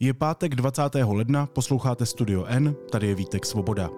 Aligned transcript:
Je 0.00 0.14
pátek 0.14 0.54
20. 0.54 0.82
ledna, 0.94 1.46
posloucháte 1.46 2.06
Studio 2.06 2.44
N, 2.44 2.74
tady 2.90 3.06
je 3.06 3.14
Vítek 3.14 3.46
Svoboda. 3.46 3.90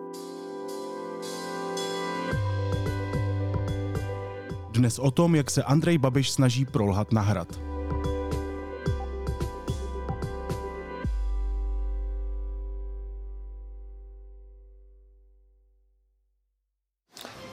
Dnes 4.70 4.98
o 4.98 5.10
tom, 5.10 5.34
jak 5.34 5.50
se 5.50 5.62
Andrej 5.62 5.98
Babiš 5.98 6.30
snaží 6.30 6.64
prolhat 6.64 7.12
na 7.12 7.20
hrad. 7.20 7.65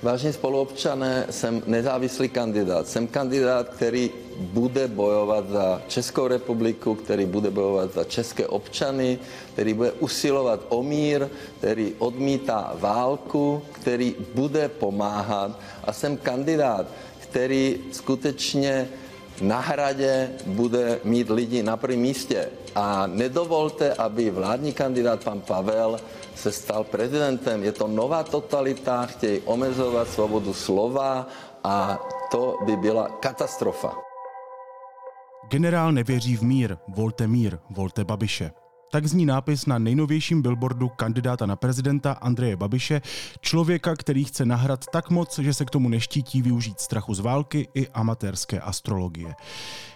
Vážení 0.04 0.34
spoluobčané, 0.34 1.26
jsem 1.30 1.64
nezávislý 1.68 2.30
kandidát. 2.30 2.88
Jsem 2.88 3.08
kandidát, 3.08 3.70
který 3.70 4.12
bude 4.38 4.88
bojovat 4.88 5.50
za 5.50 5.82
Českou 5.88 6.28
republiku, 6.28 6.96
který 6.96 7.26
bude 7.26 7.52
bojovat 7.52 7.94
za 7.94 8.04
české 8.04 8.48
občany, 8.48 9.20
který 9.54 9.74
bude 9.74 9.92
usilovat 9.92 10.60
o 10.70 10.84
mír, 10.84 11.28
který 11.58 11.96
odmítá 12.00 12.76
válku, 12.80 13.62
který 13.72 14.16
bude 14.36 14.68
pomáhat. 14.68 15.60
A 15.84 15.94
jsem 15.94 16.18
kandidát, 16.18 16.88
který 17.20 17.80
skutečně 17.92 18.90
na 19.42 19.60
hradě 19.60 20.30
bude 20.46 21.00
mít 21.04 21.30
lidi 21.30 21.64
na 21.64 21.78
prvním 21.78 22.02
místě. 22.02 22.50
A 22.76 23.08
nedovolte, 23.08 23.94
aby 23.94 24.30
vládní 24.30 24.74
kandidát 24.74 25.24
pan 25.24 25.42
Pavel 25.42 26.00
se 26.36 26.52
stal 26.52 26.84
prezidentem. 26.84 27.64
Je 27.64 27.72
to 27.72 27.88
nová 27.88 28.24
totalita, 28.24 29.06
chtějí 29.06 29.40
omezovat 29.46 30.08
svobodu 30.08 30.54
slova 30.54 31.28
a 31.64 32.00
to 32.32 32.58
by 32.66 32.76
byla 32.76 33.08
katastrofa. 33.10 33.94
Generál 35.50 35.92
nevěří 35.92 36.38
v 36.38 36.42
mír, 36.42 36.78
volte 36.88 37.28
mír, 37.28 37.58
volte 37.70 38.04
Babiše. 38.04 38.63
Tak 38.94 39.08
zní 39.08 39.26
nápis 39.26 39.66
na 39.66 39.78
nejnovějším 39.78 40.42
billboardu 40.42 40.90
kandidáta 40.90 41.46
na 41.46 41.56
prezidenta 41.56 42.12
Andreje 42.12 42.56
Babiše, 42.56 43.02
člověka, 43.42 43.96
který 43.96 44.24
chce 44.24 44.46
nahrad 44.46 44.86
tak 44.94 45.10
moc, 45.10 45.40
že 45.40 45.54
se 45.54 45.66
k 45.66 45.70
tomu 45.70 45.90
neštítí 45.90 46.42
využít 46.42 46.80
strachu 46.80 47.14
z 47.14 47.20
války 47.20 47.68
i 47.74 47.88
amatérské 47.88 48.60
astrologie. 48.60 49.34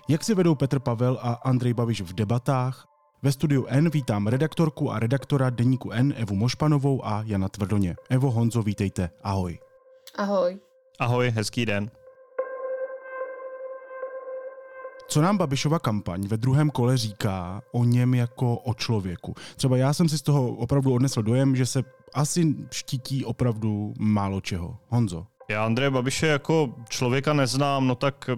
Jak 0.09 0.23
si 0.23 0.35
vedou 0.35 0.55
Petr 0.55 0.79
Pavel 0.79 1.19
a 1.21 1.33
Andrej 1.33 1.73
Babiš 1.73 2.01
v 2.01 2.13
debatách? 2.13 2.87
Ve 3.23 3.31
studiu 3.31 3.65
N 3.67 3.89
vítám 3.89 4.27
redaktorku 4.27 4.91
a 4.91 4.99
redaktora 4.99 5.49
deníku 5.49 5.91
N 5.91 6.13
Evu 6.17 6.35
Mošpanovou 6.35 7.05
a 7.05 7.23
Jana 7.25 7.49
Tvrdoně. 7.49 7.95
Evo 8.09 8.31
Honzo, 8.31 8.63
vítejte. 8.63 9.09
Ahoj. 9.23 9.59
Ahoj. 10.15 10.59
Ahoj, 10.99 11.29
hezký 11.29 11.65
den. 11.65 11.91
Co 15.09 15.21
nám 15.21 15.37
Babišova 15.37 15.79
kampaň 15.79 16.27
ve 16.27 16.37
druhém 16.37 16.69
kole 16.69 16.97
říká 16.97 17.61
o 17.71 17.83
něm 17.83 18.13
jako 18.13 18.55
o 18.55 18.73
člověku? 18.73 19.35
Třeba 19.55 19.77
já 19.77 19.93
jsem 19.93 20.09
si 20.09 20.17
z 20.17 20.21
toho 20.21 20.47
opravdu 20.55 20.93
odnesl 20.93 21.23
dojem, 21.23 21.55
že 21.55 21.65
se 21.65 21.83
asi 22.13 22.55
štítí 22.71 23.25
opravdu 23.25 23.93
málo 23.99 24.41
čeho. 24.41 24.77
Honzo. 24.87 25.25
Já 25.49 25.65
Andreje 25.65 25.89
Babiše 25.89 26.27
jako 26.27 26.75
člověka 26.89 27.33
neznám, 27.33 27.87
no 27.87 27.95
tak 27.95 28.29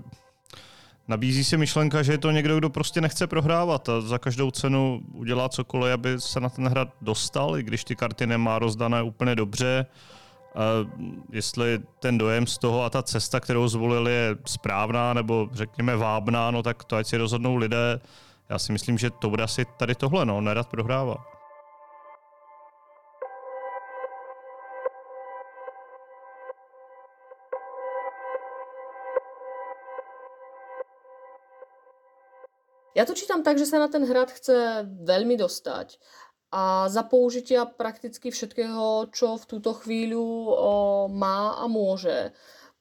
nabízí 1.07 1.43
se 1.43 1.57
myšlenka, 1.57 2.03
že 2.03 2.11
je 2.11 2.17
to 2.17 2.31
někdo, 2.31 2.57
kdo 2.57 2.69
prostě 2.69 3.01
nechce 3.01 3.27
prohrávat 3.27 3.89
a 3.89 4.01
za 4.01 4.17
každou 4.17 4.51
cenu 4.51 5.01
udělá 5.13 5.49
cokoliv, 5.49 5.93
aby 5.93 6.09
se 6.17 6.39
na 6.39 6.49
ten 6.49 6.67
hrad 6.67 6.89
dostal, 7.01 7.57
i 7.57 7.63
když 7.63 7.83
ty 7.83 7.95
karty 7.95 8.27
nemá 8.27 8.59
rozdané 8.59 9.01
úplně 9.01 9.35
dobře. 9.35 9.85
A 10.55 10.61
jestli 11.31 11.79
ten 11.99 12.17
dojem 12.17 12.47
z 12.47 12.57
toho 12.57 12.83
a 12.83 12.89
ta 12.89 13.03
cesta, 13.03 13.39
kterou 13.39 13.67
zvolili, 13.67 14.11
je 14.11 14.37
správná 14.45 15.13
nebo 15.13 15.49
řekněme 15.51 15.95
vábná, 15.95 16.51
no 16.51 16.63
tak 16.63 16.83
to 16.83 16.95
ať 16.95 17.07
si 17.07 17.17
rozhodnou 17.17 17.55
lidé. 17.55 17.99
Já 18.49 18.59
si 18.59 18.71
myslím, 18.71 18.97
že 18.97 19.09
to 19.09 19.29
bude 19.29 19.43
asi 19.43 19.65
tady 19.77 19.95
tohle, 19.95 20.25
no, 20.25 20.41
nerad 20.41 20.67
prohrává. 20.69 21.15
Ja 32.99 33.07
to 33.07 33.15
čítam 33.15 33.47
tak, 33.47 33.55
že 33.55 33.63
sa 33.63 33.79
na 33.79 33.87
ten 33.87 34.03
hrad 34.03 34.27
chce 34.27 34.83
veľmi 34.83 35.39
dostať 35.39 35.95
a 36.49 36.89
za 36.89 37.05
použitia 37.05 37.69
prakticky 37.69 38.33
všetkého, 38.33 39.13
čo 39.13 39.37
v 39.37 39.45
túto 39.45 39.77
chvíľu 39.77 40.25
o, 40.25 40.53
má 41.13 41.61
a 41.61 41.69
môže. 41.69 42.33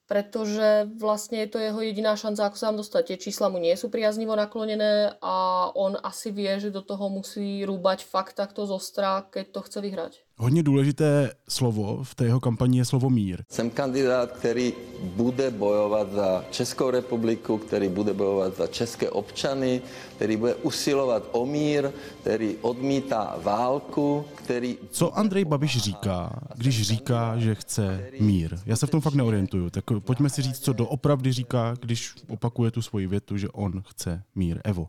Pretože 0.09 0.89
vlastne 0.97 1.45
je 1.45 1.53
to 1.53 1.59
jeho 1.61 1.81
jediná 1.85 2.17
šanca, 2.17 2.49
ako 2.49 2.57
sa 2.57 2.73
tam 2.73 2.81
dostať. 2.81 3.03
Tie 3.13 3.29
čísla 3.29 3.53
mu 3.53 3.61
nie 3.61 3.77
sú 3.77 3.93
priaznivo 3.93 4.33
a 4.33 5.37
on 5.77 6.01
asi 6.01 6.33
vie, 6.33 6.57
že 6.57 6.73
do 6.73 6.81
toho 6.81 7.13
musí 7.13 7.61
rúbať 7.61 8.09
fakt 8.09 8.41
takto 8.41 8.65
zo 8.65 8.81
strá, 8.81 9.29
keď 9.29 9.53
to 9.53 9.61
chce 9.69 9.79
vyhrať. 9.85 10.28
Hodně 10.41 10.63
důležité 10.63 11.31
slovo 11.49 12.03
v 12.03 12.15
té 12.15 12.25
jeho 12.25 12.41
kampani 12.41 12.79
je 12.79 12.85
slovo 12.85 13.11
mír. 13.11 13.43
Jsem 13.51 13.71
kandidát, 13.71 14.33
který 14.33 14.73
bude 15.03 15.51
bojovat 15.51 16.13
za 16.13 16.45
Českou 16.51 16.91
republiku, 16.91 17.59
který 17.59 17.89
bude 17.89 18.13
bojovat 18.15 18.57
za 18.57 18.67
české 18.67 19.11
občany, 19.11 19.83
který 20.17 20.37
bude 20.37 20.55
usilovat 20.55 21.29
o 21.33 21.47
mír, 21.47 21.91
který 22.21 22.57
odmítá 22.61 23.37
válku, 23.43 24.25
který... 24.35 24.79
Co 24.91 25.19
Andrej 25.19 25.45
Babiš 25.45 25.79
říká, 25.79 26.41
když 26.57 26.83
říká, 26.83 27.39
že 27.39 27.55
chce 27.55 28.05
mír? 28.21 28.59
Já 28.67 28.77
se 28.77 28.87
v 28.87 28.91
tom 28.91 29.01
fakt 29.01 29.15
neorientuju, 29.15 29.71
tak 29.71 29.85
pojďme 29.99 30.31
si 30.31 30.43
říct, 30.43 30.59
co 30.59 30.73
doopravdy 30.73 31.33
říká, 31.33 31.75
když 31.81 32.15
opakuje 32.29 32.71
tu 32.71 32.83
svoji 32.83 33.07
větu, 33.07 33.37
že 33.37 33.49
on 33.49 33.83
chce 33.89 34.23
mír. 34.35 34.61
Evo. 34.65 34.89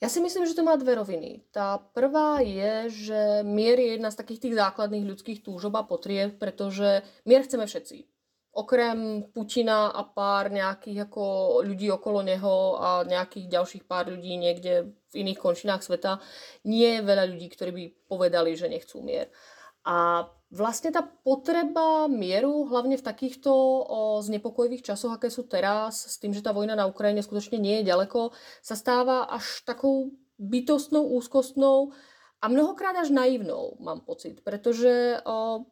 Ja 0.00 0.08
si 0.08 0.24
myslím, 0.24 0.48
že 0.48 0.56
to 0.56 0.64
má 0.64 0.80
dve 0.80 0.96
roviny. 0.96 1.44
Tá 1.52 1.76
prvá 1.76 2.40
je, 2.40 2.88
že 2.88 3.20
mier 3.44 3.76
je 3.76 4.00
jedna 4.00 4.08
z 4.08 4.16
takých 4.16 4.48
tých 4.48 4.54
základných 4.56 5.04
ľudských 5.04 5.44
túžob 5.44 5.76
a 5.76 5.84
potrieb, 5.84 6.40
pretože 6.40 7.04
mier 7.28 7.44
chceme 7.44 7.68
všetci. 7.68 8.08
Okrem 8.56 9.28
Putina 9.30 9.92
a 9.92 10.02
pár 10.02 10.48
nejakých 10.48 11.06
ako 11.06 11.22
ľudí 11.68 11.92
okolo 11.92 12.24
neho 12.24 12.80
a 12.80 13.04
nejakých 13.04 13.46
ďalších 13.46 13.84
pár 13.84 14.08
ľudí 14.08 14.40
niekde 14.40 14.88
v 15.12 15.14
iných 15.20 15.38
končinách 15.38 15.84
sveta, 15.84 16.18
nie 16.64 16.98
je 16.98 17.06
veľa 17.06 17.24
ľudí, 17.30 17.46
ktorí 17.52 17.70
by 17.70 17.84
povedali, 18.08 18.56
že 18.56 18.72
nechcú 18.72 19.04
mier. 19.04 19.28
A 19.84 20.24
Vlastne 20.50 20.90
tá 20.90 21.06
potreba 21.06 22.10
mieru, 22.10 22.66
hlavne 22.66 22.98
v 22.98 23.06
takýchto 23.06 23.50
znepokojivých 24.26 24.82
časoch, 24.82 25.14
aké 25.14 25.30
sú 25.30 25.46
teraz, 25.46 26.10
s 26.10 26.18
tým, 26.18 26.34
že 26.34 26.42
tá 26.42 26.50
vojna 26.50 26.74
na 26.74 26.90
Ukrajine 26.90 27.22
skutočne 27.22 27.62
nie 27.62 27.78
je 27.80 27.94
ďaleko, 27.94 28.34
sa 28.58 28.74
stáva 28.74 29.30
až 29.30 29.62
takou 29.62 30.10
bytostnou, 30.42 31.06
úzkostnou 31.06 31.94
a 32.42 32.50
mnohokrát 32.50 32.98
až 32.98 33.14
naivnou, 33.14 33.78
mám 33.78 34.02
pocit. 34.02 34.42
Pretože 34.42 35.22
o, 35.22 35.70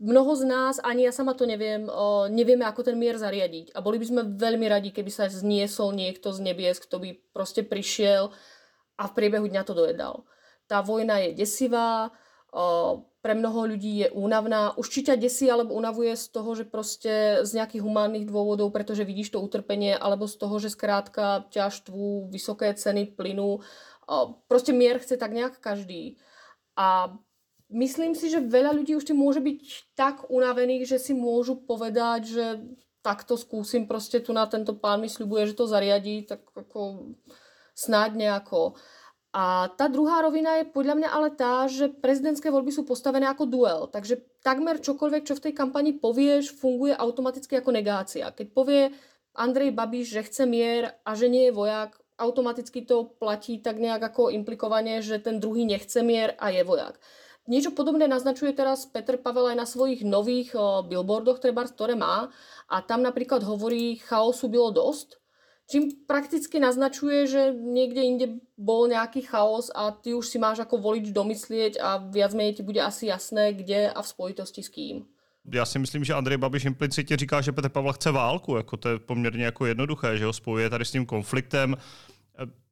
mnoho 0.00 0.32
z 0.32 0.48
nás, 0.48 0.74
ani 0.80 1.04
ja 1.04 1.12
sama 1.12 1.36
to 1.36 1.44
neviem, 1.44 1.84
o, 1.84 2.24
nevieme, 2.32 2.64
ako 2.64 2.88
ten 2.88 2.96
mier 2.96 3.20
zariadiť. 3.20 3.76
A 3.76 3.84
boli 3.84 4.00
by 4.00 4.06
sme 4.08 4.22
veľmi 4.32 4.64
radi, 4.64 4.96
keby 4.96 5.12
sa 5.12 5.28
zniesol 5.28 5.92
niekto 5.92 6.32
z 6.32 6.40
nebies, 6.40 6.80
kto 6.80 7.04
by 7.04 7.20
proste 7.36 7.68
prišiel 7.68 8.32
a 8.96 9.02
v 9.10 9.12
priebehu 9.12 9.44
dňa 9.44 9.62
to 9.68 9.76
dojedal. 9.76 10.24
Tá 10.64 10.80
vojna 10.80 11.20
je 11.20 11.36
desivá, 11.36 12.14
pre 13.20 13.32
mnoho 13.36 13.68
ľudí 13.68 14.06
je 14.06 14.08
únavná. 14.10 14.74
Už 14.80 14.88
či 14.88 15.06
ťa 15.06 15.20
desí 15.20 15.46
alebo 15.46 15.76
unavuje 15.76 16.16
z 16.16 16.26
toho, 16.32 16.56
že 16.56 16.64
proste 16.64 17.44
z 17.44 17.50
nejakých 17.52 17.84
humánnych 17.84 18.26
dôvodov, 18.26 18.72
pretože 18.72 19.04
vidíš 19.04 19.36
to 19.36 19.44
utrpenie, 19.44 19.92
alebo 19.92 20.24
z 20.24 20.40
toho, 20.40 20.56
že 20.58 20.72
skrátka 20.72 21.46
ťa 21.52 21.70
vysoké 22.32 22.72
ceny 22.74 23.12
plynu. 23.12 23.60
Proste 24.50 24.72
mier 24.72 24.98
chce 24.98 25.20
tak 25.20 25.30
nejak 25.36 25.60
každý. 25.60 26.16
A 26.74 27.12
myslím 27.70 28.16
si, 28.18 28.32
že 28.32 28.42
veľa 28.42 28.74
ľudí 28.74 28.96
už 28.96 29.06
tým 29.06 29.20
môže 29.20 29.38
byť 29.38 29.58
tak 29.94 30.26
unavených, 30.32 30.96
že 30.96 30.98
si 30.98 31.12
môžu 31.14 31.60
povedať, 31.60 32.20
že 32.26 32.44
takto 33.04 33.36
skúsim 33.36 33.86
proste 33.88 34.18
tu 34.20 34.32
na 34.32 34.48
tento 34.48 34.76
pán 34.76 35.00
mi 35.00 35.08
sľubuje, 35.08 35.52
že 35.52 35.56
to 35.60 35.70
zariadí, 35.70 36.24
tak 36.24 36.44
ako 36.56 37.14
snáď 37.76 38.16
nejako. 38.16 38.74
A 39.30 39.70
tá 39.78 39.86
druhá 39.86 40.26
rovina 40.26 40.58
je 40.58 40.66
podľa 40.66 40.98
mňa 40.98 41.08
ale 41.14 41.30
tá, 41.30 41.62
že 41.70 41.86
prezidentské 41.86 42.50
voľby 42.50 42.74
sú 42.74 42.82
postavené 42.82 43.30
ako 43.30 43.46
duel. 43.46 43.80
Takže 43.86 44.18
takmer 44.42 44.82
čokoľvek, 44.82 45.22
čo 45.22 45.38
v 45.38 45.44
tej 45.46 45.54
kampani 45.54 45.94
povieš, 45.94 46.58
funguje 46.58 46.90
automaticky 46.98 47.62
ako 47.62 47.70
negácia. 47.70 48.34
Keď 48.34 48.46
povie 48.50 48.90
Andrej 49.38 49.70
Babiš, 49.70 50.10
že 50.10 50.26
chce 50.26 50.50
mier 50.50 50.98
a 51.06 51.14
že 51.14 51.30
nie 51.30 51.46
je 51.46 51.54
vojak, 51.54 51.94
automaticky 52.18 52.82
to 52.82 53.06
platí 53.22 53.62
tak 53.62 53.78
nejak 53.78 54.02
ako 54.02 54.34
implikovanie, 54.34 54.98
že 54.98 55.22
ten 55.22 55.38
druhý 55.38 55.62
nechce 55.62 56.02
mier 56.02 56.34
a 56.42 56.50
je 56.50 56.66
vojak. 56.66 56.98
Niečo 57.46 57.70
podobné 57.70 58.10
naznačuje 58.10 58.50
teraz 58.50 58.82
Petr 58.82 59.14
Pavel 59.14 59.54
aj 59.54 59.56
na 59.62 59.66
svojich 59.66 60.02
nových 60.02 60.58
billboardoch, 60.90 61.38
ktoré 61.38 61.94
má. 61.94 62.34
A 62.66 62.82
tam 62.82 63.06
napríklad 63.06 63.46
hovorí, 63.46 64.02
chaosu 64.02 64.50
bylo 64.50 64.74
dost, 64.74 65.19
Čím 65.70 66.02
prakticky 66.06 66.58
naznačuje, 66.58 67.30
že 67.30 67.54
niekde 67.54 68.02
inde 68.02 68.26
bol 68.58 68.90
nejaký 68.90 69.22
chaos 69.22 69.70
a 69.70 69.94
ty 69.94 70.18
už 70.18 70.26
si 70.26 70.38
máš 70.42 70.58
ako 70.66 70.82
volič 70.82 71.14
domyslieť 71.14 71.78
a 71.78 72.02
viac 72.10 72.34
menej 72.34 72.58
ti 72.58 72.62
bude 72.66 72.82
asi 72.82 73.06
jasné, 73.06 73.54
kde 73.54 73.86
a 73.86 74.02
v 74.02 74.06
spojitosti 74.08 74.62
s 74.66 74.68
kým. 74.68 75.06
Já 75.54 75.64
si 75.64 75.78
myslím, 75.78 76.04
že 76.04 76.14
Andrej 76.14 76.38
Babiš 76.38 76.64
implicitně 76.64 77.16
říká, 77.16 77.40
že 77.40 77.52
Petr 77.52 77.68
Pavel 77.68 77.92
chce 77.92 78.10
válku. 78.10 78.56
Jako 78.56 78.76
to 78.76 78.88
je 78.88 78.98
poměrně 78.98 79.44
jako 79.44 79.66
jednoduché, 79.66 80.18
že 80.18 80.24
ho 80.24 80.32
spojuje 80.32 80.70
tady 80.70 80.84
s 80.84 80.90
tím 80.90 81.06
konfliktem. 81.06 81.76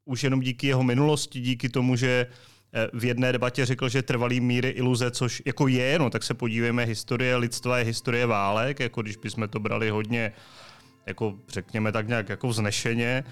už 0.05 0.25
jenom 0.25 0.41
díky 0.41 0.67
jeho 0.67 0.83
minulosti, 0.83 1.41
díky 1.41 1.69
tomu, 1.69 1.97
že 1.97 2.27
eh, 2.73 2.89
v 2.93 3.05
jedné 3.05 3.33
debatě 3.33 3.67
řekl, 3.67 3.89
že 3.89 4.03
trvalý 4.03 4.41
míry 4.41 4.69
iluze, 4.69 5.11
což 5.11 5.43
jako 5.47 5.69
je, 5.69 5.99
no 5.99 6.11
tak 6.11 6.23
se 6.23 6.35
podívejme, 6.35 6.85
historie 6.85 7.37
lidstva 7.37 7.79
je 7.79 7.85
historie 7.85 8.27
válek, 8.27 8.81
jako 8.81 9.03
když 9.03 9.17
bychom 9.17 9.49
to 9.49 9.61
brali 9.61 9.91
hodně, 9.91 10.33
jako 11.09 11.35
řekněme 11.49 11.93
tak 11.93 12.09
nějak 12.09 12.29
jako 12.29 12.49
vznešeně, 12.49 13.25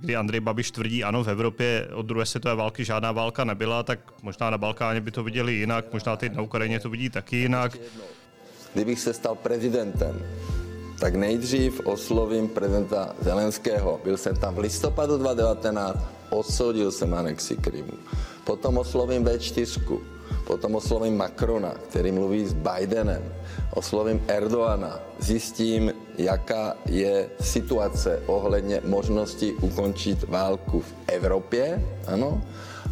kdy 0.00 0.16
Andrej 0.16 0.40
Babiš 0.40 0.70
tvrdí, 0.70 1.04
ano, 1.04 1.24
v 1.24 1.28
Evropě 1.28 1.88
od 1.94 2.06
druhé 2.06 2.26
světové 2.26 2.54
války 2.54 2.84
žádná 2.84 3.12
válka 3.12 3.44
nebyla, 3.44 3.82
tak 3.82 3.98
možná 4.22 4.50
na 4.50 4.58
Balkáně 4.58 5.00
by 5.00 5.10
to 5.10 5.24
viděli 5.24 5.52
jinak, 5.52 5.92
možná 5.92 6.16
teď 6.16 6.34
na 6.34 6.42
Ukrajině 6.42 6.80
to 6.80 6.90
vidí 6.90 7.10
taky 7.10 7.36
jinak. 7.36 7.76
Kdybych 8.74 9.00
se 9.00 9.12
stal 9.12 9.34
prezidentem, 9.34 10.22
tak 11.00 11.14
nejdřív 11.14 11.80
oslovím 11.80 12.48
prezidenta 12.48 13.14
Zelenského. 13.20 14.00
Byl 14.04 14.16
jsem 14.16 14.36
tam 14.36 14.54
v 14.54 14.58
listopadu 14.58 15.18
2019, 15.18 15.98
odsoudil 16.30 16.92
jsem 16.92 17.14
anexi 17.14 17.56
Krymu. 17.56 17.92
Potom 18.44 18.78
oslovím 18.78 19.24
V4, 19.24 20.00
potom 20.46 20.74
oslovím 20.74 21.16
Macrona, 21.16 21.74
který 21.88 22.12
mluví 22.12 22.46
s 22.46 22.54
Bidenem, 22.54 23.22
oslovím 23.74 24.22
Erdoana, 24.28 24.98
zjistím, 25.18 25.92
jaká 26.18 26.74
je 26.86 27.28
situace 27.40 28.22
ohledně 28.26 28.80
možnosti 28.84 29.52
ukončit 29.52 30.22
válku 30.28 30.80
v 30.80 30.94
Evropě, 31.06 31.82
ano, 32.06 32.42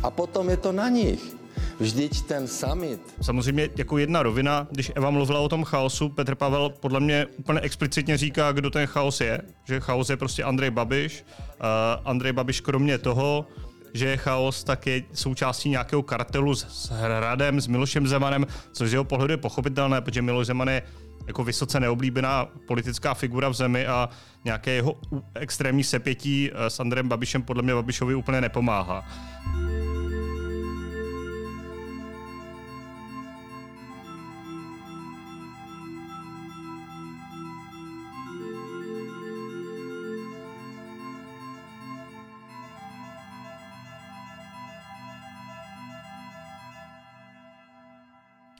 a 0.02 0.10
potom 0.10 0.50
je 0.50 0.56
to 0.56 0.72
na 0.72 0.88
nich. 0.88 1.34
Vždyť 1.78 2.22
ten 2.22 2.46
summit. 2.46 3.00
Samozřejmě 3.22 3.70
jako 3.76 3.98
jedna 3.98 4.22
rovina, 4.22 4.66
když 4.70 4.92
Eva 4.94 5.10
mluvila 5.10 5.40
o 5.40 5.48
tom 5.48 5.64
chaosu, 5.64 6.08
Petr 6.08 6.34
Pavel 6.34 6.70
podle 6.80 7.00
mě 7.00 7.26
úplně 7.38 7.60
explicitně 7.60 8.16
říká, 8.16 8.52
kdo 8.52 8.70
ten 8.70 8.86
chaos 8.86 9.20
je. 9.20 9.40
Že 9.64 9.80
chaos 9.80 10.10
je 10.10 10.16
prostě 10.16 10.44
Andrej 10.44 10.70
Babiš. 10.70 11.24
Uh, 11.60 11.66
Andrej 12.04 12.32
Babiš 12.32 12.60
kromě 12.60 12.98
toho, 12.98 13.46
že 13.94 14.08
je 14.08 14.16
chaos, 14.16 14.64
tak 14.64 14.86
je 14.86 15.02
součástí 15.12 15.70
nějakého 15.70 16.02
kartelu 16.02 16.54
s, 16.54 16.66
s 16.68 16.90
Hradem, 16.90 17.60
s 17.60 17.66
Milošem 17.66 18.06
Zemanem, 18.06 18.46
což 18.72 18.90
z 18.90 18.92
jeho 18.92 19.04
pohledu 19.04 19.32
je 19.32 19.36
pochopitelné, 19.36 20.00
protože 20.00 20.22
Miloš 20.22 20.46
Zeman 20.46 20.68
je 20.68 20.82
jako 21.26 21.44
vysoce 21.44 21.80
neoblíbená 21.80 22.48
politická 22.66 23.14
figura 23.14 23.48
v 23.48 23.54
zemi 23.54 23.86
a 23.86 24.08
nějaké 24.44 24.70
jeho 24.70 24.96
extrémní 25.34 25.84
sepětí 25.84 26.50
eh, 26.52 26.70
s 26.70 26.80
Andrem 26.80 27.08
Babišem 27.08 27.42
podle 27.42 27.62
mě 27.62 27.74
Babišovi 27.74 28.14
úplně 28.14 28.40
nepomáhá. 28.40 29.04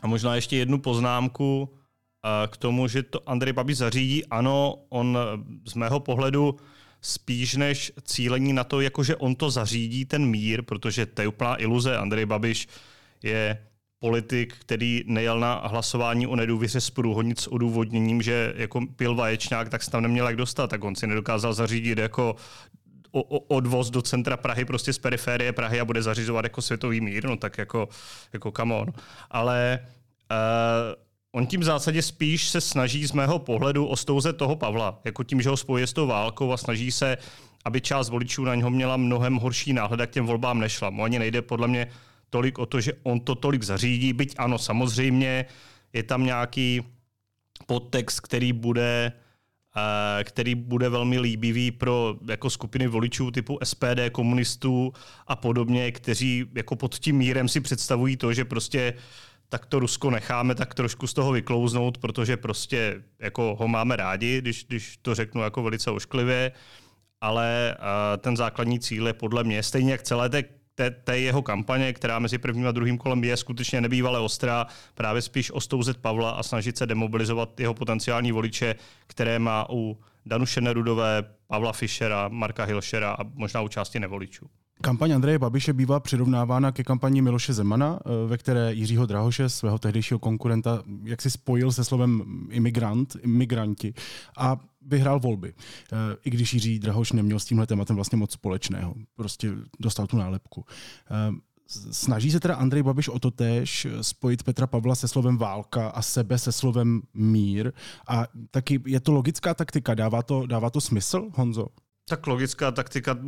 A 0.05 0.07
možná 0.07 0.35
ještě 0.35 0.57
jednu 0.57 0.79
poznámku 0.79 1.75
k 2.47 2.57
tomu, 2.57 2.89
že 2.89 3.03
to 3.03 3.29
Andrej 3.29 3.53
Babiš 3.53 3.77
zařídí. 3.77 4.27
Ano, 4.27 4.75
on 4.89 5.19
z 5.69 5.75
mého 5.75 6.01
pohledu 6.01 6.57
spíš 7.01 7.57
než 7.57 7.93
cílení 8.03 8.53
na 8.53 8.65
to, 8.65 8.81
jakože 8.81 9.17
on 9.17 9.35
to 9.35 9.51
zařídí, 9.51 10.05
ten 10.05 10.27
mír, 10.27 10.63
protože 10.63 11.07
to 11.07 11.23
je 11.23 11.29
úplná 11.29 11.63
iluze. 11.63 11.97
Andrej 11.97 12.27
Babiš 12.27 12.69
je 13.23 13.67
politik, 13.99 14.55
který 14.59 15.03
nejel 15.07 15.41
na 15.41 15.55
hlasování 15.55 16.27
o 16.27 16.37
nedůvěře 16.37 16.81
z 16.81 16.91
průhodnic 16.91 17.41
s 17.41 17.47
odůvodněním, 17.47 18.23
že 18.23 18.55
jako 18.57 18.81
pil 18.97 19.15
vaječňák, 19.15 19.69
tak 19.69 19.83
se 19.83 19.91
tam 19.91 20.03
neměl 20.03 20.27
jak 20.27 20.37
dostat, 20.37 20.71
tak 20.71 20.85
on 20.85 20.95
si 20.95 21.07
nedokázal 21.07 21.53
zařídit 21.53 21.99
jako 21.99 22.37
o, 23.15 23.23
o, 23.23 23.39
odvoz 23.39 23.91
do 23.91 24.03
centra 24.03 24.37
Prahy, 24.37 24.65
prostě 24.65 24.93
z 24.93 24.99
periférie 24.99 25.53
Prahy 25.53 25.81
a 25.81 25.85
bude 25.85 26.03
zařizovat 26.03 26.45
jako 26.45 26.63
světový 26.63 27.01
mír, 27.01 27.25
no 27.25 27.37
tak 27.37 27.59
jako, 27.59 27.89
jako 28.33 28.53
come 28.57 28.75
on. 28.75 28.93
Ale 29.31 29.81
uh, 30.31 30.95
on 31.33 31.47
tím 31.47 31.61
v 31.61 31.65
zásadě 31.65 32.03
spíš 32.03 32.49
se 32.49 32.61
snaží 32.61 33.07
z 33.07 33.13
mého 33.13 33.39
pohledu 33.39 33.87
ostouzet 33.87 34.37
toho 34.37 34.57
Pavla, 34.57 35.01
jako 35.05 35.25
tím, 35.25 35.43
že 35.43 35.49
ho 35.49 35.57
spojí 35.57 35.87
s 35.87 35.93
tou 35.93 36.07
válkou 36.07 36.53
a 36.53 36.57
snaží 36.57 36.93
se, 36.93 37.17
aby 37.65 37.81
část 37.81 38.11
voličů 38.11 38.45
na 38.45 38.55
něho 38.55 38.71
měla 38.71 38.97
mnohem 38.97 39.35
horší 39.35 39.73
náhled 39.73 40.01
a 40.01 40.07
k 40.07 40.11
těm 40.11 40.27
volbám 40.27 40.61
nešla. 40.61 40.91
Mu 40.91 41.05
ani 41.05 41.19
nejde 41.19 41.43
podle 41.43 41.69
mě 41.69 41.87
tolik 42.31 42.59
o 42.59 42.67
to, 42.67 42.81
že 42.81 42.93
on 43.03 43.21
to 43.21 43.35
tolik 43.35 43.63
zařídí, 43.63 44.13
byť 44.13 44.35
ano, 44.39 44.59
samozřejmě 44.59 45.45
je 45.93 46.03
tam 46.03 46.25
nějaký 46.25 46.83
podtext, 47.67 48.21
který 48.21 48.53
bude 48.53 49.13
který 50.25 50.55
bude 50.55 50.89
velmi 50.89 51.19
líbivý 51.19 51.71
pro 51.71 52.15
jako 52.29 52.51
skupiny 52.51 52.87
voličů 52.87 53.31
typu 53.31 53.59
SPD, 53.65 54.11
komunistů 54.13 54.93
a 55.27 55.37
podobně, 55.37 55.93
kteří 55.93 56.47
jako 56.55 56.77
pod 56.77 56.95
tím 56.95 57.17
mírem 57.17 57.49
si 57.49 57.61
představují 57.61 58.17
to, 58.17 58.33
že 58.33 58.45
prostě 58.45 58.95
tak 59.49 59.67
to 59.67 59.79
Rusko 59.79 60.11
necháme 60.11 60.55
tak 60.55 60.75
trošku 60.75 61.07
z 61.07 61.15
toho 61.15 61.33
vyklouznout, 61.33 61.99
protože 61.99 62.37
prostě 62.37 63.03
jako 63.19 63.57
ho 63.61 63.69
máme 63.69 63.97
rádi, 63.97 64.41
když, 64.41 64.65
když 64.65 64.97
to 65.03 65.15
řeknu 65.15 65.43
jako 65.43 65.63
velice 65.63 65.91
ošklivě, 65.91 66.53
ale 67.21 67.77
uh, 67.79 68.21
ten 68.21 68.37
základní 68.37 68.81
cíl 68.81 69.07
je 69.07 69.13
podle 69.13 69.45
mě, 69.45 69.63
stejně 69.63 69.93
jak 69.93 70.03
celé 70.03 70.29
té, 70.29 70.45
té, 70.75 70.91
té 70.91 71.19
jeho 71.19 71.43
kampaně, 71.43 71.93
která 71.93 72.19
mezi 72.19 72.39
prvním 72.39 72.67
a 72.67 72.73
druhým 72.73 72.99
kolem 72.99 73.25
je 73.25 73.37
skutečně 73.37 73.81
nebývale 73.81 74.19
ostrá, 74.19 74.67
právě 74.95 75.23
spíš 75.23 75.51
ostouzet 75.51 75.97
Pavla 75.97 76.31
a 76.31 76.43
snažit 76.43 76.79
se 76.79 76.87
demobilizovat 76.87 77.61
jeho 77.61 77.75
potenciální 77.75 78.33
voliče, 78.33 78.75
které 79.07 79.39
má 79.39 79.67
u 79.71 79.99
Danuše 80.27 80.61
Nerudové, 80.61 81.23
Pavla 81.47 81.73
Fischera, 81.73 82.29
Marka 82.29 82.65
Hilšera 82.65 83.13
a 83.13 83.25
možná 83.35 83.61
u 83.61 83.69
části 83.69 84.01
nevoličů. 84.01 84.47
Kampaň 84.81 85.13
Andreje 85.13 85.39
Babiše 85.39 85.73
bývá 85.73 86.01
přirovnávána 86.01 86.73
ke 86.73 86.85
kampani 86.85 87.23
Miloše 87.23 87.53
Zemana, 87.53 87.99
eh, 88.05 88.29
ve 88.29 88.39
které 88.39 88.75
Jiřího 88.75 89.07
Drahoše, 89.07 89.49
svého 89.49 89.79
tehdejšího 89.79 90.19
konkurenta, 90.19 90.83
jak 91.05 91.23
si 91.23 91.31
spojil 91.31 91.73
se 91.73 91.85
slovem 91.85 92.23
imigrant, 92.51 93.17
imigranti 93.23 93.95
a 94.39 94.57
vyhrál 94.87 95.21
volby. 95.21 95.55
Eh, 95.93 95.97
I 96.25 96.31
když 96.31 96.55
Jiří 96.55 96.79
Drahoš 96.79 97.13
neměl 97.13 97.39
s 97.39 97.45
tímhle 97.45 97.67
tématem 97.67 97.97
vlastně 97.97 98.19
moc 98.19 98.33
společného. 98.33 98.95
Prostě 99.17 99.53
dostal 99.81 100.07
tu 100.07 100.17
nálepku. 100.17 100.65
Eh, 101.11 101.33
snaží 101.91 102.31
se 102.31 102.41
teda 102.41 102.55
Andrej 102.55 102.83
Babiš 102.83 103.09
o 103.09 103.19
to 103.19 103.31
též 103.31 103.87
spojit 104.01 104.43
Petra 104.43 104.67
Pavla 104.67 104.95
se 104.95 105.09
slovem 105.09 105.39
válka 105.39 105.89
a 105.89 106.03
sebe 106.03 106.39
se 106.39 106.53
slovem 106.53 107.03
mír. 107.15 107.73
A 108.09 108.27
taky 108.51 108.81
je 108.87 109.01
to 109.01 109.13
logická 109.13 109.55
taktika, 109.55 109.95
dává 109.95 110.23
to, 110.23 110.47
dává 110.47 110.71
to 110.71 110.81
smysl, 110.81 111.31
Honzo? 111.35 111.67
Tak 112.09 112.27
logická 112.27 112.71
taktika. 112.71 113.19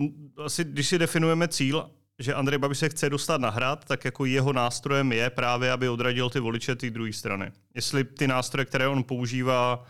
Asi 0.45 0.65
když 0.65 0.89
si 0.89 0.99
definujeme 0.99 1.49
cíl, 1.49 1.91
že 2.19 2.35
Andrej 2.35 2.59
Babiš 2.59 2.79
se 2.79 2.89
chce 2.89 3.11
dostat 3.11 3.41
na 3.41 3.51
hrad, 3.51 3.85
tak 3.85 4.05
jako 4.05 4.25
jeho 4.25 4.53
nástrojem 4.53 5.13
je 5.13 5.31
právě, 5.31 5.73
aby 5.73 5.89
odradil 5.89 6.31
ty 6.31 6.41
voliče 6.41 6.77
té 6.77 6.91
druhé 6.91 7.13
strany. 7.13 7.53
Jestli 7.75 8.05
ty 8.05 8.27
nástroje, 8.27 8.65
které 8.65 8.89
on 8.89 9.03
používá, 9.03 9.87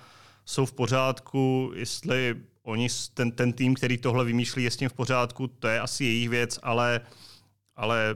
jsou 0.46 0.66
v 0.66 0.72
pořádku, 0.72 1.72
jestli 1.74 2.36
oni, 2.62 2.88
ten, 3.14 3.32
ten 3.32 3.52
tým, 3.52 3.74
který 3.74 3.98
tohle 3.98 4.24
vymýšlí, 4.24 4.64
je 4.64 4.70
s 4.70 4.76
tím 4.76 4.88
v 4.88 4.92
pořádku, 4.92 5.46
to 5.46 5.68
je 5.68 5.80
asi 5.80 6.04
jejich 6.04 6.28
věc, 6.28 6.58
ale, 6.62 7.00
ale 7.76 8.14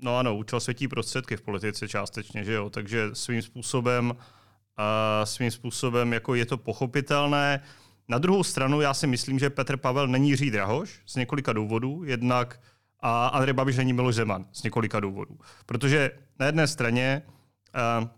no 0.00 0.18
ano, 0.18 0.36
účel 0.36 0.60
světí 0.60 0.88
prostředky 0.88 1.36
v 1.36 1.42
politice 1.42 1.88
částečně, 1.88 2.44
že 2.44 2.52
jo, 2.52 2.70
takže 2.70 3.10
svým 3.12 3.42
způsobem, 3.42 4.14
a 4.76 5.26
svým 5.26 5.50
způsobem 5.50 6.12
jako 6.12 6.34
je 6.34 6.46
to 6.46 6.56
pochopitelné. 6.56 7.62
Na 8.08 8.18
druhou 8.18 8.44
stranu 8.44 8.80
já 8.80 8.94
si 8.94 9.06
myslím, 9.06 9.38
že 9.38 9.50
Petr 9.50 9.76
Pavel 9.76 10.08
není 10.08 10.30
Jiří 10.30 10.50
Drahoš 10.50 11.00
z 11.06 11.14
několika 11.14 11.52
důvodů. 11.52 12.04
Jednak 12.04 12.60
a 13.00 13.26
Andrej 13.26 13.52
Babiš 13.52 13.76
není 13.76 13.92
Miloš 13.92 14.14
Zeman 14.14 14.44
z 14.52 14.62
několika 14.62 15.00
důvodů. 15.00 15.38
Protože 15.66 16.10
na 16.38 16.46
jedné 16.46 16.66
straně 16.66 17.22
uh, 18.02 18.08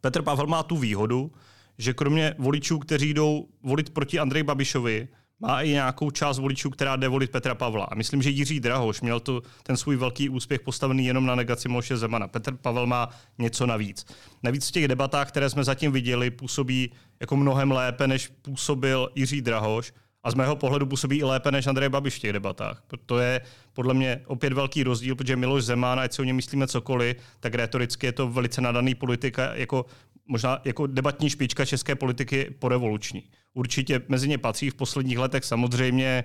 Petr 0.00 0.22
Pavel 0.22 0.46
má 0.46 0.62
tu 0.62 0.76
výhodu, 0.76 1.32
že 1.78 1.94
kromě 1.94 2.34
voličů, 2.38 2.78
kteří 2.78 3.14
jdou 3.14 3.48
volit 3.62 3.90
proti 3.90 4.18
Andrej 4.18 4.42
Babišovi, 4.42 5.08
má 5.40 5.62
i 5.62 5.68
nějakou 5.68 6.10
část 6.10 6.38
voličů, 6.38 6.70
která 6.70 6.96
jde 6.96 7.08
volit 7.08 7.30
Petra 7.30 7.54
Pavla. 7.54 7.84
A 7.84 7.94
myslím, 7.94 8.22
že 8.22 8.30
Jiří 8.30 8.60
Drahoš 8.60 9.00
měl 9.00 9.20
tu, 9.20 9.42
ten 9.62 9.76
svůj 9.76 9.96
velký 9.96 10.28
úspěch 10.28 10.60
postavený 10.60 11.06
jenom 11.06 11.26
na 11.26 11.34
negaci 11.34 11.68
Moše 11.68 11.96
Zemana. 11.96 12.28
Petr 12.28 12.56
Pavel 12.56 12.86
má 12.86 13.08
něco 13.38 13.66
navíc. 13.66 14.06
Navíc 14.42 14.68
v 14.68 14.72
těch 14.72 14.88
debatách, 14.88 15.28
které 15.28 15.50
jsme 15.50 15.64
zatím 15.64 15.92
viděli, 15.92 16.30
působí 16.30 16.90
jako 17.20 17.36
mnohem 17.36 17.72
lépe, 17.72 18.06
než 18.06 18.28
působil 18.42 19.10
Jiří 19.14 19.42
Drahoš. 19.42 19.92
A 20.22 20.30
z 20.30 20.34
mého 20.34 20.56
pohledu 20.56 20.86
působí 20.86 21.18
i 21.18 21.24
lépe 21.24 21.50
než 21.50 21.66
Andrej 21.66 21.88
Babiš 21.88 22.16
v 22.16 22.18
těch 22.18 22.32
debatách. 22.32 22.82
To 23.06 23.18
je 23.18 23.40
podle 23.72 23.94
mě 23.94 24.20
opět 24.26 24.52
velký 24.52 24.82
rozdíl, 24.82 25.14
protože 25.14 25.36
Miloš 25.36 25.64
Zeman, 25.64 26.00
ať 26.00 26.12
si 26.12 26.22
o 26.22 26.24
něm 26.24 26.36
myslíme 26.36 26.66
cokoliv, 26.66 27.16
tak 27.40 27.54
retoricky 27.54 28.06
je 28.06 28.12
to 28.12 28.28
velice 28.28 28.60
nadaný 28.60 28.94
politika, 28.94 29.54
jako 29.54 29.86
možná 30.28 30.60
jako 30.64 30.86
debatní 30.86 31.30
špička 31.30 31.64
české 31.64 31.94
politiky 31.94 32.54
porevoluční. 32.58 33.22
Určitě 33.54 34.02
mezi 34.08 34.28
ně 34.28 34.38
patří 34.38 34.70
v 34.70 34.74
posledních 34.74 35.18
letech 35.18 35.44
samozřejmě 35.44 36.24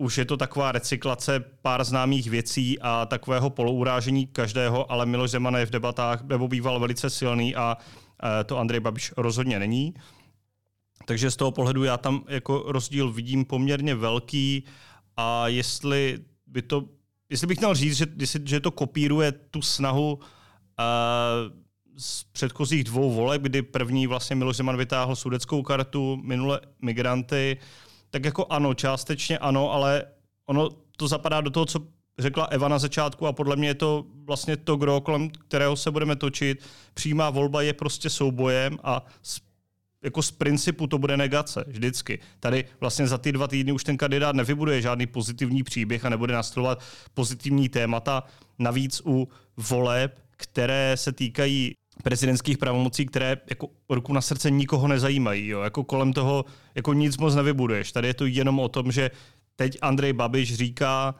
už 0.00 0.18
je 0.18 0.24
to 0.24 0.36
taková 0.36 0.72
recyklace 0.72 1.40
pár 1.62 1.84
známých 1.84 2.30
věcí 2.30 2.78
a 2.80 3.06
takového 3.06 3.50
polourážení 3.50 4.26
každého, 4.26 4.92
ale 4.92 5.06
Miloš 5.06 5.30
Zeman 5.30 5.54
je 5.54 5.66
v 5.66 5.70
debatách 5.70 6.22
nebo 6.22 6.48
býval 6.48 6.80
velice 6.80 7.10
silný 7.10 7.56
a 7.56 7.76
e, 8.40 8.44
to 8.44 8.58
Andrej 8.58 8.80
Babiš 8.80 9.12
rozhodně 9.16 9.58
není. 9.58 9.94
Takže 11.04 11.30
z 11.30 11.36
toho 11.36 11.50
pohledu 11.50 11.84
já 11.84 11.96
tam 11.96 12.24
jako 12.28 12.64
rozdíl 12.66 13.12
vidím 13.12 13.44
poměrně 13.44 13.94
velký 13.94 14.64
a 15.16 15.48
jestli 15.48 16.18
by 16.46 16.62
to, 16.62 16.84
jestli 17.28 17.46
bych 17.46 17.58
měl 17.58 17.74
říct, 17.74 17.96
že, 17.96 18.06
jestli, 18.16 18.40
že 18.44 18.60
to 18.60 18.70
kopíruje 18.70 19.32
tu 19.32 19.62
snahu 19.62 20.12
uh, 20.14 20.20
z 22.00 22.24
předchozích 22.24 22.84
dvou 22.84 23.12
voleb, 23.12 23.42
kdy 23.42 23.62
první 23.62 24.06
vlastně 24.06 24.36
Miloš 24.36 24.56
Zeman 24.56 24.76
vytáhl 24.76 25.16
sudeckou 25.16 25.62
kartu, 25.62 26.16
minule 26.24 26.60
migranty, 26.82 27.56
tak 28.10 28.24
jako 28.24 28.46
ano, 28.50 28.74
částečně 28.74 29.38
ano, 29.38 29.72
ale 29.72 30.04
ono 30.46 30.68
to 30.96 31.08
zapadá 31.08 31.40
do 31.40 31.50
toho, 31.50 31.66
co 31.66 31.80
řekla 32.18 32.44
Eva 32.44 32.68
na 32.68 32.78
začátku 32.78 33.26
a 33.26 33.32
podle 33.32 33.56
mě 33.56 33.68
je 33.68 33.74
to 33.74 34.04
vlastně 34.24 34.56
to 34.56 34.76
gro, 34.76 35.00
kolem 35.00 35.30
kterého 35.30 35.76
se 35.76 35.90
budeme 35.90 36.16
točit. 36.16 36.62
Přímá 36.94 37.30
volba 37.30 37.62
je 37.62 37.72
prostě 37.72 38.10
soubojem 38.10 38.78
a 38.82 39.04
z, 39.22 39.40
jako 40.04 40.22
z 40.22 40.30
principu 40.30 40.86
to 40.86 40.98
bude 40.98 41.16
negace, 41.16 41.64
vždycky. 41.66 42.18
Tady 42.40 42.64
vlastně 42.80 43.06
za 43.06 43.18
ty 43.18 43.32
dva 43.32 43.48
týdny 43.48 43.72
už 43.72 43.84
ten 43.84 43.96
kandidát 43.96 44.36
nevybuduje 44.36 44.82
žádný 44.82 45.06
pozitivní 45.06 45.62
příběh 45.62 46.04
a 46.04 46.08
nebude 46.08 46.34
nastolovat 46.34 46.82
pozitivní 47.14 47.68
témata. 47.68 48.22
Navíc 48.58 49.02
u 49.04 49.28
voleb, 49.56 50.20
které 50.36 50.96
se 50.96 51.12
týkají 51.12 51.74
prezidentských 52.02 52.58
pravomocí, 52.58 53.06
které 53.06 53.36
jako 53.50 53.68
ruku 53.88 54.12
na 54.12 54.20
srdce 54.20 54.50
nikoho 54.50 54.88
nezajímají. 54.88 55.48
Jo. 55.48 55.60
Jako 55.60 55.84
kolem 55.84 56.12
toho 56.12 56.44
jako 56.74 56.92
nic 56.92 57.18
moc 57.18 57.34
nevybuduješ. 57.34 57.92
Tady 57.92 58.08
je 58.08 58.14
to 58.14 58.26
jenom 58.26 58.60
o 58.60 58.68
tom, 58.68 58.92
že 58.92 59.10
teď 59.56 59.78
Andrej 59.82 60.12
Babiš 60.12 60.54
říká, 60.54 61.14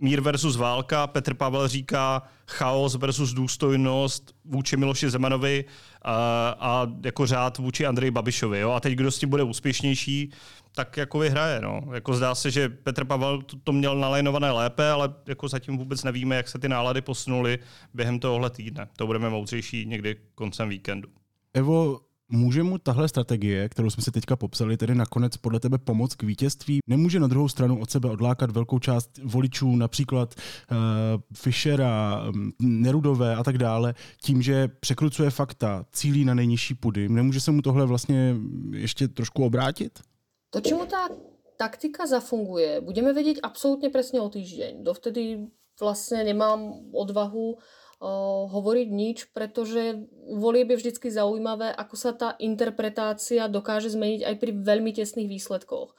mír 0.00 0.20
versus 0.20 0.56
válka, 0.56 1.06
Petr 1.06 1.34
Pavel 1.34 1.68
říká 1.68 2.22
chaos 2.46 2.94
versus 2.94 3.32
důstojnost 3.32 4.34
vůči 4.44 4.76
Miloši 4.76 5.10
Zemanovi 5.10 5.64
a, 6.02 6.14
a 6.60 6.86
jako 7.04 7.26
řád 7.26 7.58
vůči 7.58 7.86
Andreji 7.86 8.10
Babišovi. 8.10 8.58
Jo? 8.60 8.70
A 8.70 8.80
teď 8.80 8.94
kdo 8.94 9.10
s 9.10 9.18
tím 9.18 9.28
bude 9.28 9.42
úspěšnější, 9.42 10.32
tak 10.74 10.96
jako 10.96 11.18
vyhraje. 11.18 11.60
No. 11.60 11.80
Jako 11.92 12.14
zdá 12.14 12.34
se, 12.34 12.50
že 12.50 12.68
Petr 12.68 13.04
Pavel 13.04 13.42
to, 13.42 13.56
to 13.64 13.72
měl 13.72 13.98
nalajnované 13.98 14.50
lépe, 14.50 14.90
ale 14.90 15.14
jako 15.26 15.48
zatím 15.48 15.78
vůbec 15.78 16.04
nevíme, 16.04 16.36
jak 16.36 16.48
se 16.48 16.58
ty 16.58 16.68
nálady 16.68 17.00
posunuly 17.00 17.58
během 17.94 18.18
tohohle 18.18 18.50
týdne. 18.50 18.88
To 18.96 19.06
budeme 19.06 19.30
moudřejší 19.30 19.86
někdy 19.86 20.16
koncem 20.34 20.68
víkendu. 20.68 21.08
Evo, 21.54 22.00
Může 22.32 22.62
mu 22.62 22.78
tahle 22.78 23.08
strategie, 23.08 23.68
kterou 23.68 23.90
jsme 23.90 24.02
si 24.02 24.10
teďka 24.10 24.36
popsali, 24.36 24.76
tedy 24.76 24.94
nakonec 24.94 25.36
podle 25.36 25.60
tebe 25.60 25.78
pomoct 25.78 26.14
k 26.14 26.22
vítězství? 26.22 26.78
Nemůže 26.86 27.20
na 27.20 27.26
druhou 27.26 27.48
stranu 27.48 27.80
od 27.80 27.90
sebe 27.90 28.10
odlákat 28.10 28.50
velkou 28.50 28.78
část 28.78 29.20
voličů, 29.24 29.76
například 29.76 30.34
uh, 30.34 30.76
Fischera, 31.34 32.22
um, 32.34 32.52
Nerudové 32.60 33.36
a 33.36 33.44
tak 33.44 33.58
dále, 33.58 33.94
tím, 34.22 34.42
že 34.42 34.68
překrucuje 34.68 35.30
fakta, 35.30 35.86
cílí 35.92 36.24
na 36.24 36.34
nejnižší 36.34 36.74
pudy? 36.74 37.08
Nemůže 37.08 37.40
se 37.40 37.50
mu 37.50 37.62
tohle 37.62 37.86
vlastně 37.86 38.36
ještě 38.72 39.08
trošku 39.08 39.44
obrátit? 39.44 39.98
To, 40.50 40.60
čemu 40.60 40.86
ta 40.86 41.08
taktika 41.56 42.06
zafunguje, 42.06 42.80
budeme 42.80 43.12
vědět 43.12 43.40
absolutně 43.42 43.90
přesně 43.90 44.20
o 44.20 44.28
týždeň. 44.28 44.84
Dovtedy 44.84 45.38
vlastně 45.80 46.24
nemám 46.24 46.72
odvahu 46.92 47.58
hovoriť 48.00 48.88
nič, 48.88 49.28
pretože 49.36 50.08
volieb 50.32 50.72
je 50.72 50.80
vždycky 50.80 51.12
zaujímavé, 51.12 51.68
ako 51.68 51.94
sa 52.00 52.16
tá 52.16 52.32
interpretácia 52.40 53.44
dokáže 53.44 53.92
zmeniť 53.92 54.24
aj 54.24 54.34
pri 54.40 54.52
veľmi 54.56 54.90
tesných 54.96 55.28
výsledkoch. 55.28 55.92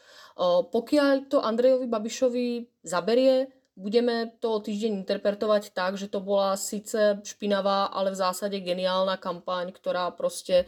Pokiaľ 0.74 1.30
to 1.30 1.46
Andrejovi 1.46 1.86
Babišovi 1.86 2.48
zaberie, 2.82 3.54
budeme 3.78 4.34
to 4.42 4.50
o 4.50 4.60
týždeň 4.60 5.06
interpretovať 5.06 5.78
tak, 5.78 5.94
že 6.02 6.10
to 6.10 6.26
bola 6.26 6.58
síce 6.58 7.22
špinavá, 7.22 7.94
ale 7.94 8.10
v 8.12 8.20
zásade 8.20 8.58
geniálna 8.58 9.22
kampaň, 9.22 9.70
ktorá 9.70 10.12
prostě 10.12 10.66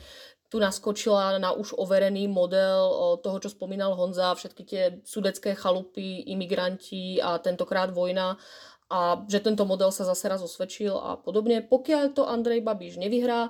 tu 0.53 0.59
naskočila 0.59 1.41
na 1.41 1.51
už 1.51 1.73
overený 1.73 2.29
model 2.29 3.17
toho, 3.25 3.39
čo 3.41 3.49
spomínal 3.49 3.97
Honza, 3.97 4.37
všetky 4.37 4.63
tie 4.63 5.01
sudecké 5.01 5.57
chalupy, 5.57 6.29
imigranti 6.29 7.17
a 7.17 7.41
tentokrát 7.41 7.89
vojna 7.89 8.37
a 8.93 9.25
že 9.25 9.41
tento 9.41 9.65
model 9.65 9.89
sa 9.89 10.05
zase 10.05 10.29
raz 10.29 10.45
osvedčil 10.45 10.93
a 10.93 11.17
podobne. 11.17 11.65
Pokiaľ 11.65 12.13
to 12.13 12.29
Andrej 12.29 12.61
Babiš 12.61 13.01
nevyhrá, 13.01 13.49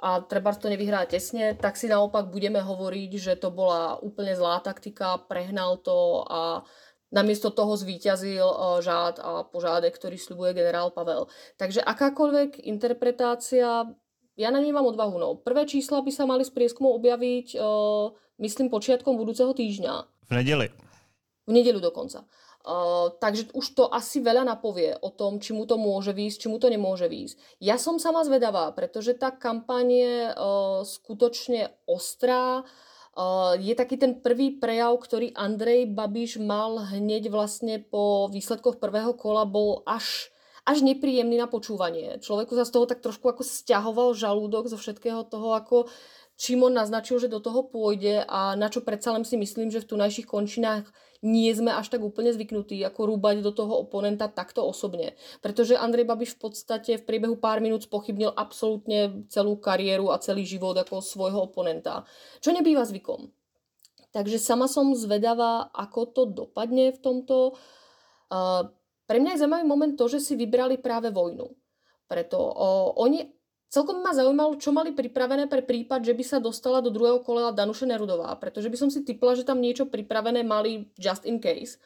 a 0.00 0.24
treba 0.24 0.54
to 0.56 0.72
nevyhrá 0.72 1.04
tesne, 1.04 1.52
tak 1.52 1.76
si 1.76 1.84
naopak 1.84 2.32
budeme 2.32 2.62
hovoriť, 2.64 3.10
že 3.20 3.34
to 3.36 3.52
bola 3.52 4.00
úplne 4.00 4.32
zlá 4.32 4.64
taktika, 4.64 5.20
prehnal 5.28 5.76
to 5.76 6.24
a 6.24 6.64
namiesto 7.12 7.52
toho 7.52 7.76
zvíťazil 7.76 8.80
žád 8.80 9.20
a 9.20 9.44
požádek, 9.44 9.92
ktorý 9.92 10.16
slibuje 10.16 10.56
generál 10.56 10.88
Pavel. 10.94 11.28
Takže 11.60 11.84
akákoľvek 11.84 12.64
interpretácia, 12.64 13.92
ja 14.40 14.48
na 14.48 14.62
nej 14.62 14.72
mám 14.72 14.88
odvahu. 14.88 15.20
No. 15.20 15.36
Prvé 15.36 15.68
čísla 15.68 16.00
by 16.00 16.10
sa 16.14 16.24
mali 16.24 16.48
z 16.48 16.54
prieskumu 16.54 16.96
objaviť, 16.96 17.60
uh, 17.60 18.14
myslím, 18.40 18.72
počiatkom 18.72 19.20
budúceho 19.20 19.52
týždňa. 19.52 19.92
V 20.30 20.32
nedeli. 20.32 20.72
V 21.44 21.52
nedelu 21.52 21.82
dokonca. 21.82 22.24
Uh, 22.60 23.16
takže 23.16 23.48
už 23.56 23.66
to 23.72 23.88
asi 23.88 24.20
veľa 24.20 24.44
napovie 24.44 24.92
o 25.00 25.08
tom, 25.08 25.40
či 25.40 25.56
mu 25.56 25.64
to 25.64 25.80
môže 25.80 26.12
výjsť, 26.12 26.44
či 26.44 26.48
mu 26.52 26.60
to 26.60 26.68
nemôže 26.68 27.08
výjsť. 27.08 27.56
Ja 27.56 27.80
som 27.80 27.96
sama 27.96 28.20
zvedavá, 28.20 28.68
pretože 28.76 29.16
tá 29.16 29.32
kampaň 29.32 29.86
je 29.88 30.16
uh, 30.28 30.84
skutočne 30.84 31.72
ostrá. 31.88 32.60
Uh, 33.16 33.56
je 33.56 33.72
taký 33.72 33.96
ten 33.96 34.20
prvý 34.20 34.60
prejav, 34.60 34.92
ktorý 35.00 35.32
Andrej 35.32 35.88
Babiš 35.88 36.36
mal 36.36 36.84
hneď 36.84 37.32
vlastne 37.32 37.80
po 37.80 38.28
výsledkoch 38.28 38.76
prvého 38.76 39.16
kola, 39.16 39.48
bol 39.48 39.80
až 39.88 40.28
až 40.68 40.84
nepríjemný 40.84 41.40
na 41.40 41.48
počúvanie. 41.48 42.20
Človeku 42.20 42.52
sa 42.54 42.68
z 42.68 42.72
toho 42.76 42.84
tak 42.84 43.00
trošku 43.00 43.24
ako 43.24 43.40
stiahoval 43.40 44.12
žalúdok 44.12 44.68
zo 44.68 44.76
všetkého 44.76 45.24
toho, 45.24 45.56
ako 45.56 45.88
čím 46.36 46.64
on 46.64 46.76
naznačil, 46.76 47.20
že 47.20 47.32
do 47.32 47.40
toho 47.40 47.64
pôjde 47.64 48.24
a 48.28 48.56
na 48.56 48.68
čo 48.68 48.84
predsa 48.84 49.12
len 49.16 49.24
si 49.24 49.40
myslím, 49.40 49.72
že 49.72 49.80
v 49.80 49.96
tunajších 49.96 50.28
končinách 50.28 50.88
nie 51.20 51.52
sme 51.52 51.76
až 51.76 51.92
tak 51.92 52.00
úplne 52.00 52.32
zvyknutí, 52.32 52.80
ako 52.80 53.12
rúbať 53.12 53.44
do 53.44 53.52
toho 53.52 53.84
oponenta 53.84 54.32
takto 54.32 54.64
osobne. 54.64 55.16
Pretože 55.44 55.76
Andrej 55.76 56.08
Babiš 56.08 56.36
v 56.36 56.48
podstate 56.48 56.96
v 56.96 57.04
priebehu 57.04 57.36
pár 57.36 57.60
minút 57.60 57.84
spochybnil 57.84 58.32
absolútne 58.32 59.28
celú 59.28 59.60
kariéru 59.60 60.08
a 60.08 60.20
celý 60.20 60.48
život 60.48 60.76
ako 60.80 61.04
svojho 61.04 61.52
oponenta, 61.52 62.08
čo 62.40 62.56
nebýva 62.56 62.88
zvykom. 62.88 63.28
Takže 64.10 64.42
sama 64.42 64.66
som 64.66 64.96
zvedavá, 64.96 65.70
ako 65.70 66.00
to 66.10 66.22
dopadne 66.26 66.90
v 66.90 66.98
tomto. 66.98 67.54
Uh, 68.32 68.72
pre 69.06 69.22
mňa 69.22 69.36
je 69.36 69.40
zaujímavý 69.44 69.64
moment 69.68 69.94
to, 69.94 70.08
že 70.10 70.18
si 70.18 70.34
vybrali 70.34 70.80
práve 70.82 71.14
vojnu. 71.14 71.46
Preto 72.10 72.38
uh, 72.40 72.90
oni 72.98 73.39
Celkom 73.70 74.02
ma 74.02 74.10
zaujímalo, 74.10 74.58
čo 74.58 74.74
mali 74.74 74.90
pripravené 74.90 75.46
pre 75.46 75.62
prípad, 75.62 76.02
že 76.02 76.10
by 76.10 76.24
sa 76.26 76.42
dostala 76.42 76.82
do 76.82 76.90
druhého 76.90 77.22
kola 77.22 77.54
Danuše 77.54 77.86
Nerudová, 77.86 78.34
pretože 78.34 78.66
by 78.66 78.74
som 78.74 78.90
si 78.90 79.06
typla, 79.06 79.38
že 79.38 79.46
tam 79.46 79.62
niečo 79.62 79.86
pripravené 79.86 80.42
mali 80.42 80.90
just 80.98 81.22
in 81.22 81.38
case. 81.38 81.78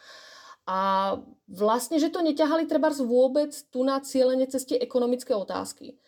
A 0.65 1.13
vlastne, 1.45 2.01
že 2.01 2.09
to 2.09 2.25
neťahali 2.25 2.65
treba 2.65 2.89
vôbec 2.89 3.53
tu 3.69 3.85
na 3.85 4.01
cieľene 4.01 4.49
ceste 4.49 4.81
ekonomické 4.81 5.37
otázky. 5.37 6.01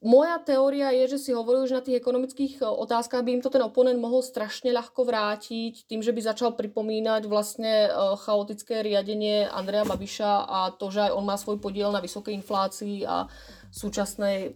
Moja 0.00 0.38
teória 0.38 0.94
je, 0.94 1.18
že 1.18 1.18
si 1.18 1.30
hovorili, 1.34 1.66
že 1.66 1.76
na 1.76 1.82
tých 1.82 1.98
ekonomických 1.98 2.62
e, 2.62 2.64
otázkach 2.64 3.26
by 3.26 3.30
im 3.34 3.42
to 3.42 3.50
ten 3.50 3.66
oponent 3.66 3.98
mohol 3.98 4.22
strašne 4.22 4.70
ľahko 4.70 5.02
vrátiť 5.02 5.90
tým, 5.90 5.98
že 6.00 6.14
by 6.14 6.22
začal 6.22 6.54
pripomínať 6.54 7.26
vlastne 7.26 7.90
e, 7.90 8.16
chaotické 8.22 8.86
riadenie 8.86 9.50
Andreja 9.50 9.82
Babiša 9.82 10.32
a 10.46 10.70
to, 10.78 10.86
že 10.94 11.10
on 11.10 11.26
má 11.26 11.34
svoj 11.34 11.58
podiel 11.58 11.90
na 11.90 11.98
vysokej 11.98 12.30
inflácii 12.30 13.02
a 13.02 13.26
súčasnej 13.74 14.54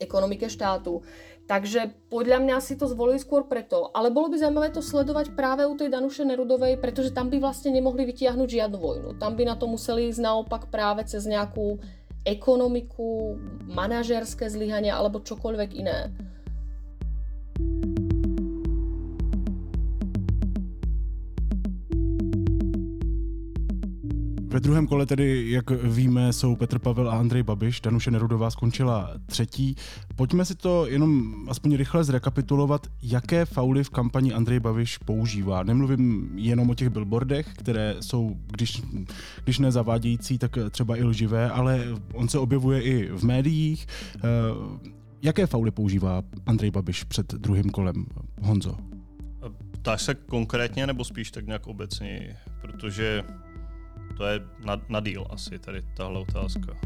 ekonomike 0.00 0.48
štátu. 0.48 1.02
Takže 1.50 1.90
podľa 2.06 2.38
mňa 2.38 2.56
si 2.62 2.78
to 2.78 2.86
zvolili 2.86 3.18
skôr 3.18 3.50
preto. 3.50 3.90
Ale 3.92 4.14
bolo 4.14 4.30
by 4.30 4.38
zaujímavé 4.38 4.70
to 4.70 4.78
sledovať 4.78 5.34
práve 5.34 5.66
u 5.66 5.74
tej 5.74 5.90
Danuše 5.90 6.22
Nerudovej, 6.22 6.78
pretože 6.78 7.10
tam 7.10 7.28
by 7.28 7.42
vlastne 7.42 7.74
nemohli 7.74 8.06
vytiahnuť 8.06 8.48
žiadnu 8.48 8.78
vojnu. 8.78 9.08
Tam 9.18 9.34
by 9.34 9.50
na 9.50 9.58
to 9.58 9.66
museli 9.66 10.06
ísť 10.08 10.22
naopak 10.22 10.70
práve 10.70 11.02
cez 11.04 11.26
nejakú 11.26 11.82
ekonomiku, 12.22 13.34
manažerské 13.66 14.46
zlyhania 14.46 14.94
alebo 14.94 15.18
čokoľvek 15.18 15.70
iné. 15.74 16.14
Ve 24.52 24.60
druhém 24.60 24.86
kole 24.86 25.06
tedy, 25.06 25.50
jak 25.50 25.70
víme, 25.70 26.32
jsou 26.32 26.56
Petr 26.56 26.78
Pavel 26.78 27.10
a 27.10 27.18
Andrej 27.18 27.42
Babiš. 27.42 27.80
Danuše 27.80 28.10
Nerudová 28.10 28.50
skončila 28.50 29.10
třetí. 29.26 29.76
Pojďme 30.16 30.44
si 30.44 30.54
to 30.54 30.86
jenom 30.86 31.34
aspoň 31.48 31.76
rychle 31.76 32.04
zrekapitulovat, 32.04 32.86
jaké 33.02 33.44
fauly 33.44 33.84
v 33.84 33.90
kampani 33.90 34.32
Andrej 34.32 34.60
Babiš 34.60 34.98
používá. 34.98 35.62
Nemluvím 35.62 36.30
jenom 36.34 36.70
o 36.70 36.74
těch 36.74 36.88
billboardech, 36.88 37.46
které 37.56 37.96
jsou, 38.00 38.36
když, 38.46 38.82
když 39.44 39.58
ne 39.58 39.72
zavádějící, 39.72 40.38
tak 40.38 40.58
třeba 40.70 40.96
i 40.96 41.04
lživé, 41.04 41.50
ale 41.50 41.84
on 42.14 42.28
se 42.28 42.38
objevuje 42.38 42.82
i 42.82 43.08
v 43.12 43.22
médiích. 43.22 43.86
Eh, 44.16 44.20
jaké 45.22 45.46
fauly 45.46 45.70
používá 45.70 46.22
Andrej 46.46 46.70
Babiš 46.70 47.04
před 47.04 47.34
druhým 47.34 47.70
kolem, 47.70 48.06
Honzo? 48.42 48.76
Ptáš 49.70 50.02
se 50.02 50.14
konkrétně 50.14 50.86
nebo 50.86 51.04
spíš 51.04 51.30
tak 51.30 51.46
nějak 51.46 51.66
obecně? 51.66 52.36
Protože 52.60 53.22
to 54.16 54.26
je 54.26 54.40
na, 54.64 54.80
na 54.88 55.00
díl 55.00 55.26
asi 55.30 55.58
tady 55.58 55.82
tahle 55.96 56.20
otázka. 56.20 56.76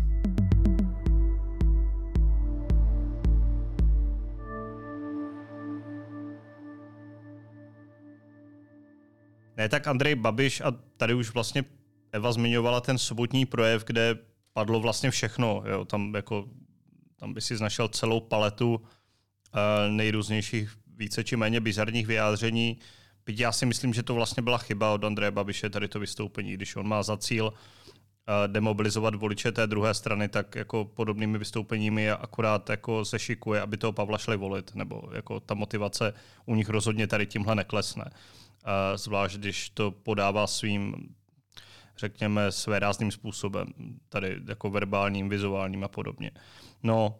Ne, 9.56 9.68
tak 9.68 9.87
Andrej 9.87 10.14
Babiš 10.14 10.61
a 10.61 10.71
tady 10.97 11.14
už 11.14 11.35
vlastně 11.35 11.64
Eva 12.12 12.33
zmiňovala 12.33 12.80
ten 12.80 12.99
sobotní 12.99 13.47
projev, 13.47 13.85
kde 13.85 14.18
padlo 14.52 14.80
vlastně 14.80 15.11
všechno. 15.11 15.62
Jo. 15.66 15.85
Tam, 15.85 16.14
jako, 16.14 16.49
tam 17.16 17.35
by 17.35 17.40
si 17.40 17.56
znašel 17.56 17.88
celou 17.88 18.21
paletu 18.21 18.75
uh, 18.75 18.80
nejrůznějších 19.90 20.76
více 20.97 21.25
či 21.25 21.37
méně 21.37 21.61
bizarních 21.61 22.06
vyjádření. 22.06 22.78
Byť 23.26 23.40
já 23.40 23.52
si 23.52 23.66
myslím, 23.66 23.95
že 23.95 24.02
to 24.02 24.14
vlastně 24.14 24.42
byla 24.42 24.59
chyba 24.59 24.92
od 24.92 25.04
Andreje 25.04 25.30
Babiše, 25.30 25.71
tady 25.71 25.88
to 25.88 26.00
vystoupení, 26.00 26.52
když 26.52 26.76
on 26.76 26.88
má 26.88 27.02
za 27.02 27.16
cíl 27.16 27.47
uh, 27.47 27.52
demobilizovat 28.47 29.14
voliče 29.14 29.52
té 29.52 29.66
druhé 29.66 29.95
strany, 29.95 30.28
tak 30.28 30.54
jako 30.54 30.85
podobnými 30.85 31.38
vystoupeními 31.38 32.11
akorát 32.11 32.71
jako 32.71 33.04
se 33.04 33.18
šikuje, 33.18 33.61
aby 33.61 33.76
toho 33.76 33.92
Pavla 33.92 34.18
šli 34.18 34.37
volit, 34.37 34.75
nebo 34.75 35.02
jako 35.12 35.40
ta 35.40 35.54
motivace 35.54 36.14
u 36.47 36.54
nich 36.54 36.68
rozhodně 36.68 37.06
tady 37.06 37.26
tímhle 37.26 37.54
neklesne. 37.54 38.04
Uh, 38.04 38.71
zvlášť, 38.97 39.37
když 39.37 39.71
to 39.71 39.90
podává 39.90 40.47
svým 40.47 41.14
řekněme, 41.97 42.52
své 42.52 42.78
rázným 42.78 43.11
způsobem, 43.11 43.66
tady 44.09 44.40
jako 44.49 44.71
verbálním, 44.71 45.28
vizuálním 45.28 45.85
a 45.85 45.88
podobně. 45.88 46.30
No, 46.83 47.18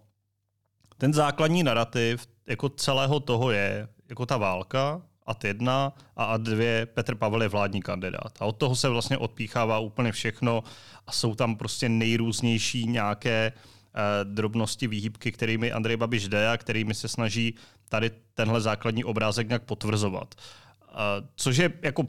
ten 0.99 1.15
základní 1.15 1.63
narrativ 1.63 2.27
jako 2.47 2.69
celého 2.69 3.21
toho 3.21 3.51
je 3.51 3.89
jako 4.09 4.27
ta 4.27 4.37
válka, 4.37 5.03
ad 5.27 5.45
1 5.45 5.93
a 6.17 6.25
ad 6.25 6.41
2 6.41 6.87
Petr 6.87 7.15
Pavel 7.15 7.43
je 7.43 7.49
vládní 7.49 7.83
kandidát. 7.83 8.33
A 8.41 8.45
od 8.45 8.57
toho 8.57 8.77
se 8.77 8.89
vlastně 8.89 9.19
odpíchává 9.19 9.79
úplně 9.79 10.13
všechno 10.13 10.63
a 11.07 11.13
jsou 11.13 11.35
tam 11.35 11.57
prostě 11.57 11.89
nejrůznější 11.89 12.87
nějaké 12.87 13.53
eh, 13.53 14.01
drobnosti, 14.25 14.87
výhybky, 14.87 15.33
kterými 15.33 15.73
Andrej 15.73 15.97
Babiš 15.97 16.29
jde 16.29 16.49
a 16.51 16.57
kterými 16.57 16.95
se 16.95 17.09
snaží 17.09 17.55
tady 17.89 18.11
tenhle 18.35 18.61
základní 18.61 19.05
obrázek 19.05 19.49
nějak 19.49 19.63
potvrzovat. 19.63 20.35
Eh, 20.35 21.29
což 21.37 21.57
je 21.57 21.73
jako 21.83 22.07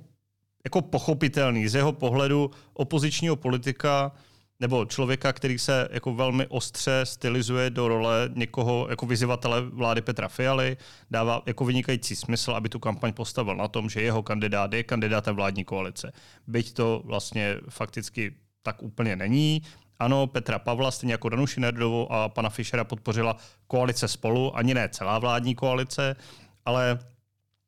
jako 0.67 0.81
pochopitelný 0.81 1.67
z 1.67 1.75
jeho 1.75 1.91
pohledu 1.91 2.51
opozičního 2.73 3.35
politika 3.35 4.11
nebo 4.59 4.85
člověka, 4.85 5.33
který 5.33 5.59
se 5.59 5.87
jako 5.91 6.13
velmi 6.13 6.47
ostře 6.47 7.01
stylizuje 7.03 7.69
do 7.69 7.87
role 7.87 8.29
někoho 8.35 8.87
jako 8.89 9.05
vyzývatele 9.05 9.61
vlády 9.61 10.01
Petra 10.01 10.27
Fialy, 10.27 10.77
dává 11.11 11.41
jako 11.45 11.65
vynikající 11.65 12.15
smysl, 12.15 12.51
aby 12.51 12.69
tu 12.69 12.79
kampaň 12.79 13.13
postavil 13.13 13.55
na 13.55 13.67
tom, 13.67 13.89
že 13.89 14.01
jeho 14.01 14.23
kandidát 14.23 14.73
je 14.73 14.83
kandidátem 14.83 15.35
vládní 15.35 15.65
koalice. 15.65 16.11
Byť 16.47 16.73
to 16.73 17.01
vlastně 17.05 17.57
fakticky 17.69 18.35
tak 18.63 18.83
úplně 18.83 19.15
není. 19.15 19.61
Ano, 19.99 20.27
Petra 20.27 20.59
Pavla, 20.59 20.91
stejně 20.91 21.13
jako 21.13 21.29
Danuši 21.29 21.59
Nerdovou 21.59 22.11
a 22.11 22.29
pana 22.29 22.49
Fischera 22.49 22.83
podpořila 22.83 23.37
koalice 23.67 24.07
spolu, 24.07 24.57
ani 24.57 24.73
ne 24.73 24.89
celá 24.89 25.19
vládní 25.19 25.55
koalice, 25.55 26.15
ale 26.65 26.99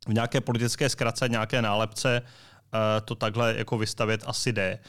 v 0.08 0.14
nějaké 0.14 0.42
politické 0.42 0.90
zkratce, 0.90 1.30
nějaké 1.30 1.62
nálepce 1.62 2.22
Eh, 2.74 3.02
to 3.02 3.16
takhle 3.16 3.56
jako 3.58 3.78
vystavět 3.78 4.24
asi 4.26 4.54
jde. 4.54 4.80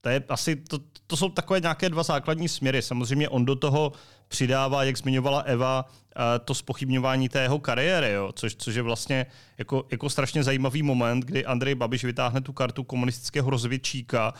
Eh, 0.00 0.02
to, 0.02 0.08
je 0.08 0.24
asi, 0.28 0.56
to, 0.56 0.78
to 1.06 1.16
jsou 1.16 1.28
takové 1.28 1.60
nějaké 1.60 1.88
dva 1.88 2.02
základní 2.02 2.48
směry. 2.48 2.82
Samozřejmě 2.82 3.28
on 3.28 3.44
do 3.44 3.56
toho 3.56 3.92
přidává, 4.28 4.84
jak 4.84 4.96
zmiňovala 4.96 5.40
Eva, 5.40 5.84
eh, 6.16 6.38
to 6.44 6.54
spochybňování 6.54 7.28
té 7.28 7.42
jeho 7.42 7.58
kariéry, 7.58 8.12
jo, 8.12 8.32
což, 8.34 8.56
což 8.56 8.74
je 8.74 8.82
vlastně 8.82 9.26
jako, 9.58 9.86
jako 9.90 10.10
strašně 10.10 10.44
zajímavý 10.44 10.82
moment, 10.82 11.24
kdy 11.24 11.44
Andrej 11.46 11.74
Babiš 11.74 12.04
vytáhne 12.04 12.40
tu 12.40 12.52
kartu 12.52 12.84
komunistického 12.84 13.50
rozvědčíka, 13.50 14.34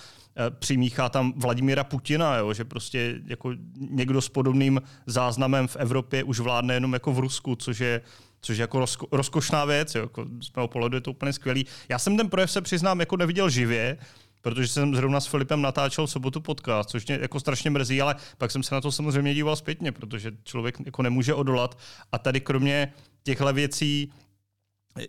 přimíchá 0.59 1.09
tam 1.09 1.33
Vladimíra 1.37 1.85
Putina, 1.85 2.37
jo, 2.37 2.55
že 2.55 2.65
prostě 2.65 3.21
jako 3.27 3.53
někdo 3.91 4.21
s 4.21 4.29
podobným 4.29 4.83
záznamem 5.07 5.69
v 5.69 5.77
Evropě 5.77 6.25
už 6.25 6.41
vládne 6.41 6.75
jenom 6.75 6.93
jako 6.93 7.13
v 7.13 7.19
Rusku, 7.19 7.57
což 7.57 7.79
je 7.79 8.01
což 8.41 8.59
je 8.59 8.63
jako 8.63 8.79
rozko, 8.79 9.07
rozkošná 9.13 9.65
věc, 9.65 9.95
jo, 9.95 10.03
jako 10.03 10.27
z 10.43 10.53
mého 10.57 10.69
pohledu 10.69 10.97
je 10.97 11.01
to 11.01 11.11
úplně 11.11 11.33
skvělý. 11.33 11.67
Já 11.89 11.99
jsem 11.99 12.17
ten 12.17 12.29
projev 12.29 12.51
se 12.51 12.61
přiznám 12.61 13.01
jako 13.01 13.17
neviděl 13.17 13.51
živě, 13.51 13.99
protože 14.41 14.69
jsem 14.69 14.95
zrovna 14.95 15.21
s 15.21 15.27
Filipem 15.27 15.63
natáčel 15.63 16.07
v 16.07 16.11
sobotu 16.11 16.41
podcast, 16.41 16.91
což 16.91 17.07
mě 17.07 17.19
jako 17.21 17.41
strašně 17.41 17.71
mrzí, 17.71 18.03
ale 18.03 18.17
pak 18.39 18.51
jsem 18.51 18.63
se 18.63 18.75
na 18.75 18.81
to 18.81 18.93
samozřejmě 18.93 19.35
díval 19.35 19.57
zpětně, 19.57 19.93
protože 19.93 20.33
člověk 20.45 20.77
jako 20.85 21.03
nemůže 21.03 21.35
odolat. 21.35 21.79
A 22.13 22.19
tady 22.19 22.41
kromě 22.41 22.93
těchto 23.23 23.53
věcí 23.53 24.13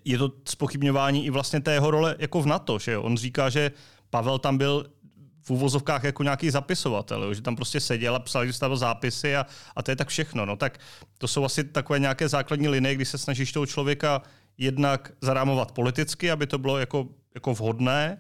je 0.06 0.18
to 0.18 0.32
spochybňování 0.50 1.26
i 1.26 1.30
vlastně 1.30 1.62
té 1.62 1.74
jeho 1.74 1.92
role 1.92 2.16
jako 2.20 2.42
v 2.42 2.46
NATO, 2.46 2.80
že? 2.80 2.98
On 2.98 3.18
říká, 3.18 3.50
že 3.50 3.72
Pavel 4.10 4.40
tam 4.40 4.58
byl 4.58 4.86
v 5.44 5.50
úvozovkách 5.50 6.04
jako 6.04 6.24
nějaký 6.24 6.50
zapisovatel, 6.50 7.34
že 7.34 7.42
tam 7.42 7.56
prostě 7.56 7.80
seděl 7.80 8.16
a 8.16 8.20
psal, 8.20 8.46
že 8.46 8.54
stavil 8.54 8.78
zápisy 8.78 9.36
a, 9.36 9.46
a 9.76 9.84
to 9.84 9.92
je 9.92 9.96
tak 9.96 10.08
všechno. 10.08 10.46
No 10.46 10.56
tak 10.56 10.80
to 11.18 11.28
jsou 11.28 11.46
asi 11.46 11.64
takové 11.64 12.00
nějaké 12.00 12.30
základní 12.30 12.68
linie, 12.68 12.96
kdy 12.96 13.06
se 13.06 13.18
snažíš 13.18 13.52
toho 13.52 13.66
člověka 13.66 14.22
jednak 14.58 15.12
zarámovat 15.22 15.72
politicky, 15.72 16.32
aby 16.32 16.48
to 16.48 16.58
bylo 16.58 16.78
jako, 16.78 17.08
jako 17.36 17.54
vhodné, 17.54 18.18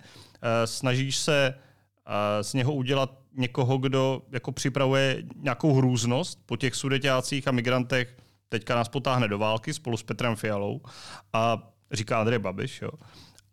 snažíš 0.65 1.17
se 1.17 1.47
e, 1.47 2.43
z 2.43 2.53
něho 2.53 2.73
udělat 2.73 3.17
někoho, 3.37 3.77
kdo 3.77 4.21
jako 4.31 4.51
připravuje 4.51 5.23
nějakou 5.35 5.73
hrůznost 5.73 6.39
po 6.45 6.57
těch 6.57 6.75
sudeťácích 6.75 7.47
a 7.47 7.51
migrantech, 7.51 8.17
teďka 8.49 8.75
nás 8.75 8.89
potáhne 8.89 9.27
do 9.27 9.37
války 9.37 9.73
spolu 9.73 9.97
s 9.97 10.03
Petrem 10.03 10.35
Fialou 10.35 10.81
a 11.33 11.71
říká 11.91 12.19
Andrej 12.19 12.39
Babiš, 12.39 12.81
jo. 12.81 12.91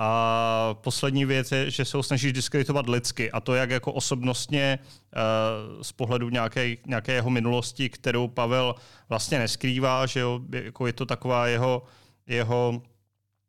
A 0.01 0.75
poslední 0.81 1.25
věc 1.25 1.53
je, 1.53 1.71
že 1.71 1.85
se 1.85 1.97
ho 1.97 2.03
snažíš 2.03 2.33
diskreditovat 2.33 2.89
lidsky 2.89 3.31
a 3.33 3.41
to 3.41 3.55
jak 3.55 3.71
jako 3.71 3.93
osobnostně 3.93 4.79
uh, 4.79 5.83
z 5.83 5.93
pohledu 5.93 6.29
nějaké, 6.29 6.77
nějaké 6.87 7.13
jeho 7.13 7.31
minulosti, 7.31 7.89
kterou 7.89 8.29
Pavel 8.29 8.75
vlastně 9.09 9.39
neskrývá, 9.39 10.07
že 10.07 10.21
jo, 10.21 10.41
jako 10.53 10.87
je 10.87 10.93
to 10.93 11.07
taková 11.07 11.47
jeho, 11.47 11.83
jeho, 12.27 12.83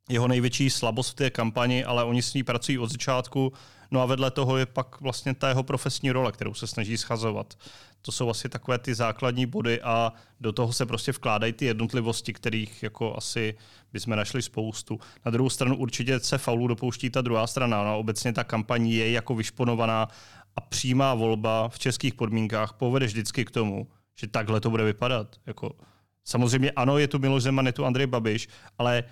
jeho 0.10 0.28
největší 0.28 0.70
slabost 0.70 1.12
v 1.12 1.16
té 1.16 1.30
kampani, 1.30 1.84
ale 1.84 2.04
oni 2.04 2.22
s 2.22 2.34
ní 2.34 2.44
pracují 2.44 2.80
od 2.80 2.92
začátku. 2.92 3.54
No 3.92 4.02
a 4.02 4.06
vedle 4.06 4.32
toho 4.32 4.58
je 4.58 4.66
pak 4.66 5.02
vlastně 5.02 5.34
ta 5.34 5.50
jeho 5.50 5.64
profesní 5.64 6.12
role, 6.12 6.32
kterou 6.32 6.54
se 6.54 6.68
snaží 6.68 6.98
schazovat. 6.98 7.54
To 8.02 8.12
jsou 8.12 8.30
asi 8.30 8.50
takové 8.50 8.78
ty 8.78 8.96
základní 8.96 9.46
body 9.46 9.82
a 9.82 10.14
do 10.40 10.52
toho 10.52 10.74
se 10.74 10.86
prostě 10.86 11.12
vkládají 11.12 11.54
ty 11.54 11.66
jednotlivosti, 11.66 12.34
kterých 12.34 12.84
jako 12.84 13.18
asi 13.18 13.56
bychom 13.94 14.16
našli 14.16 14.42
spoustu. 14.42 15.00
Na 15.26 15.32
druhou 15.32 15.50
stranu 15.50 15.78
určitě 15.78 16.20
se 16.20 16.38
faulu 16.38 16.68
dopouští 16.68 17.10
ta 17.10 17.22
druhá 17.22 17.48
strana. 17.48 17.84
No, 17.84 18.00
obecně 18.00 18.34
ta 18.34 18.44
kampaň 18.44 18.88
je 18.88 19.12
jako 19.12 19.36
vyšponovaná 19.36 20.08
a 20.56 20.62
přímá 20.62 21.14
volba 21.14 21.70
v 21.70 21.80
českých 21.80 22.14
podmínkách 22.14 22.74
povede 22.74 23.06
vždycky 23.06 23.46
k 23.46 23.52
tomu, 23.52 23.88
že 24.20 24.28
takhle 24.28 24.62
to 24.62 24.70
bude 24.70 24.84
vypadat. 24.84 25.36
Jako, 25.46 25.76
samozřejmě 26.24 26.72
ano, 26.72 26.98
je 26.98 27.08
tu 27.08 27.20
Miloš 27.20 27.44
Zeman, 27.44 27.66
je 27.66 27.74
tu 27.74 27.86
Andrej 27.86 28.08
Babiš, 28.08 28.48
ale 28.78 29.04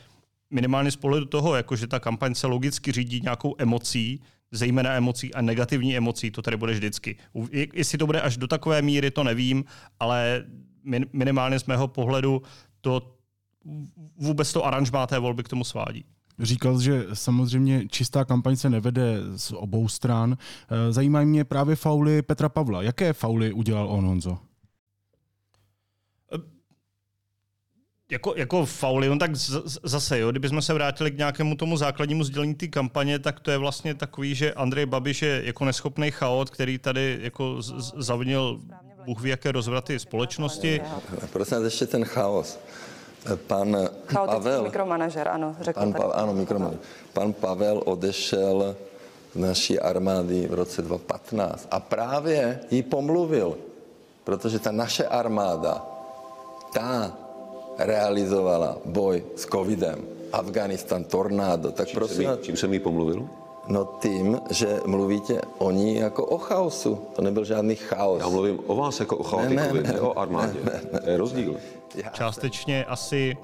minimálně 0.50 0.92
z 0.92 0.96
pohledu 0.96 1.26
toho, 1.26 1.56
jako 1.56 1.76
že 1.76 1.88
ta 1.88 2.00
kampaň 2.00 2.36
se 2.36 2.48
logicky 2.48 2.92
řídí 2.92 3.22
nějakou 3.22 3.56
emocí, 3.58 4.22
zejména 4.52 4.94
emocí 4.94 5.34
a 5.34 5.42
negativní 5.42 5.98
emocí, 5.98 6.32
to 6.32 6.42
tady 6.42 6.58
bude 6.58 6.74
vždycky. 6.74 7.18
Jestli 7.74 7.98
to 7.98 8.06
bude 8.06 8.22
až 8.22 8.38
do 8.38 8.48
takové 8.48 8.82
míry, 8.82 9.12
to 9.12 9.24
nevím, 9.24 9.66
ale 10.00 10.46
minimálně 11.14 11.60
z 11.60 11.66
mého 11.66 11.88
pohledu 11.88 12.42
to 12.82 13.18
vůbec 14.18 14.54
to 14.54 14.66
aranžmá 14.66 15.08
té 15.08 15.20
volby 15.20 15.44
k 15.44 15.50
tomu 15.50 15.64
svádí. 15.64 16.06
Říkal, 16.40 16.82
že 16.82 17.06
samozřejmě 17.14 17.88
čistá 17.88 18.26
kampaň 18.26 18.56
se 18.56 18.70
nevede 18.70 19.18
z 19.36 19.52
obou 19.52 19.88
stran. 19.88 20.38
Eh, 20.70 20.94
zajímají 20.94 21.26
mě 21.26 21.44
právě 21.44 21.76
fauly 21.76 22.22
Petra 22.22 22.50
Pavla. 22.50 22.82
Jaké 22.82 23.14
fauly 23.14 23.54
udělal 23.54 23.90
on, 23.90 24.06
Honzo? 24.06 24.38
Jako, 28.12 28.34
jako 28.36 28.66
fauly, 28.66 29.10
on 29.10 29.20
tak 29.20 29.36
z, 29.36 29.80
zase, 29.84 30.20
jo, 30.20 30.32
kdybychom 30.32 30.62
se 30.62 30.74
vrátili 30.74 31.12
k 31.12 31.18
nějakému 31.18 31.56
tomu 31.56 31.78
základnímu 31.78 32.24
sdělení 32.24 32.56
té 32.56 32.68
kampaně, 32.68 33.20
tak 33.20 33.40
to 33.40 33.52
je 33.52 33.58
vlastně 33.58 33.94
takový, 33.94 34.36
že 34.36 34.54
Andrej 34.54 34.86
Babiš 34.86 35.22
je 35.22 35.42
jako 35.46 35.66
neschopný 35.66 36.12
chaot, 36.12 36.50
který 36.50 36.78
tady 36.78 37.20
jako 37.22 37.58
zavnil 37.98 38.60
Bůh 39.06 39.22
ví, 39.22 39.30
jaké 39.30 39.52
rozvraty 39.52 40.00
společnosti. 40.00 40.82
Prosím, 41.34 41.64
ještě 41.64 41.88
ten 41.88 42.06
chaos. 42.06 42.60
Pan 43.48 43.78
Chaotický 44.06 44.44
Pavel... 44.44 44.64
mikromanažer, 44.64 45.28
ano, 45.28 45.56
řekl 45.62 45.80
pan, 45.80 45.94
pa, 45.94 46.04
Ano, 46.04 46.34
mikromanažer. 46.34 46.80
Pan 47.14 47.34
Pavel 47.34 47.82
odešel 47.86 48.76
z 49.34 49.40
naší 49.40 49.80
armády 49.80 50.48
v 50.48 50.54
roce 50.54 50.82
2015 50.82 51.68
a 51.72 51.80
právě 51.80 52.60
ji 52.72 52.84
pomluvil, 52.84 53.58
protože 54.24 54.60
ta 54.60 54.72
naše 54.72 55.08
armáda, 55.08 55.86
ta 56.74 57.18
realizovala 57.78 58.78
boj 58.86 59.24
s 59.36 59.46
covidem. 59.46 60.00
Afganistan, 60.34 61.04
tornádo. 61.04 61.72
Tak 61.72 61.88
čím 61.88 61.96
prosím, 61.96 62.24
jsem 62.24 62.32
jí, 62.32 62.38
čím 62.42 62.58
jsem 62.58 62.74
jí 62.74 62.80
pomluvil? 62.80 63.28
No 63.68 63.90
tím, 64.02 64.40
že 64.52 64.80
mluvíte 64.86 65.42
o 65.58 65.72
ní 65.72 65.96
jako 65.96 66.26
o 66.26 66.38
chaosu. 66.38 67.00
To 67.16 67.22
nebyl 67.22 67.46
žádný 67.46 67.76
chaos. 67.76 68.20
Já 68.20 68.30
mluvím 68.30 68.60
o 68.68 68.76
vás 68.76 69.00
jako 69.00 69.18
o 69.18 69.24
chaotikovi, 69.24 69.56
ne, 69.56 69.74
ne, 69.74 69.82
ne, 69.82 69.94
ne 69.94 70.02
o 70.02 70.20
armádě. 70.20 70.60
Ne, 70.64 70.72
ne, 70.72 70.82
ne. 70.94 71.00
To 71.00 71.10
je 71.10 71.18
rozdíl. 71.18 71.56
Částečně 72.14 72.86
asi 72.86 73.38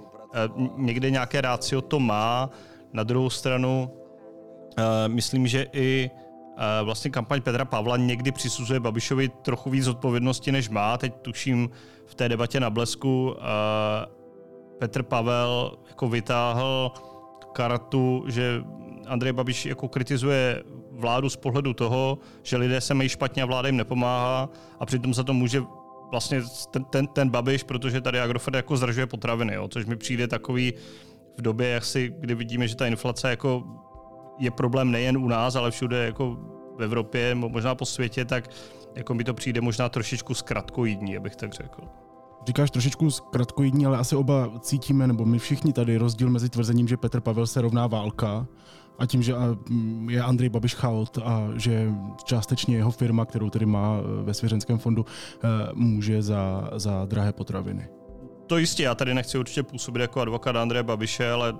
uh, 0.57 0.67
někde 0.77 1.09
nějaké 1.11 1.41
rácio 1.41 1.81
to 1.81 1.99
má. 1.99 2.49
Na 2.93 3.03
druhou 3.03 3.29
stranu 3.29 3.89
uh, 3.91 4.83
myslím, 5.07 5.47
že 5.47 5.65
i 5.73 6.09
uh, 6.11 6.85
vlastně 6.85 7.11
kampaň 7.11 7.41
Petra 7.41 7.65
Pavla 7.65 7.97
někdy 7.97 8.31
přisuzuje 8.31 8.79
Babišovi 8.79 9.29
trochu 9.29 9.69
víc 9.69 9.87
odpovědnosti, 9.87 10.51
než 10.51 10.69
má. 10.69 10.97
Teď 10.97 11.13
tuším 11.21 11.69
v 12.05 12.15
té 12.15 12.29
debatě 12.29 12.59
na 12.59 12.69
Blesku 12.69 13.35
Petr 14.79 15.03
Pavel 15.03 15.77
jako 15.89 16.09
vytáhl 16.09 16.91
kartu, 17.53 18.23
že 18.27 18.61
Andrej 19.07 19.33
Babiš 19.33 19.65
jako 19.65 19.87
kritizuje 19.87 20.63
vládu 20.91 21.29
z 21.29 21.35
pohledu 21.35 21.73
toho, 21.73 22.17
že 22.43 22.57
lidé 22.57 22.81
se 22.81 22.93
mají 22.93 23.09
špatně 23.09 23.43
a 23.43 23.45
vláda 23.45 23.67
jim 23.67 23.77
nepomáhá 23.77 24.49
a 24.79 24.85
přitom 24.85 25.13
za 25.13 25.23
to 25.23 25.33
může 25.33 25.61
vlastně 26.11 26.41
ten, 26.71 26.83
ten, 26.83 27.07
ten 27.07 27.29
Babiš, 27.29 27.63
protože 27.63 28.01
tady 28.01 28.19
Agrofert 28.19 28.55
jako 28.55 28.77
zdražuje 28.77 29.07
potraviny, 29.07 29.53
jo, 29.53 29.67
což 29.67 29.85
mi 29.85 29.95
přijde 29.95 30.27
takový 30.27 30.73
v 31.37 31.41
době, 31.41 31.67
jak 31.67 31.85
si, 31.85 32.13
kdy 32.19 32.35
vidíme, 32.35 32.67
že 32.67 32.75
ta 32.75 32.87
inflace 32.87 33.29
jako 33.29 33.63
je 34.39 34.51
problém 34.51 34.91
nejen 34.91 35.17
u 35.17 35.27
nás, 35.27 35.55
ale 35.55 35.71
všude 35.71 36.05
jako 36.05 36.37
v 36.77 36.83
Evropě, 36.83 37.35
možná 37.35 37.75
po 37.75 37.85
světě, 37.85 38.25
tak 38.25 38.49
jako 38.95 39.13
mi 39.13 39.23
to 39.23 39.33
přijde 39.33 39.61
možná 39.61 39.89
trošičku 39.89 40.33
zkratkojídní, 40.33 41.17
abych 41.17 41.35
tak 41.35 41.53
řekl. 41.53 42.02
Říkáš 42.47 42.71
trošičku 42.71 43.11
zkratkojídní, 43.11 43.85
ale 43.85 43.97
asi 43.97 44.15
oba 44.15 44.51
cítíme, 44.59 45.07
nebo 45.07 45.25
my 45.25 45.39
všichni 45.39 45.73
tady, 45.73 45.97
rozdíl 45.97 46.29
mezi 46.29 46.49
tvrzením, 46.49 46.87
že 46.87 46.97
Petr 46.97 47.21
Pavel 47.21 47.47
se 47.47 47.61
rovná 47.61 47.87
válka 47.87 48.47
a 48.99 49.05
tím, 49.05 49.23
že 49.23 49.33
je 50.09 50.21
Andrej 50.21 50.49
Babiš 50.49 50.75
chaot 50.75 51.17
a 51.17 51.49
že 51.55 51.91
částečně 52.23 52.75
jeho 52.75 52.91
firma, 52.91 53.25
kterou 53.25 53.49
tedy 53.49 53.65
má 53.65 53.97
e, 53.97 54.23
ve 54.23 54.33
svěřenském 54.33 54.77
fondu, 54.77 55.05
e, 55.05 55.47
může 55.73 56.21
za, 56.21 56.69
za 56.75 57.05
drahé 57.05 57.33
potraviny. 57.33 57.87
To 58.47 58.57
jistě, 58.57 58.83
já 58.83 58.95
tady 58.95 59.13
nechci 59.13 59.37
určitě 59.37 59.63
působit 59.63 60.01
jako 60.01 60.21
advokát 60.21 60.55
Andreje 60.55 60.83
Babiše, 60.83 61.31
ale 61.31 61.53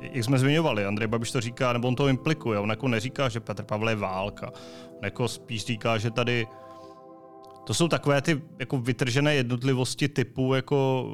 jak 0.00 0.24
jsme 0.24 0.38
zmiňovali, 0.38 0.84
Andrej 0.84 1.08
Babiš 1.08 1.30
to 1.30 1.40
říká, 1.40 1.72
nebo 1.72 1.88
on 1.88 1.94
to 1.94 2.08
implikuje, 2.08 2.58
on 2.58 2.70
jako 2.70 2.88
neříká, 2.88 3.28
že 3.28 3.40
Petr 3.40 3.62
Pavel 3.62 3.88
je 3.88 3.96
válka. 3.96 4.50
On 4.90 5.04
jako 5.04 5.28
spíš 5.28 5.64
říká, 5.64 5.98
že 5.98 6.10
tady 6.10 6.46
to 7.64 7.74
jsou 7.74 7.88
takové 7.88 8.22
ty 8.22 8.42
jako 8.58 8.78
vytržené 8.78 9.34
jednotlivosti 9.34 10.08
typu, 10.08 10.54
jako 10.54 11.08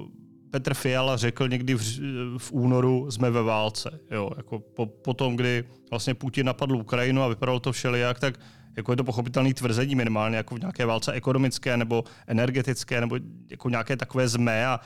Petr 0.50 0.74
Fiala 0.74 1.16
řekl 1.16 1.48
někdy 1.48 1.74
v, 1.74 2.00
v 2.38 2.52
únoru, 2.52 3.10
jsme 3.10 3.30
ve 3.30 3.42
válce. 3.42 4.00
Jo, 4.10 4.30
jako 4.36 4.58
po, 4.58 4.86
po 4.86 5.14
tom, 5.14 5.36
kdy 5.36 5.64
vlastně 5.90 6.14
Putin 6.14 6.46
napadl 6.46 6.76
Ukrajinu 6.76 7.22
a 7.22 7.28
vypadalo 7.28 7.60
to 7.60 7.72
všelijak, 7.72 8.20
tak 8.20 8.34
jako 8.76 8.92
je 8.92 8.96
to 8.96 9.04
pochopitelný 9.04 9.54
tvrzení 9.54 9.94
minimálně 9.94 10.36
jako 10.36 10.54
v 10.54 10.60
nějaké 10.60 10.86
válce 10.86 11.12
ekonomické 11.12 11.76
nebo 11.76 12.04
energetické 12.26 13.00
nebo 13.00 13.18
jako 13.50 13.68
nějaké 13.68 13.96
takové 13.96 14.28
zmé 14.28 14.66
a, 14.66 14.80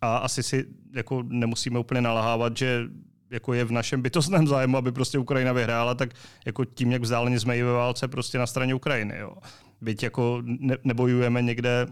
a 0.00 0.16
asi 0.16 0.42
si 0.42 0.64
jako 0.94 1.22
nemusíme 1.22 1.78
úplně 1.78 2.00
nalahávat, 2.00 2.56
že 2.56 2.84
jako 3.30 3.54
je 3.54 3.64
v 3.64 3.72
našem 3.72 4.02
bytostném 4.02 4.46
zájmu, 4.46 4.76
aby 4.76 4.92
prostě 4.92 5.18
Ukrajina 5.18 5.52
vyhrála, 5.52 5.94
tak 5.94 6.10
jako 6.46 6.64
tím, 6.64 6.92
jak 6.92 7.02
vzdáleně 7.02 7.40
jsme 7.40 7.58
i 7.58 7.62
ve 7.62 7.72
válce 7.72 8.08
prostě 8.08 8.38
na 8.38 8.46
straně 8.46 8.74
Ukrajiny. 8.74 9.14
Jo. 9.18 9.32
Byť 9.80 10.02
jako 10.02 10.42
ne, 10.44 10.76
nebojujeme 10.84 11.42
někde 11.42 11.86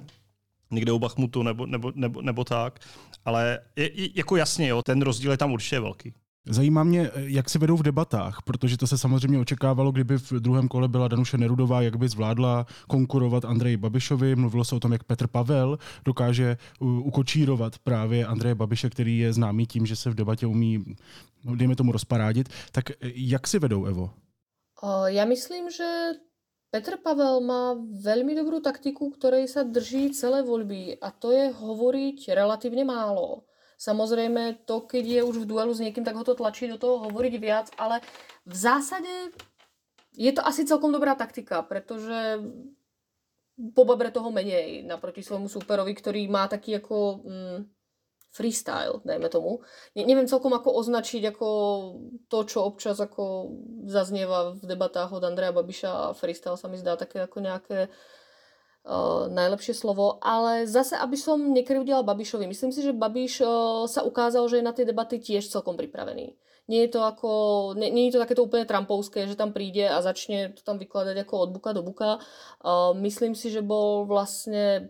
někde 0.71 0.93
u 0.93 0.99
Bachmutu 0.99 1.43
nebo, 1.43 1.67
nebo, 1.67 1.93
nebo, 1.95 2.23
nebo 2.23 2.45
tak. 2.45 2.79
Ale 3.25 3.61
je, 3.77 3.91
jako 4.19 4.37
jasně, 4.37 4.69
jo, 4.69 4.83
ten 4.83 5.03
rozdíl 5.03 5.31
je 5.31 5.37
tam 5.37 5.53
určitě 5.53 5.81
velký. 5.81 6.15
Zajímá 6.47 6.85
mě, 6.85 7.11
jak 7.17 7.51
si 7.51 7.59
vedou 7.59 7.77
v 7.77 7.83
debatách, 7.83 8.43
protože 8.45 8.77
to 8.77 8.87
se 8.87 8.99
samozřejmě 8.99 9.39
očekávalo, 9.39 9.93
kdyby 9.93 10.19
v 10.19 10.33
druhém 10.33 10.69
kole 10.69 10.89
byla 10.89 11.09
Danuše 11.09 11.39
Nerudová, 11.39 11.83
jak 11.83 11.97
by 11.97 12.09
zvládla 12.09 12.67
konkurovat 12.89 13.45
Andreji 13.45 13.77
Babišovi. 13.77 14.37
Mluvilo 14.37 14.65
se 14.65 14.75
o 14.75 14.81
tom, 14.81 14.93
jak 14.93 15.05
Petr 15.05 15.27
Pavel 15.27 15.79
dokáže 16.05 16.57
ukočírovat 16.81 17.79
právě 17.79 18.27
Andreje 18.27 18.55
Babiše, 18.55 18.91
který 18.91 19.19
je 19.19 19.33
známý 19.33 19.67
tím, 19.67 19.87
že 19.87 19.97
se 19.97 20.11
v 20.11 20.15
debatě 20.15 20.47
umí, 20.47 20.85
dejme 21.55 21.77
tomu, 21.77 21.93
rozparádit. 21.93 22.49
Tak 22.73 22.85
jak 23.15 23.47
si 23.47 23.59
vedou, 23.59 23.85
Evo? 23.85 24.11
Já 25.07 25.25
myslím, 25.25 25.71
že 25.71 26.11
Petr 26.75 26.99
Pavel 26.99 27.39
má 27.39 27.79
veľmi 27.79 28.35
dobrú 28.35 28.59
taktiku, 28.59 29.07
ktorej 29.15 29.47
sa 29.47 29.63
drží 29.63 30.11
celé 30.11 30.43
voľby 30.43 30.99
a 30.99 31.15
to 31.15 31.31
je 31.31 31.55
hovoriť 31.55 32.35
relatívne 32.35 32.83
málo. 32.83 33.47
Samozrejme, 33.79 34.67
to, 34.67 34.83
keď 34.83 35.05
je 35.07 35.21
už 35.23 35.37
v 35.39 35.49
duelu 35.55 35.71
s 35.71 35.79
niekým, 35.79 36.03
tak 36.03 36.19
ho 36.19 36.27
to 36.27 36.35
tlačí 36.35 36.67
do 36.67 36.75
toho 36.75 37.07
hovoriť 37.07 37.35
viac, 37.39 37.71
ale 37.79 38.03
v 38.43 38.55
zásade 38.59 39.31
je 40.19 40.35
to 40.35 40.43
asi 40.43 40.67
celkom 40.67 40.91
dobrá 40.91 41.15
taktika, 41.15 41.63
pretože 41.63 42.43
pobabre 43.71 44.11
toho 44.11 44.35
menej 44.35 44.83
naproti 44.83 45.23
svojmu 45.23 45.47
superovi, 45.47 45.95
ktorý 45.95 46.27
má 46.27 46.51
taký 46.51 46.83
ako 46.83 47.23
mm, 47.23 47.59
freestyle, 48.35 48.99
dajme 49.07 49.31
tomu. 49.31 49.63
Ne, 49.95 50.03
neviem 50.03 50.27
celkom 50.27 50.51
ako 50.59 50.75
označiť 50.83 51.31
ako 51.31 51.49
to, 52.27 52.39
čo 52.51 52.67
občas 52.67 52.99
ako 52.99 53.55
zaznieva 53.87 54.59
v 54.59 54.65
debatách 54.67 55.15
od 55.15 55.23
Andreja 55.23 55.55
Babiša 55.55 55.91
a 56.11 56.17
freestyle 56.19 56.59
sa 56.59 56.67
mi 56.67 56.75
zdá 56.75 56.99
také 56.99 57.23
ako 57.23 57.39
nejaké 57.39 57.79
uh, 57.87 59.31
najlepšie 59.31 59.79
slovo, 59.79 60.19
ale 60.19 60.67
zase, 60.67 60.99
aby 60.99 61.15
som 61.15 61.39
nekrivdila 61.55 62.03
Babišovi, 62.03 62.51
myslím 62.51 62.75
si, 62.75 62.83
že 62.83 62.91
Babiš 62.91 63.47
uh, 63.47 63.87
sa 63.87 64.03
ukázal, 64.03 64.51
že 64.51 64.59
je 64.59 64.67
na 64.67 64.75
tie 64.75 64.83
debaty 64.83 65.23
tiež 65.23 65.47
celkom 65.47 65.79
pripravený. 65.79 66.35
Nie 66.65 66.89
je 66.89 66.97
to 66.97 67.05
ako, 67.05 67.31
nie, 67.77 67.93
nie 67.93 68.09
je 68.09 68.17
to 68.17 68.25
takéto 68.25 68.41
úplne 68.41 68.65
trampovské, 68.65 69.29
že 69.29 69.37
tam 69.37 69.53
príde 69.53 69.85
a 69.85 70.01
začne 70.01 70.57
to 70.57 70.65
tam 70.65 70.81
vykladať 70.81 71.23
ako 71.23 71.35
od 71.37 71.51
buka 71.53 71.71
do 71.77 71.85
buka. 71.85 72.11
Uh, 72.65 72.97
myslím 73.05 73.37
si, 73.37 73.53
že 73.53 73.61
bol 73.61 74.09
vlastne 74.09 74.89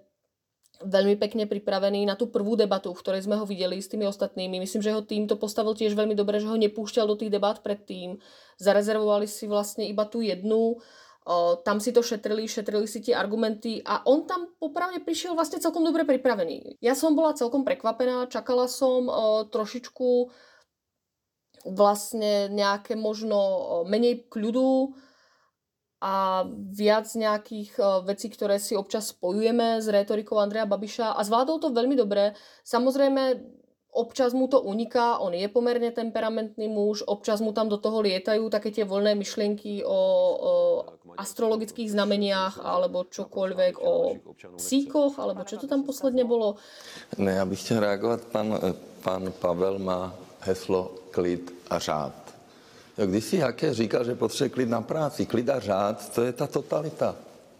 veľmi 0.84 1.16
pekne 1.16 1.48
pripravený 1.48 2.04
na 2.04 2.14
tú 2.14 2.28
prvú 2.28 2.54
debatu, 2.54 2.92
v 2.92 3.00
ktorej 3.00 3.24
sme 3.24 3.40
ho 3.40 3.48
videli 3.48 3.80
s 3.80 3.88
tými 3.88 4.04
ostatnými. 4.04 4.60
Myslím, 4.60 4.84
že 4.84 4.92
ho 4.92 5.00
tým 5.00 5.24
to 5.24 5.40
postavil 5.40 5.72
tiež 5.72 5.96
veľmi 5.96 6.12
dobre, 6.12 6.38
že 6.38 6.46
ho 6.46 6.56
nepúšťal 6.60 7.08
do 7.08 7.16
tých 7.16 7.32
debat 7.32 7.56
predtým. 7.58 8.20
Zarezervovali 8.60 9.26
si 9.26 9.48
vlastne 9.48 9.88
iba 9.88 10.04
tú 10.04 10.20
jednu, 10.20 10.76
o, 10.76 11.34
tam 11.64 11.80
si 11.80 11.90
to 11.90 12.04
šetrili, 12.04 12.44
šetrili 12.46 12.84
si 12.84 13.00
tie 13.00 13.16
argumenty 13.16 13.80
a 13.82 14.04
on 14.04 14.28
tam 14.28 14.52
popravne 14.60 15.00
prišiel 15.00 15.32
vlastne 15.34 15.58
celkom 15.58 15.82
dobre 15.82 16.04
pripravený. 16.04 16.78
Ja 16.84 16.92
som 16.92 17.16
bola 17.16 17.34
celkom 17.34 17.64
prekvapená, 17.64 18.28
čakala 18.28 18.68
som 18.68 19.08
o, 19.08 19.48
trošičku 19.48 20.30
vlastne 21.64 22.52
nejaké 22.52 22.92
možno 22.92 23.40
menej 23.88 24.28
kľudu, 24.28 24.92
a 26.04 26.44
viac 26.68 27.08
nejakých 27.08 27.80
eh, 27.80 27.86
vecí, 28.04 28.28
ktoré 28.28 28.60
si 28.60 28.76
občas 28.76 29.16
spojujeme 29.16 29.80
s 29.80 29.88
rétorikou 29.88 30.36
Andreja 30.36 30.68
Babiša 30.68 31.16
a 31.16 31.20
zvládol 31.24 31.56
to 31.64 31.68
veľmi 31.72 31.96
dobre. 31.96 32.36
Samozrejme, 32.60 33.40
občas 33.94 34.34
mu 34.34 34.50
to 34.50 34.60
uniká, 34.60 35.22
on 35.22 35.32
je 35.32 35.48
pomerne 35.48 35.88
temperamentný 35.94 36.68
muž, 36.68 37.06
občas 37.06 37.40
mu 37.40 37.54
tam 37.54 37.70
do 37.70 37.78
toho 37.78 38.02
lietajú 38.02 38.50
také 38.50 38.74
tie 38.74 38.84
voľné 38.84 39.14
myšlienky 39.14 39.86
o, 39.86 39.94
o 39.94 40.52
astrologických 41.14 41.94
znameniach 41.94 42.58
alebo 42.58 43.06
čokoľvek 43.06 43.74
o 43.78 44.18
psíkoch, 44.58 45.22
alebo 45.22 45.46
čo 45.46 45.62
to 45.62 45.70
tam 45.70 45.86
posledne 45.86 46.26
bolo? 46.26 46.58
Ne, 47.18 47.32
já 47.32 47.46
bych 47.46 47.60
chtěl 47.64 47.80
reagovat. 47.80 48.20
Pan, 48.24 48.58
pan 49.02 49.32
Pavel 49.32 49.78
má 49.78 50.14
heslo 50.40 50.90
klid 51.10 51.54
a 51.70 51.78
řád. 51.78 52.23
Když 52.96 53.24
si 53.24 53.37
Jaké 53.37 53.74
říkal, 53.74 54.04
že 54.04 54.14
potřebuje 54.14 54.50
klid 54.50 54.68
na 54.68 54.80
práci, 54.83 55.26
klid 55.26 55.48
a 55.48 55.61
řád, 55.61 56.14
to 56.14 56.22
je 56.22 56.33
ta 56.33 56.46
totalita. 56.46 57.16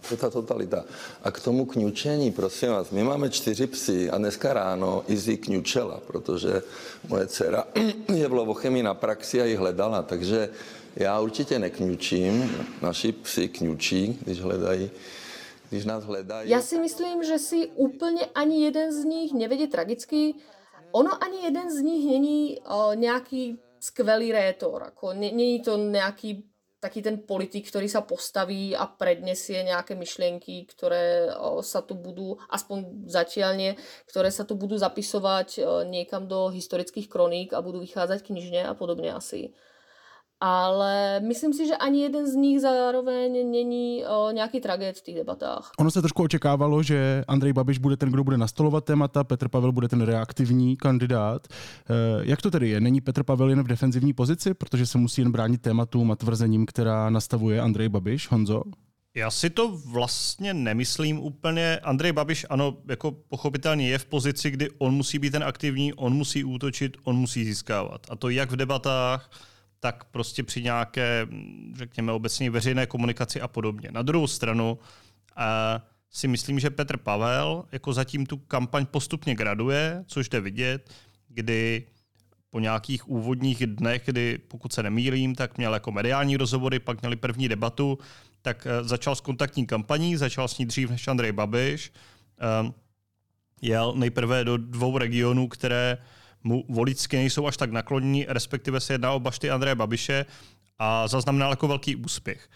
To 0.09 0.15
je 0.15 0.19
ta 0.19 0.31
totalita. 0.31 0.85
A 1.23 1.31
k 1.31 1.41
tomu 1.41 1.65
kňučení, 1.65 2.33
prosím 2.33 2.69
vás, 2.69 2.91
my 2.91 3.03
máme 3.03 3.31
čtyři 3.31 3.67
psy 3.67 4.11
a 4.11 4.19
dneska 4.19 4.53
ráno 4.53 5.05
Izzy 5.09 5.37
kňučela, 5.37 6.01
protože 6.07 6.63
moje 7.09 7.27
dcera 7.27 7.65
je 8.15 8.29
v 8.29 8.33
Lovochemii 8.33 8.83
na 8.83 8.95
praxi 8.95 9.43
a 9.43 9.45
ji 9.45 9.57
hledala, 9.57 10.03
takže 10.03 10.49
já 10.97 11.21
určitě 11.21 11.59
nekňučím, 11.59 12.57
naši 12.83 13.13
psy 13.13 13.49
kňučí, 13.49 14.19
když 14.25 14.41
hledají 14.41 14.91
když 15.75 15.85
nás 15.85 16.05
hledají. 16.05 16.51
Já 16.51 16.63
si 16.63 16.79
myslím, 16.79 17.25
že 17.25 17.39
si 17.39 17.67
úplně 17.75 18.27
ani 18.35 18.65
jeden 18.65 18.93
z 18.93 19.05
nich 19.05 19.33
nevedě 19.33 19.67
tragicky. 19.67 20.35
Ono 20.93 21.25
ani 21.25 21.45
jeden 21.45 21.71
z 21.71 21.81
nich 21.81 22.07
není 22.07 22.59
uh, 22.61 22.97
nějaký 22.97 23.59
skvelý 23.85 24.33
rétor. 24.33 24.81
Ako, 24.89 25.13
není 25.13 25.61
to 25.61 25.77
nejaký 25.77 26.49
taký 26.85 27.01
ten 27.01 27.25
politik, 27.25 27.65
ktorý 27.65 27.89
sa 27.89 28.05
postaví 28.05 28.77
a 28.77 28.85
prednesie 28.85 29.65
nejaké 29.65 29.97
myšlienky, 29.97 30.69
ktoré 30.69 31.33
sa 31.65 31.81
tu 31.81 31.97
budú, 31.97 32.37
aspoň 32.53 33.09
zatiaľne, 33.09 33.81
ktoré 34.05 34.29
sa 34.29 34.45
tu 34.45 34.53
budú 34.53 34.77
zapisovať 34.77 35.65
niekam 35.89 36.29
do 36.29 36.53
historických 36.53 37.09
kroník 37.09 37.57
a 37.57 37.65
budú 37.65 37.81
vychádzať 37.81 38.29
knižne 38.29 38.69
a 38.69 38.77
podobne 38.77 39.17
asi 39.17 39.57
ale 40.41 41.21
myslím 41.21 41.53
si, 41.55 41.67
že 41.67 41.77
ani 41.77 42.03
jeden 42.03 42.27
z 42.27 42.35
nich 42.35 42.61
zároveň 42.61 43.51
není 43.51 44.05
o, 44.07 44.31
nějaký 44.31 44.61
tragéd 44.61 44.99
v 44.99 45.03
těch 45.03 45.15
debatách. 45.15 45.71
Ono 45.79 45.91
se 45.91 46.01
trošku 46.01 46.23
očekávalo, 46.23 46.83
že 46.83 47.25
Andrej 47.29 47.53
Babiš 47.53 47.79
bude 47.79 47.97
ten, 47.97 48.11
kdo 48.11 48.25
bude 48.25 48.39
nastolovat 48.39 48.85
témata, 48.85 49.25
Petr 49.25 49.49
Pavel 49.49 49.73
bude 49.73 49.89
ten 49.89 50.01
reaktivní 50.01 50.77
kandidát. 50.77 51.47
E, 51.49 51.55
jak 52.23 52.43
to 52.43 52.51
tedy 52.51 52.69
je? 52.69 52.81
Není 52.81 53.01
Petr 53.01 53.23
Pavel 53.23 53.51
jen 53.51 53.63
v 53.63 53.67
defenzivní 53.67 54.13
pozici, 54.13 54.55
protože 54.55 54.87
se 54.87 54.99
musí 54.99 55.21
jen 55.21 55.33
bránit 55.33 55.63
tématům 55.63 56.11
a 56.11 56.17
tvrzením, 56.17 56.67
která 56.67 57.11
nastavuje 57.11 57.61
Andrej 57.61 57.89
Babiš? 57.89 58.31
Honzo? 58.31 58.63
Já 59.17 59.31
si 59.31 59.51
to 59.51 59.79
vlastně 59.87 60.55
nemyslím 60.55 61.19
úplně. 61.19 61.79
Andrej 61.83 62.13
Babiš, 62.13 62.47
ano, 62.51 62.77
jako 62.89 63.13
pochopitelně 63.13 63.89
je 63.89 63.99
v 63.99 64.05
pozici, 64.05 64.51
kdy 64.51 64.71
on 64.79 64.95
musí 64.95 65.19
být 65.19 65.31
ten 65.31 65.45
aktivní, 65.45 65.95
on 65.95 66.15
musí 66.15 66.45
útočit, 66.45 66.97
on 67.05 67.17
musí 67.17 67.45
získávat. 67.45 68.07
A 68.11 68.17
to 68.17 68.29
jak 68.29 68.51
v 68.51 68.57
debatách, 68.57 69.31
tak 69.85 70.05
prostě 70.05 70.43
při 70.43 70.63
nějaké, 70.63 71.27
řekněme, 71.75 72.13
obecně 72.13 72.51
veřejné 72.51 72.87
komunikaci 72.87 73.41
a 73.41 73.49
podobně. 73.49 73.89
Na 73.93 74.03
druhou 74.03 74.27
stranu 74.27 74.73
uh, 74.73 75.45
si 76.11 76.29
myslím, 76.29 76.61
že 76.61 76.71
Petr 76.71 76.97
Pavel 76.97 77.65
jako 77.73 77.93
zatím 77.93 78.27
tu 78.27 78.37
kampaň 78.37 78.87
postupně 78.87 79.35
graduje, 79.35 80.05
což 80.07 80.29
jde 80.29 80.41
vidět, 80.41 80.91
kdy 81.29 81.87
po 82.51 82.61
nějakých 82.61 83.09
úvodních 83.09 83.67
dnech, 83.67 84.03
kdy 84.05 84.39
pokud 84.49 84.73
se 84.73 84.83
nemýlím, 84.83 85.35
tak 85.35 85.59
měl 85.59 85.75
jako 85.75 85.93
mediální 85.93 86.37
rozhovory, 86.37 86.79
pak 86.79 87.01
měli 87.01 87.17
první 87.17 87.49
debatu, 87.49 87.99
tak 88.43 88.67
uh, 88.67 88.89
začal 88.89 89.17
s 89.17 89.21
kontaktní 89.21 89.67
kampaní, 89.67 90.17
začal 90.17 90.49
s 90.49 90.59
ní 90.59 90.67
dřív 90.67 90.91
než 90.91 91.09
Andrej 91.09 91.33
Babiš. 91.33 91.93
Uh, 92.63 92.71
jel 93.63 93.93
nejprve 93.97 94.45
do 94.45 94.57
dvou 94.57 94.99
regionů, 94.99 95.49
které 95.49 95.99
mu 96.45 96.65
voličsky 96.69 97.17
nejsou 97.17 97.47
až 97.47 97.57
tak 97.57 97.71
naklonění, 97.71 98.27
respektive 98.29 98.81
se 98.81 98.95
jedná 98.95 99.13
o 99.13 99.21
bašty 99.21 99.51
Andreje 99.51 99.75
Babiše 99.75 100.27
a 100.79 101.09
zaznamenal 101.09 101.51
jako 101.51 101.69
velký 101.69 101.97
úspěch. 101.97 102.49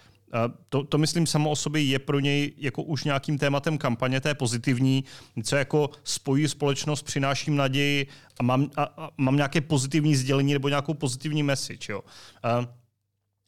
To, 0.69 0.85
to 0.85 0.99
myslím 0.99 1.27
samo 1.27 1.51
o 1.51 1.57
sobě 1.57 1.83
je 1.83 1.99
pro 1.99 2.21
něj 2.21 2.53
jako 2.57 2.83
už 2.83 3.05
nějakým 3.05 3.39
tématem 3.39 3.79
kampaně, 3.79 4.21
té 4.21 4.35
pozitivní, 4.35 5.05
něco 5.37 5.57
jako 5.57 5.91
spojí 6.05 6.49
společnost, 6.49 7.03
přináším 7.03 7.57
naději 7.57 8.07
a 8.41 8.43
mám, 8.43 8.71
a, 8.77 8.83
a 8.83 9.11
mám 9.17 9.37
nějaké 9.37 9.61
pozitivní 9.61 10.17
sdělení 10.17 10.53
nebo 10.53 10.69
nějakou 10.69 10.95
pozitivní 10.95 11.43
message. 11.43 11.93
Jo. 11.93 12.03
A 12.43 12.67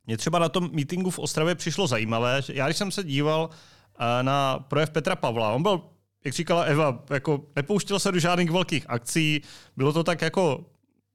mě 0.07 0.17
třeba 0.17 0.39
na 0.39 0.49
tom 0.49 0.71
meetingu 0.73 1.11
v 1.11 1.19
Ostravě 1.19 1.55
přišlo 1.55 1.87
zajímavé, 1.87 2.43
že 2.43 2.55
já 2.55 2.67
když 2.67 2.77
jsem 2.77 2.91
se 2.91 3.05
díval 3.05 3.51
na 4.23 4.59
projev 4.59 4.91
Petra 4.91 5.17
Pavla, 5.17 5.53
on 5.53 5.63
byl 5.63 5.83
jak 6.25 6.35
říkala 6.35 6.63
Eva, 6.63 7.05
jako 7.11 7.45
nepouštěl 7.57 7.99
se 7.99 8.13
do 8.13 8.19
žádných 8.19 8.51
velkých 8.51 8.85
akcí, 8.89 9.43
bylo 9.77 9.93
to 9.93 10.05
tak 10.05 10.23
jako 10.23 10.65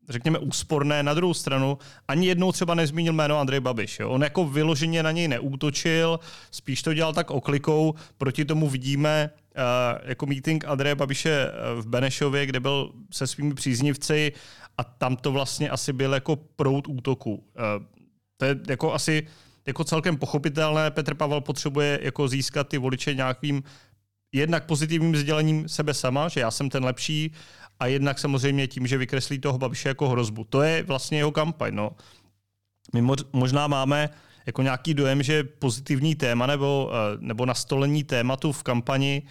řekněme, 0.09 0.39
úsporné. 0.39 1.03
Na 1.03 1.13
druhou 1.13 1.33
stranu 1.33 1.77
ani 2.07 2.27
jednou 2.27 2.51
třeba 2.51 2.75
nezmínil 2.75 3.13
jméno 3.13 3.39
Andrej 3.39 3.59
Babiš. 3.59 3.99
Jo? 3.99 4.09
On 4.09 4.23
jako 4.23 4.45
vyloženě 4.45 5.03
na 5.03 5.11
něj 5.11 5.27
neútočil, 5.27 6.19
spíš 6.51 6.81
to 6.81 6.93
dělal 6.93 7.13
tak 7.13 7.31
oklikou. 7.31 7.93
Proti 8.17 8.45
tomu 8.45 8.69
vidíme 8.69 9.29
uh, 9.55 9.61
jako 10.03 10.25
meeting 10.25 10.65
Andreje 10.65 10.95
Babiše 10.95 11.51
eh, 11.51 11.81
v 11.81 11.87
Benešově, 11.87 12.45
kde 12.45 12.59
byl 12.59 12.91
se 13.11 13.27
svými 13.27 13.53
příznivci 13.53 14.31
a 14.77 14.83
tam 14.83 15.15
to 15.15 15.31
vlastně 15.31 15.69
asi 15.69 15.93
byl 15.93 16.13
jako 16.13 16.35
prout 16.35 16.87
útoku. 16.87 17.33
Uh, 17.33 17.85
to 18.37 18.45
je 18.45 18.55
jako 18.69 18.93
asi 18.93 19.27
jako 19.67 19.83
celkem 19.83 20.17
pochopitelné. 20.17 20.91
Petr 20.91 21.13
Pavel 21.13 21.41
potřebuje 21.41 21.99
jako 22.01 22.27
získat 22.27 22.67
ty 22.67 22.77
voliče 22.77 23.13
nějakým 23.13 23.63
jednak 24.35 24.65
pozitivním 24.65 25.15
sdělením 25.15 25.69
sebe 25.69 25.93
sama, 25.93 26.27
že 26.27 26.39
já 26.39 26.51
jsem 26.51 26.69
ten 26.69 26.85
lepší, 26.85 27.31
a 27.79 27.87
jednak 27.87 28.19
samozřejmě 28.19 28.67
tím, 28.67 28.87
že 28.87 28.97
vykreslí 28.97 29.39
toho 29.39 29.57
Babiše 29.57 29.89
jako 29.89 30.09
hrozbu. 30.09 30.43
To 30.43 30.61
je 30.61 30.83
vlastně 30.83 31.17
jeho 31.17 31.31
kampaň. 31.31 31.75
No. 31.75 31.91
My 32.93 33.01
možná 33.33 33.67
máme 33.67 34.09
jako 34.45 34.61
nějaký 34.61 34.93
dojem, 34.93 35.23
že 35.23 35.43
pozitivní 35.43 36.15
téma 36.15 36.47
nebo, 36.47 36.91
eh, 36.93 37.17
nebo 37.19 37.45
nastolení 37.45 38.03
tématu 38.03 38.51
v 38.51 38.63
kampani 38.63 39.23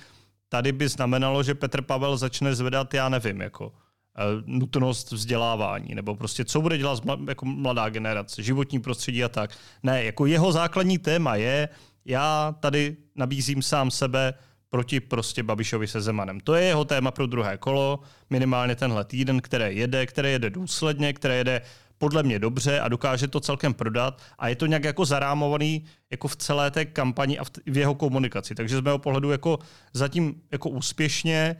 tady 0.48 0.72
by 0.72 0.88
znamenalo, 0.88 1.42
že 1.42 1.54
Petr 1.54 1.82
Pavel 1.82 2.16
začne 2.16 2.54
zvedat, 2.54 2.94
já 2.94 3.08
nevím, 3.08 3.40
jako 3.40 3.72
eh, 4.16 4.22
nutnost 4.46 5.12
vzdělávání, 5.12 5.94
nebo 5.94 6.16
prostě 6.16 6.44
co 6.44 6.60
bude 6.60 6.78
dělat 6.78 7.02
jako 7.28 7.46
mladá 7.46 7.88
generace, 7.88 8.42
životní 8.42 8.80
prostředí 8.80 9.24
a 9.24 9.28
tak. 9.28 9.50
Ne, 9.82 10.04
jako 10.04 10.26
jeho 10.26 10.52
základní 10.52 10.98
téma 10.98 11.36
je, 11.36 11.68
já 12.04 12.54
tady 12.60 12.96
nabízím 13.16 13.62
sám 13.62 13.90
sebe, 13.90 14.34
proti 14.74 15.00
prostě 15.00 15.42
Babišovi 15.42 15.86
se 15.86 16.00
Zemanem. 16.00 16.40
To 16.40 16.54
je 16.54 16.64
jeho 16.64 16.84
téma 16.84 17.10
pro 17.10 17.26
druhé 17.26 17.58
kolo, 17.58 18.00
minimálně 18.30 18.76
tenhle 18.76 19.04
týden, 19.04 19.40
které 19.40 19.72
jede, 19.72 20.06
které 20.06 20.30
jede 20.30 20.50
důsledně, 20.50 21.12
které 21.12 21.36
jede 21.36 21.62
podle 21.98 22.22
mě 22.22 22.38
dobře 22.38 22.80
a 22.80 22.88
dokáže 22.88 23.28
to 23.28 23.40
celkem 23.40 23.74
prodat 23.74 24.22
a 24.38 24.48
je 24.48 24.56
to 24.56 24.66
nějak 24.66 24.84
jako 24.84 25.04
zarámovaný 25.04 25.84
jako 26.10 26.28
v 26.28 26.36
celé 26.36 26.70
té 26.70 26.84
kampani 26.84 27.38
a 27.38 27.44
v 27.66 27.76
jeho 27.76 27.94
komunikaci. 27.94 28.54
Takže 28.54 28.76
z 28.76 28.80
mého 28.80 28.98
pohledu 28.98 29.30
jako 29.30 29.58
zatím 29.92 30.42
jako 30.52 30.68
úspěšně 30.68 31.56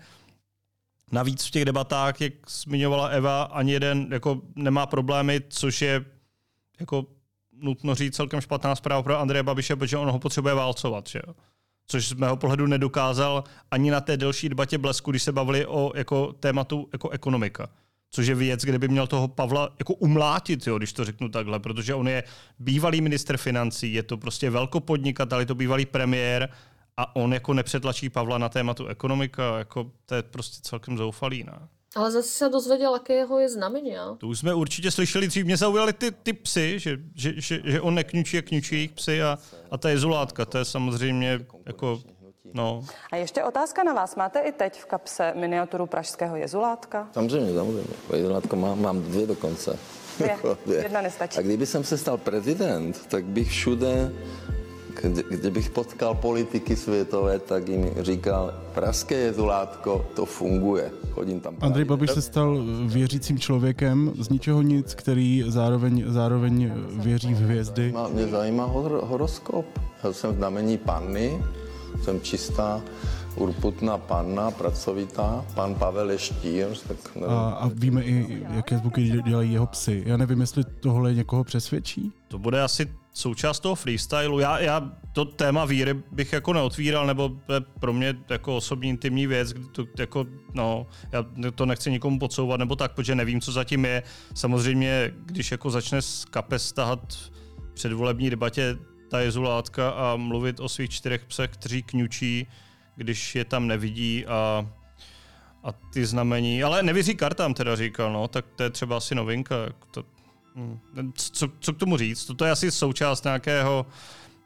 Navíc 1.12 1.46
v 1.46 1.50
těch 1.50 1.64
debatách, 1.64 2.20
jak 2.20 2.33
zmiňovala 2.50 3.09
Eva, 3.09 3.42
ani 3.42 3.72
jeden 3.72 4.07
jako 4.11 4.42
nemá 4.55 4.87
problémy, 4.87 5.40
což 5.48 5.83
je 5.83 6.05
jako 6.81 7.07
nutno 7.53 7.94
říct 7.94 8.16
celkem 8.16 8.40
špatná 8.40 8.74
zpráva 8.74 9.03
pro 9.03 9.18
Andreje 9.18 9.42
Babiše, 9.42 9.77
protože 9.77 9.96
on 9.96 10.11
ho 10.11 10.18
potřebuje 10.18 10.55
válcovat. 10.55 11.09
Že 11.09 11.20
jo? 11.27 11.35
Což 11.87 12.09
z 12.09 12.12
mého 12.12 12.37
pohledu 12.37 12.66
nedokázal 12.66 13.44
ani 13.70 13.90
na 13.90 14.01
té 14.01 14.16
delší 14.16 14.49
debatě 14.49 14.79
blesku, 14.79 15.11
když 15.11 15.23
se 15.23 15.33
bavili 15.33 15.66
o 15.66 15.92
jako 15.94 16.33
tématu 16.33 16.88
jako 16.92 17.11
ekonomika. 17.11 17.68
Což 18.11 18.27
je 18.27 18.35
věc, 18.35 18.64
kde 18.64 18.79
by 18.79 18.88
měl 18.88 19.07
toho 19.07 19.29
Pavla 19.29 19.75
jako 19.79 19.94
umlátit, 19.94 20.66
jo, 20.66 20.79
když 20.79 20.92
to 20.92 21.05
řeknu 21.05 21.29
takhle, 21.29 21.61
protože 21.61 21.94
on 21.94 22.09
je 22.09 22.23
bývalý 22.59 23.01
minister 23.01 23.37
financí, 23.37 23.92
je 23.92 24.03
to 24.03 24.16
prostě 24.16 24.51
velkopodnikatel, 24.51 25.40
je 25.40 25.47
to 25.47 25.55
bývalý 25.55 25.87
premiér 25.87 26.49
a 26.97 27.16
on 27.16 27.33
jako 27.33 27.55
nepřetlačí 27.55 28.11
Pavla 28.11 28.38
na 28.38 28.49
tématu 28.49 28.87
ekonomika, 28.87 29.59
jako 29.59 29.90
to 30.07 30.14
je 30.14 30.23
prostě 30.23 30.62
celkem 30.62 30.99
zoufalý. 30.99 31.44
Ne? 31.44 31.68
Ale 31.97 32.11
zase 32.11 32.29
se 32.29 32.49
dozvěděl, 32.49 32.95
jakého 32.95 33.39
je 33.39 33.49
znamení. 33.49 33.95
To 34.19 34.29
už 34.29 34.39
jsme 34.39 34.55
určitě 34.55 34.91
slyšeli 34.91 35.27
dřív. 35.27 35.45
Mě 35.45 35.57
zaujaly 35.57 35.93
ty, 35.93 36.11
ty 36.11 36.33
psy, 36.33 36.79
že, 36.79 36.97
že, 37.15 37.33
že, 37.37 37.61
že 37.65 37.81
on 37.81 37.95
nekňučí, 37.95 38.37
jak 38.37 38.45
kňučí 38.45 38.75
jejich 38.75 38.93
psy 38.93 39.23
a, 39.23 39.39
a 39.71 39.79
ta 39.79 39.89
jezulátka, 39.91 40.45
to 40.45 40.59
je 40.59 40.65
samozřejmě 40.65 41.41
jako 41.67 42.01
No. 42.55 42.85
A 43.13 43.17
ještě 43.17 43.45
otázka 43.45 43.83
na 43.83 43.93
vás. 43.93 44.17
Máte 44.17 44.41
i 44.41 44.53
teď 44.53 44.81
v 44.81 44.87
kapse 44.87 45.33
miniaturu 45.37 45.87
pražského 45.87 46.37
jezulátka? 46.37 47.09
Samozřejmě, 47.13 47.55
samozřejmě. 47.55 47.95
Jezulátko 48.17 48.57
mám, 48.57 48.83
mám 48.83 49.03
dvě 49.03 49.27
dokonce. 49.27 49.79
Dvě. 50.19 50.83
Jedna 50.83 51.01
nestačí. 51.01 51.39
A 51.39 51.43
kdyby 51.43 51.67
jsem 51.67 51.85
se 51.85 51.99
stal 51.99 52.19
prezident, 52.19 53.07
tak 53.07 53.25
bych 53.25 53.51
všude 53.51 54.13
kdybych 55.31 55.71
potkal 55.71 56.14
politiky 56.14 56.77
světové, 56.77 57.38
tak 57.38 57.69
jim 57.69 57.90
říkal, 58.01 58.55
pražské 58.75 59.14
jezulátko, 59.14 60.07
to 60.14 60.27
funguje. 60.27 60.90
Chodím 61.11 61.40
tam. 61.40 61.57
Andrej 61.61 61.85
Babiš 61.85 62.11
se 62.11 62.23
stal 62.23 62.64
věřícím 62.87 63.38
člověkem 63.38 64.12
z 64.19 64.29
ničeho 64.29 64.62
nic, 64.62 64.95
který 64.95 65.45
zároveň, 65.47 66.05
zároveň 66.09 66.73
věří 66.88 67.35
v 67.35 67.38
hvězdy. 67.38 67.95
Mě 68.12 68.27
zajímá 68.27 68.67
hor- 68.69 69.07
horoskop. 69.07 69.67
Já 70.05 70.12
jsem 70.12 70.35
znamení 70.35 70.79
panny, 70.79 71.43
jsem 72.03 72.21
čistá 72.21 72.83
urputná 73.37 73.99
panna, 73.99 74.51
pracovitá, 74.51 75.45
pan 75.55 75.75
Pavel 75.75 76.11
je 76.11 76.19
štír. 76.19 76.67
Tak 76.88 76.97
a, 77.29 77.51
a 77.51 77.69
víme 77.75 78.03
i, 78.05 78.43
jaké 78.51 78.79
zvuky 78.79 79.23
dělají 79.25 79.53
jeho 79.53 79.67
psy. 79.67 80.03
Já 80.07 80.17
nevím, 80.17 80.40
jestli 80.40 80.64
tohle 80.81 81.14
někoho 81.14 81.45
přesvědčí. 81.45 82.12
To 82.29 82.38
bude 82.38 82.62
asi 82.62 82.88
součást 83.14 83.61
toho 83.61 83.74
freestylu. 83.74 84.38
Já, 84.38 84.59
já 84.59 84.90
to 85.12 85.24
téma 85.24 85.64
víry 85.64 85.94
bych 85.94 86.33
jako 86.33 86.53
neotvíral, 86.53 87.07
nebo 87.07 87.31
pro 87.81 87.92
mě 87.92 88.14
jako 88.31 88.57
osobní 88.57 88.88
intimní 88.88 89.27
věc, 89.27 89.55
to, 89.72 89.85
jako, 89.98 90.27
no, 90.55 90.87
já 91.12 91.24
to 91.55 91.66
nechci 91.66 91.90
nikomu 91.90 92.18
podsouvat, 92.18 92.59
nebo 92.59 92.77
tak, 92.77 92.92
protože 92.92 93.14
nevím, 93.14 93.40
co 93.40 93.53
zatím 93.53 93.85
je. 93.85 94.03
Samozřejmě, 94.35 95.12
když 95.16 95.50
jako 95.50 95.70
začne 95.70 96.03
z 96.03 96.24
kapes 96.24 96.72
tahat 96.72 97.14
předvolební 97.74 98.31
debatě 98.31 98.77
ta 99.11 99.20
jezulátka 99.20 99.90
a 99.90 100.16
mluvit 100.16 100.61
o 100.61 100.68
svých 100.68 100.90
čtyřech 100.90 101.24
psech, 101.24 101.50
kteří 101.50 101.83
kňučí, 101.83 102.46
když 102.96 103.35
je 103.35 103.44
tam 103.44 103.66
nevidí 103.66 104.27
a, 104.27 104.66
a 105.64 105.72
ty 105.72 106.07
znamení, 106.07 106.62
ale 106.62 106.83
nevěří 106.83 107.14
kartám 107.14 107.55
teda 107.55 107.77
říkal, 107.77 108.12
no, 108.12 108.29
tak 108.29 108.44
to 108.57 108.62
je 108.62 108.70
třeba 108.70 108.96
asi 108.96 109.14
novinka. 109.14 109.57
To, 109.90 110.05
co, 111.14 111.49
co 111.61 111.73
k 111.73 111.79
tomu 111.79 111.97
říct? 111.97 112.25
Toto 112.25 112.45
je 112.45 112.51
asi 112.51 112.71
součást 112.71 113.25
nějakého, 113.25 113.87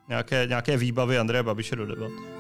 nějaké, 0.09 0.47
nějaké 0.47 0.77
výbavy 0.77 1.19
Andreje 1.19 1.43
Babiše 1.43 1.77
do 1.77 1.87
debat. 1.87 2.38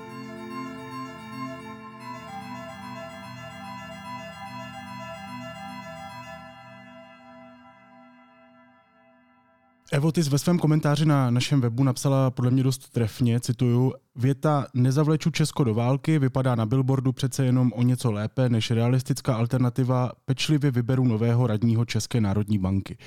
Evo, 9.92 10.12
ty 10.12 10.22
ve 10.22 10.38
svém 10.38 10.58
komentáři 10.58 11.06
na 11.06 11.30
našem 11.30 11.60
webu 11.60 11.84
napsala 11.84 12.30
podle 12.30 12.50
mě 12.50 12.62
dost 12.62 12.88
trefně, 12.88 13.40
cituju, 13.40 13.92
věta 14.16 14.66
nezavleču 14.74 15.30
Česko 15.30 15.64
do 15.64 15.74
války 15.74 16.18
vypadá 16.18 16.54
na 16.54 16.66
billboardu 16.66 17.12
přece 17.12 17.44
jenom 17.44 17.72
o 17.72 17.82
něco 17.82 18.12
lépe 18.12 18.48
než 18.48 18.70
realistická 18.70 19.36
alternativa 19.36 20.12
pečlivě 20.24 20.70
vyberu 20.70 21.04
nového 21.04 21.46
radního 21.46 21.84
České 21.84 22.20
národní 22.20 22.58
banky. 22.58 22.98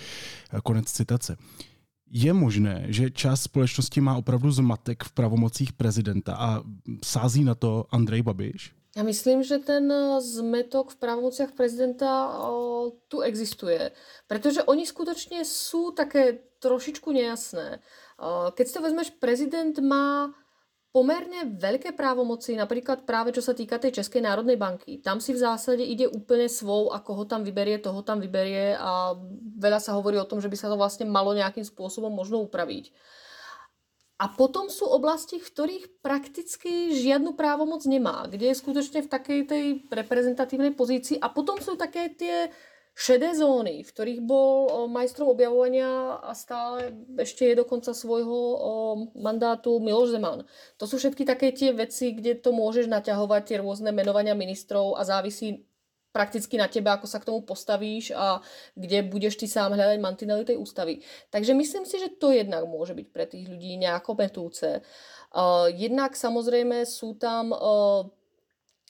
Konec 0.63 0.91
citace. 0.91 1.37
Je 2.11 2.33
možné, 2.33 2.85
že 2.87 3.11
část 3.11 3.41
společnosti 3.41 4.01
má 4.01 4.15
opravdu 4.15 4.51
zmatek 4.51 5.03
v 5.03 5.11
pravomocích 5.11 5.73
prezidenta 5.73 6.35
a 6.35 6.61
sází 7.05 7.43
na 7.43 7.55
to 7.55 7.85
Andrej 7.91 8.21
Babiš? 8.21 8.80
Já 8.97 9.03
myslím, 9.03 9.43
že 9.43 9.57
ten 9.57 9.93
zmetok 10.19 10.91
v 10.91 10.95
pravomociach 10.95 11.51
prezidenta 11.51 12.39
o, 12.39 12.91
tu 13.07 13.21
existuje, 13.21 13.91
protože 14.27 14.63
oni 14.63 14.85
skutečně 14.85 15.45
jsou 15.45 15.91
také 15.91 16.37
trošičku 16.59 17.11
nejasné. 17.11 17.79
Keď 18.53 18.67
si 18.67 18.73
to 18.73 18.81
vezmeš, 18.81 19.09
prezident 19.09 19.79
má 19.79 20.33
poměrně 20.91 21.37
velké 21.45 21.91
právomoci, 21.91 22.55
například 22.55 23.01
právě 23.01 23.33
čo 23.33 23.41
se 23.41 23.53
týká 23.53 23.77
té 23.77 23.91
České 23.91 24.21
národné 24.21 24.55
banky. 24.55 24.97
Tam 24.97 25.21
si 25.21 25.33
v 25.33 25.37
zásadě 25.37 25.83
ide 25.83 26.07
úplně 26.07 26.49
svou 26.49 26.91
a 26.91 26.99
koho 26.99 27.25
tam 27.25 27.43
vyberie, 27.43 27.79
toho 27.79 28.01
tam 28.01 28.19
vyberie 28.19 28.77
a 28.77 29.15
veľa 29.59 29.79
sa 29.79 29.95
hovorí 29.95 30.19
o 30.19 30.27
tom, 30.27 30.41
že 30.41 30.51
by 30.51 30.57
se 30.57 30.67
to 30.67 30.77
vlastně 30.77 31.05
malo 31.05 31.33
nějakým 31.33 31.65
způsobem 31.65 32.11
možno 32.11 32.39
upravit. 32.41 32.91
A 34.21 34.27
potom 34.29 34.69
jsou 34.69 34.85
oblasti, 34.85 35.39
v 35.41 35.49
kterých 35.49 35.85
prakticky 36.05 36.93
žiadnu 36.93 37.33
právomoc 37.33 37.85
nemá, 37.85 38.29
kde 38.29 38.45
je 38.45 38.55
skutečně 38.55 39.01
v 39.01 39.07
takej 39.07 39.43
tej 39.43 39.63
reprezentativnej 39.91 40.71
pozici. 40.71 41.17
A 41.19 41.29
potom 41.29 41.57
jsou 41.57 41.75
také 41.75 42.09
tie 42.09 42.49
šedé 42.93 43.33
zóny, 43.33 43.81
v 43.81 43.89
ktorých 43.89 44.21
bol 44.21 44.85
majstrom 44.93 45.33
objavovania 45.33 46.21
a 46.21 46.35
stále 46.37 46.93
ešte 47.17 47.49
je 47.49 47.55
do 47.55 47.65
konca 47.65 47.97
svojho 47.97 48.37
mandátu 49.17 49.79
Miloš 49.79 50.13
Zeman. 50.13 50.45
To 50.77 50.85
sú 50.85 51.01
všetky 51.01 51.25
také 51.25 51.49
tie 51.55 51.73
veci, 51.73 52.13
kde 52.13 52.35
to 52.37 52.53
môžeš 52.53 52.91
naťahovať, 52.91 53.41
tie 53.47 53.57
rôzne 53.57 53.89
menovania 53.89 54.37
ministrov 54.37 54.99
a 54.99 55.07
závisí 55.07 55.70
prakticky 56.11 56.59
na 56.59 56.67
tebe, 56.67 56.91
ako 56.91 57.07
sa 57.07 57.23
k 57.23 57.27
tomu 57.31 57.41
postavíš 57.47 58.11
a 58.11 58.43
kde 58.75 59.07
budeš 59.07 59.39
ty 59.39 59.47
sám 59.47 59.73
hľadať 59.73 59.97
mantinely 60.03 60.43
tej 60.43 60.59
ústavy. 60.59 60.99
Takže 61.31 61.55
myslím 61.55 61.87
si, 61.87 61.97
že 61.97 62.13
to 62.19 62.35
jednak 62.35 62.67
môže 62.67 62.91
byť 62.91 63.07
pre 63.09 63.25
tých 63.25 63.47
ľudí 63.47 63.79
nejako 63.79 64.19
metúce. 64.19 64.83
Uh, 65.31 65.71
jednak 65.71 66.19
samozrejme 66.19 66.83
sú 66.83 67.15
tam 67.15 67.55
uh, 67.55 68.03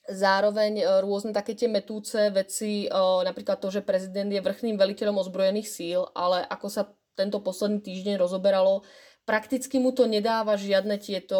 zároveň 0.09 0.81
rôzne 1.05 1.29
také 1.31 1.53
tie 1.53 1.69
metúce 1.69 2.33
veci, 2.33 2.89
napríklad 3.23 3.61
to, 3.61 3.69
že 3.69 3.85
prezident 3.85 4.27
je 4.33 4.41
vrchným 4.41 4.75
veliteľom 4.75 5.21
ozbrojených 5.21 5.69
síl, 5.69 6.01
ale 6.17 6.41
ako 6.41 6.67
sa 6.67 6.89
tento 7.13 7.37
posledný 7.39 7.85
týždeň 7.85 8.17
rozoberalo, 8.17 8.81
prakticky 9.29 9.77
mu 9.77 9.93
to 9.93 10.09
nedáva 10.09 10.57
žiadne 10.57 10.97
tieto 10.97 11.37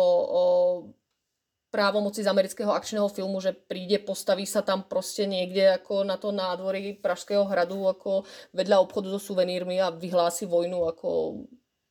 právomoci 1.72 2.22
z 2.22 2.28
amerického 2.28 2.70
akčného 2.76 3.08
filmu, 3.08 3.40
že 3.40 3.56
príde, 3.56 3.98
postaví 4.04 4.44
sa 4.44 4.60
tam 4.60 4.84
proste 4.84 5.24
niekde 5.24 5.80
ako 5.80 6.04
na 6.04 6.20
to 6.20 6.36
nádvory 6.36 7.00
Pražského 7.00 7.48
hradu 7.48 7.88
ako 7.88 8.28
vedľa 8.52 8.84
obchodu 8.84 9.08
so 9.16 9.20
suvenírmi 9.32 9.80
a 9.80 9.90
vyhlási 9.96 10.46
vojnu 10.46 10.84
ako 10.92 11.10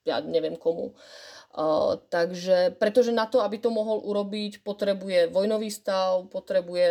ja 0.04 0.20
neviem 0.24 0.56
komu. 0.56 0.96
Uh, 1.50 1.98
takže, 2.06 2.78
pretože 2.78 3.10
na 3.10 3.26
to, 3.26 3.42
aby 3.42 3.58
to 3.58 3.74
mohol 3.74 3.98
urobiť, 4.06 4.62
potrebuje 4.62 5.34
vojnový 5.34 5.66
stav, 5.66 6.30
potrebuje 6.30 6.86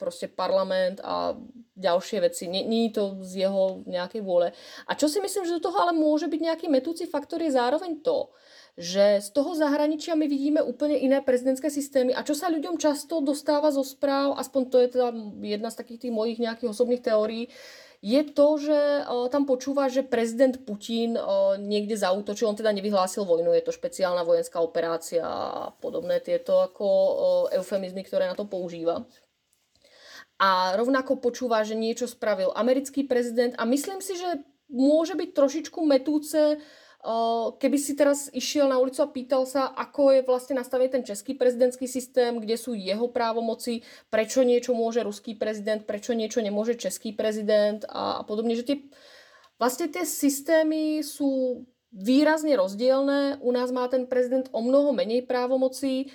proste 0.00 0.24
parlament 0.24 1.04
a 1.04 1.36
ďalšie 1.76 2.24
veci. 2.24 2.48
Není 2.48 2.96
to 2.96 3.20
z 3.20 3.44
jeho 3.44 3.84
nejakej 3.84 4.24
vôle. 4.24 4.56
A 4.88 4.96
čo 4.96 5.04
si 5.04 5.20
myslím, 5.20 5.44
že 5.44 5.60
do 5.60 5.68
toho 5.68 5.84
ale 5.84 5.92
môže 5.92 6.32
byť 6.32 6.40
nejaký 6.40 6.66
metúci 6.72 7.04
faktor 7.04 7.44
je 7.44 7.52
zároveň 7.52 8.00
to, 8.00 8.32
že 8.80 9.20
z 9.20 9.28
toho 9.36 9.52
zahraničia 9.52 10.16
my 10.16 10.24
vidíme 10.24 10.62
úplně 10.64 10.96
iné 10.96 11.20
prezidentské 11.20 11.68
systémy 11.68 12.16
a 12.16 12.24
čo 12.24 12.32
sa 12.32 12.48
ľuďom 12.48 12.80
často 12.80 13.20
dostáva 13.20 13.68
zo 13.68 13.84
správ, 13.84 14.40
aspoň 14.40 14.62
to 14.72 14.76
je 14.80 14.88
teda 14.88 15.08
jedna 15.44 15.68
z 15.68 15.76
takých 15.76 16.00
tých 16.08 16.14
mojich 16.16 16.38
nejakých 16.40 16.72
osobných 16.72 17.04
teórií, 17.04 17.52
je 18.00 18.24
to, 18.32 18.56
že 18.56 19.04
tam 19.28 19.44
počúva, 19.44 19.92
že 19.92 20.00
prezident 20.00 20.56
Putin 20.64 21.20
o, 21.20 21.60
niekde 21.60 22.00
zautočil, 22.00 22.48
on 22.48 22.56
teda 22.56 22.72
nevyhlásil 22.72 23.28
vojnu, 23.28 23.52
je 23.52 23.60
to 23.60 23.76
špeciálna 23.76 24.24
vojenská 24.24 24.56
operácia 24.64 25.20
a 25.20 25.68
podobné 25.76 26.16
tieto 26.24 26.64
ako 26.64 26.88
eufemizmy, 27.52 28.00
ktoré 28.00 28.24
na 28.24 28.32
to 28.32 28.48
používa. 28.48 29.04
A 30.40 30.72
rovnako 30.80 31.20
počúva, 31.20 31.60
že 31.68 31.76
niečo 31.76 32.08
spravil 32.08 32.48
americký 32.56 33.04
prezident 33.04 33.52
a 33.60 33.68
myslím 33.68 34.00
si, 34.00 34.16
že 34.16 34.40
môže 34.72 35.12
byť 35.12 35.36
trošičku 35.36 35.84
metúce 35.84 36.56
Keby 37.56 37.78
si 37.80 37.96
teraz 37.96 38.28
išiel 38.28 38.68
na 38.68 38.76
ulicu 38.76 39.00
a 39.00 39.08
pýtal 39.08 39.48
sa, 39.48 39.72
ako 39.72 40.12
je 40.12 40.20
vlastne 40.20 40.60
nastavený 40.60 40.92
ten 40.92 41.04
český 41.04 41.32
prezidentský 41.32 41.88
systém, 41.88 42.36
kde 42.36 42.60
sú 42.60 42.76
jeho 42.76 43.08
právomoci, 43.08 43.80
prečo 44.12 44.44
niečo 44.44 44.76
môže 44.76 45.00
ruský 45.00 45.32
prezident, 45.32 45.80
prečo 45.88 46.12
niečo 46.12 46.44
nemôže 46.44 46.76
český 46.76 47.16
prezident 47.16 47.88
a, 47.88 48.20
a 48.20 48.22
podobne, 48.28 48.52
že 48.52 48.68
tie, 48.68 48.76
vlastne 49.56 49.88
tie 49.88 50.04
systémy 50.04 51.00
sú 51.00 51.64
výrazne 51.88 52.52
rozdielne. 52.60 53.40
U 53.40 53.48
nás 53.48 53.72
má 53.72 53.88
ten 53.88 54.04
prezident 54.04 54.52
o 54.52 54.60
mnoho 54.60 54.92
menej 54.92 55.24
právomocí, 55.24 56.12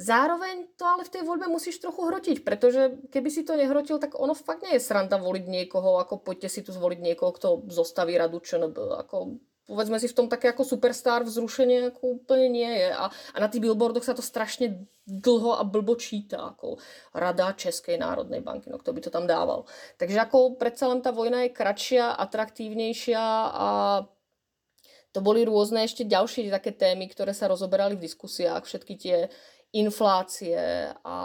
Zároveň 0.00 0.80
to 0.80 0.88
ale 0.88 1.04
v 1.04 1.12
tej 1.12 1.22
voľbe 1.28 1.44
musíš 1.52 1.76
trochu 1.76 2.08
hrotiť, 2.08 2.40
pretože 2.40 3.04
keby 3.12 3.28
si 3.28 3.44
to 3.44 3.52
nehrotil, 3.52 4.00
tak 4.00 4.16
ono 4.16 4.32
fakt 4.32 4.64
nie 4.64 4.72
je 4.72 4.80
sranda 4.80 5.20
voliť 5.20 5.44
niekoho, 5.44 6.00
ako 6.00 6.24
poďte 6.24 6.48
si 6.48 6.60
tu 6.64 6.72
zvoliť 6.72 7.04
niekoho, 7.04 7.36
kto 7.36 7.68
zostaví 7.68 8.16
radu 8.16 8.40
ČNB. 8.40 8.80
Ako 8.96 9.36
povedzme 9.70 10.02
si 10.02 10.10
v 10.10 10.16
tom 10.18 10.26
také 10.26 10.50
ako 10.50 10.66
superstar 10.66 11.22
vzrušenie 11.22 11.94
ako 11.94 12.18
úplně 12.18 12.48
nie 12.50 12.70
je. 12.74 12.90
A, 12.90 13.06
a 13.06 13.36
na 13.38 13.46
tých 13.46 13.62
billboardoch 13.62 14.02
sa 14.02 14.18
to 14.18 14.22
strašne 14.22 14.90
dlho 15.06 15.54
a 15.54 15.62
blbo 15.62 15.94
číta, 15.94 16.50
ako 16.50 16.82
Rada 17.14 17.54
Českej 17.54 17.98
národnej 17.98 18.42
banky, 18.42 18.70
no 18.70 18.82
kto 18.82 18.90
by 18.90 19.00
to 19.00 19.10
tam 19.14 19.30
dával. 19.30 19.70
Takže 19.98 20.18
ako 20.18 20.58
predsa 20.58 20.90
len 20.90 20.98
tá 20.98 21.14
vojna 21.14 21.46
je 21.46 21.54
kratšia, 21.54 22.18
atraktívnejšia 22.18 23.22
a 23.54 23.68
to 25.10 25.18
boli 25.22 25.42
rôzne 25.46 25.82
ešte 25.86 26.06
ďalšie 26.06 26.50
také 26.50 26.70
témy, 26.74 27.10
ktoré 27.10 27.34
sa 27.34 27.50
rozoberali 27.50 27.98
v 27.98 28.06
diskusiách, 28.06 28.66
všetky 28.66 28.94
tie 28.98 29.18
inflácie 29.70 30.90
a 31.06 31.16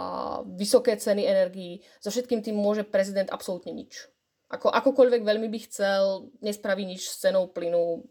vysoké 0.46 0.94
ceny 0.94 1.26
energií. 1.26 1.82
So 1.98 2.14
všetkým 2.14 2.42
tým 2.42 2.54
môže 2.54 2.86
prezident 2.86 3.30
absolútne 3.30 3.74
nič. 3.74 4.06
Ako, 4.46 4.70
akokoľvek 4.70 5.26
veľmi 5.26 5.50
by 5.50 5.58
chcel, 5.66 6.30
nespraví 6.38 6.86
nič 6.86 7.10
s 7.10 7.18
cenou 7.18 7.50
plynu, 7.50 8.06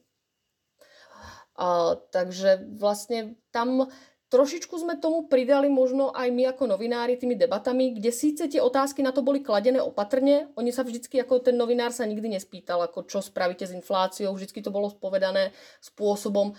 a, 1.55 1.95
takže 2.11 2.67
vlastne 2.75 3.39
tam 3.55 3.87
trošičku 4.27 4.75
sme 4.75 4.99
tomu 4.99 5.31
pridali 5.31 5.71
možno 5.71 6.11
aj 6.11 6.27
my 6.33 6.51
ako 6.51 6.75
novinári 6.75 7.15
tými 7.15 7.39
debatami, 7.39 7.95
kde 7.95 8.11
síce 8.11 8.43
tie 8.51 8.59
otázky 8.59 8.99
na 8.99 9.15
to 9.15 9.23
boli 9.23 9.39
kladené 9.39 9.79
opatrne, 9.79 10.51
oni 10.59 10.75
sa 10.75 10.83
vždycky, 10.83 11.15
ako 11.21 11.39
ten 11.39 11.55
novinár 11.55 11.95
sa 11.95 12.03
nikdy 12.03 12.35
nespýtal, 12.35 12.83
ako 12.83 13.07
čo 13.07 13.23
spravíte 13.23 13.63
s 13.63 13.71
infláciou, 13.71 14.35
vždycky 14.35 14.59
to 14.59 14.73
bolo 14.73 14.91
spovedané 14.91 15.55
spôsobom, 15.79 16.51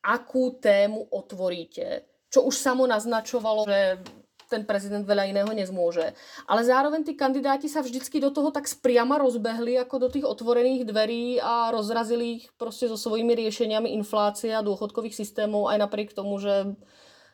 akú 0.00 0.56
tému 0.56 1.10
otvoríte. 1.12 2.08
Čo 2.32 2.48
už 2.48 2.56
samo 2.56 2.88
naznačovalo, 2.88 3.68
že 3.68 4.00
ten 4.48 4.64
prezident 4.64 5.04
veľa 5.04 5.28
iného 5.28 5.52
nezmôže. 5.52 6.16
Ale 6.48 6.64
zároveň 6.64 7.04
tí 7.04 7.12
kandidáti 7.14 7.68
sa 7.68 7.84
vždycky 7.84 8.20
do 8.20 8.32
toho 8.32 8.50
tak 8.50 8.64
spriama 8.64 9.20
rozbehli 9.20 9.78
ako 9.78 9.96
do 9.98 10.08
tých 10.08 10.24
otvorených 10.24 10.88
dverí 10.88 11.40
a 11.40 11.70
rozrazili 11.70 12.40
ich 12.40 12.48
prostě 12.56 12.88
so 12.88 12.96
svojimi 12.96 13.34
riešeniami 13.34 13.88
inflácie 13.88 14.56
a 14.56 14.64
dôchodkových 14.64 15.14
systémov 15.14 15.68
aj 15.68 15.78
napriek 15.78 16.12
tomu, 16.12 16.40
že 16.40 16.74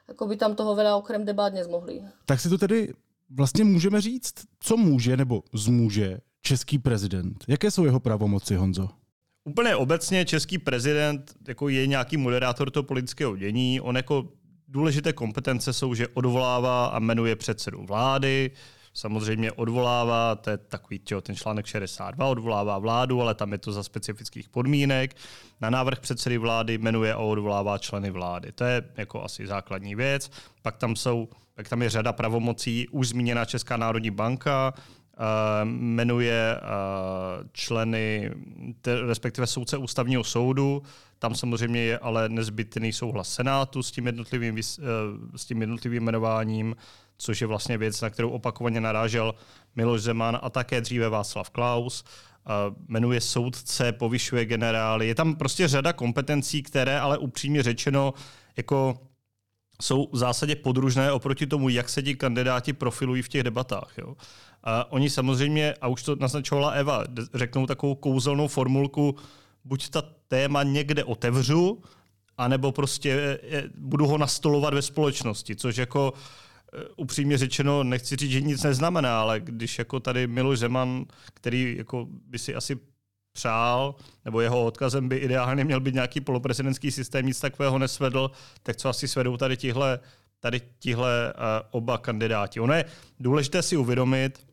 jako 0.08 0.26
by 0.26 0.36
tam 0.36 0.52
toho 0.54 0.74
veľa 0.74 0.96
okrem 0.96 1.24
debát 1.24 1.54
nezmohli. 1.54 2.02
Tak 2.26 2.40
si 2.40 2.48
to 2.48 2.58
tedy 2.58 2.92
vlastně 3.30 3.64
můžeme 3.64 4.00
říct, 4.00 4.34
co 4.60 4.76
může 4.76 5.16
nebo 5.16 5.42
zmůže 5.54 6.18
český 6.42 6.78
prezident. 6.78 7.44
Jaké 7.48 7.70
jsou 7.70 7.84
jeho 7.84 8.00
pravomoci, 8.00 8.56
Honzo? 8.56 8.88
Úplně 9.44 9.76
obecně 9.76 10.24
český 10.24 10.58
prezident 10.58 11.32
jako 11.48 11.68
je 11.68 11.86
nějaký 11.86 12.16
moderátor 12.16 12.70
toho 12.70 12.84
politického 12.84 13.36
dění. 13.36 13.80
On 13.80 13.96
jako 13.96 14.28
důležité 14.74 15.12
kompetence 15.12 15.72
jsou, 15.72 15.94
že 15.94 16.08
odvolává 16.08 16.86
a 16.86 16.98
jmenuje 16.98 17.36
předsedu 17.36 17.84
vlády, 17.86 18.50
samozřejmě 18.94 19.52
odvolává, 19.52 20.34
to 20.34 20.50
je 20.50 20.58
takový 20.58 20.98
těho, 20.98 21.20
ten 21.20 21.36
článek 21.36 21.66
62, 21.66 22.26
odvolává 22.26 22.78
vládu, 22.78 23.22
ale 23.22 23.34
tam 23.34 23.52
je 23.52 23.58
to 23.58 23.72
za 23.72 23.82
specifických 23.82 24.48
podmínek. 24.48 25.16
Na 25.60 25.70
návrh 25.70 26.00
předsedy 26.00 26.38
vlády 26.38 26.78
jmenuje 26.78 27.14
a 27.14 27.18
odvolává 27.18 27.78
členy 27.78 28.10
vlády. 28.10 28.52
To 28.52 28.64
je 28.64 28.82
jako 28.96 29.24
asi 29.24 29.46
základní 29.46 29.94
věc. 29.94 30.30
Pak 30.62 30.76
tam 30.76 30.96
jsou 30.96 31.28
pak 31.54 31.68
tam 31.68 31.82
je 31.82 31.90
řada 31.90 32.12
pravomocí, 32.12 32.88
už 32.88 33.08
zmíněná 33.08 33.44
Česká 33.44 33.76
národní 33.76 34.10
banka, 34.10 34.74
jmenuje 35.64 36.56
uh, 36.56 37.46
členy, 37.52 38.30
respektive 39.06 39.46
soudce 39.46 39.76
ústavního 39.76 40.24
soudu, 40.24 40.82
tam 41.24 41.34
samozřejmě 41.34 41.80
je 41.80 41.98
ale 41.98 42.28
nezbytný 42.28 42.92
souhlas 42.92 43.34
Senátu 43.34 43.82
s 43.82 43.90
tím 43.90 44.06
jednotlivým, 44.06 44.58
eh, 44.58 44.82
s 45.36 45.44
tím 45.44 45.60
jednotlivým 45.60 46.02
jmenováním, 46.02 46.76
což 47.16 47.40
je 47.40 47.46
vlastně 47.46 47.78
věc, 47.78 48.00
na 48.00 48.10
kterou 48.10 48.30
opakovaně 48.30 48.80
narážel 48.80 49.34
Miloš 49.76 50.02
Zeman 50.02 50.38
a 50.42 50.50
také 50.50 50.80
dříve 50.80 51.08
Václav 51.08 51.50
Klaus. 51.50 52.04
Eh, 52.04 52.74
jmenuje 52.88 53.20
soudce, 53.20 53.92
povyšuje 53.92 54.44
generály. 54.44 55.08
Je 55.08 55.14
tam 55.14 55.36
prostě 55.36 55.68
řada 55.68 55.92
kompetencí, 55.92 56.62
které 56.62 57.00
ale 57.00 57.18
upřímně 57.18 57.62
řečeno 57.62 58.14
jako 58.56 58.98
jsou 59.82 60.08
v 60.12 60.16
zásadě 60.16 60.56
podružné 60.56 61.12
oproti 61.12 61.46
tomu, 61.46 61.68
jak 61.68 61.88
se 61.88 62.02
ti 62.02 62.14
kandidáti 62.14 62.72
profilují 62.72 63.22
v 63.22 63.28
těch 63.28 63.42
debatách. 63.42 63.92
Jo. 63.98 64.16
A 64.64 64.92
oni 64.92 65.10
samozřejmě, 65.10 65.74
a 65.80 65.88
už 65.88 66.02
to 66.02 66.16
naznačovala 66.16 66.70
Eva, 66.70 67.04
řeknou 67.34 67.66
takovou 67.66 67.94
kouzelnou 67.94 68.48
formulku, 68.48 69.16
buď 69.64 69.88
ta 69.88 70.02
téma 70.28 70.62
někde 70.62 71.04
otevřu, 71.04 71.82
anebo 72.38 72.72
prostě 72.72 73.38
eh, 73.42 73.62
budu 73.78 74.06
ho 74.06 74.18
nastolovat 74.18 74.74
ve 74.74 74.82
společnosti, 74.82 75.56
což 75.56 75.76
jako 75.76 76.12
eh, 76.12 76.84
upřímně 76.96 77.38
řečeno, 77.38 77.84
nechci 77.84 78.16
říct, 78.16 78.30
že 78.30 78.40
nic 78.40 78.62
neznamená, 78.62 79.20
ale 79.20 79.40
když 79.40 79.78
jako 79.78 80.00
tady 80.00 80.26
Miloš 80.26 80.58
Zeman, 80.58 81.04
který 81.34 81.74
jako 81.78 82.06
by 82.10 82.38
si 82.38 82.54
asi 82.54 82.78
přál, 83.34 83.94
nebo 84.24 84.40
jeho 84.40 84.64
odkazem 84.64 85.08
by 85.08 85.16
ideálně 85.16 85.64
měl 85.64 85.80
být 85.80 85.94
nějaký 85.94 86.20
poloprezidentský 86.20 86.90
systém, 86.90 87.26
nic 87.26 87.40
takového 87.40 87.78
nesvedl, 87.78 88.30
tak 88.62 88.76
co 88.76 88.88
asi 88.88 89.08
svedou 89.08 89.36
tady 89.36 89.56
tihle, 89.56 89.98
tady 90.40 90.60
tihle 90.78 91.32
uh, 91.32 91.40
oba 91.70 91.98
kandidáti. 91.98 92.60
Ono 92.60 92.74
je 92.74 92.84
důležité 93.20 93.62
si 93.62 93.76
uvědomit, 93.76 94.46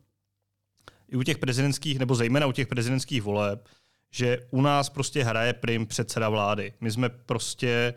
i 1.12 1.16
u 1.16 1.24
těch 1.24 1.38
prezidentských, 1.38 2.00
nebo 2.00 2.16
zejména 2.16 2.46
u 2.46 2.52
těch 2.52 2.68
prezidentských 2.68 3.22
voleb, 3.22 3.68
že 4.12 4.40
u 4.52 4.62
nás 4.62 4.90
prostě 4.90 5.24
hraje 5.24 5.54
prim 5.54 5.88
předseda 5.88 6.30
vlády. 6.30 6.74
My 6.82 6.92
jsme 6.92 7.10
prostě 7.10 7.94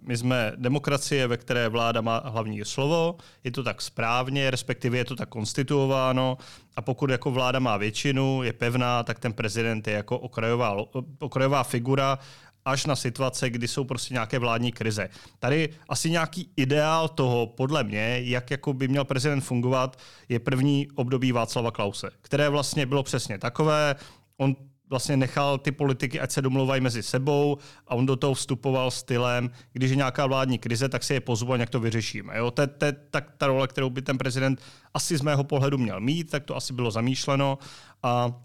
my 0.00 0.16
jsme 0.16 0.52
demokracie, 0.56 1.26
ve 1.26 1.36
které 1.36 1.68
vláda 1.68 2.00
má 2.00 2.22
hlavní 2.24 2.64
slovo, 2.64 3.16
je 3.44 3.50
to 3.50 3.62
tak 3.62 3.82
správně, 3.82 4.50
respektive 4.50 4.98
je 4.98 5.04
to 5.04 5.16
tak 5.16 5.28
konstituováno 5.28 6.38
a 6.76 6.82
pokud 6.82 7.10
jako 7.10 7.30
vláda 7.30 7.58
má 7.58 7.76
většinu, 7.76 8.42
je 8.42 8.52
pevná, 8.52 9.02
tak 9.02 9.18
ten 9.18 9.32
prezident 9.32 9.88
je 9.88 9.94
jako 9.94 10.18
okrajová, 10.18 10.76
okrajová 11.18 11.62
figura 11.62 12.18
až 12.64 12.86
na 12.86 12.96
situace, 12.96 13.50
kdy 13.50 13.68
jsou 13.68 13.84
prostě 13.84 14.14
nějaké 14.14 14.38
vládní 14.38 14.72
krize. 14.72 15.08
Tady 15.38 15.68
asi 15.88 16.10
nějaký 16.10 16.50
ideál 16.56 17.08
toho, 17.08 17.46
podle 17.46 17.84
mě, 17.84 18.20
jak 18.22 18.50
jako 18.50 18.72
by 18.72 18.88
měl 18.88 19.04
prezident 19.04 19.40
fungovat, 19.40 19.98
je 20.28 20.38
první 20.38 20.88
období 20.94 21.32
Václava 21.32 21.70
Klause, 21.70 22.10
které 22.20 22.48
vlastně 22.48 22.86
bylo 22.86 23.02
přesně 23.02 23.38
takové. 23.38 23.94
On 24.36 24.56
vlastně 24.90 25.16
nechal 25.16 25.58
ty 25.58 25.72
politiky, 25.72 26.20
ať 26.20 26.30
se 26.30 26.42
domluvají 26.42 26.80
mezi 26.80 27.02
sebou 27.02 27.58
a 27.86 27.94
on 27.94 28.06
do 28.06 28.16
toho 28.16 28.34
vstupoval 28.34 28.90
stylem, 28.90 29.50
když 29.72 29.90
je 29.90 29.96
nějaká 29.96 30.26
vládní 30.26 30.58
krize, 30.58 30.88
tak 30.88 31.04
si 31.04 31.14
je 31.14 31.20
pozvu 31.20 31.52
a 31.52 31.56
nějak 31.56 31.70
to 31.70 31.80
vyřešíme. 31.80 32.38
Jo? 32.38 32.50
To 32.50 32.62
je 32.62 32.68
tak 33.10 33.32
ta 33.38 33.46
role, 33.46 33.68
kterou 33.68 33.90
by 33.90 34.02
ten 34.02 34.18
prezident 34.18 34.60
asi 34.94 35.18
z 35.18 35.22
mého 35.22 35.44
pohledu 35.44 35.78
měl 35.78 36.00
mít, 36.00 36.30
tak 36.30 36.44
to 36.44 36.56
asi 36.56 36.72
bylo 36.72 36.90
zamýšleno. 36.90 37.58
A 38.02 38.42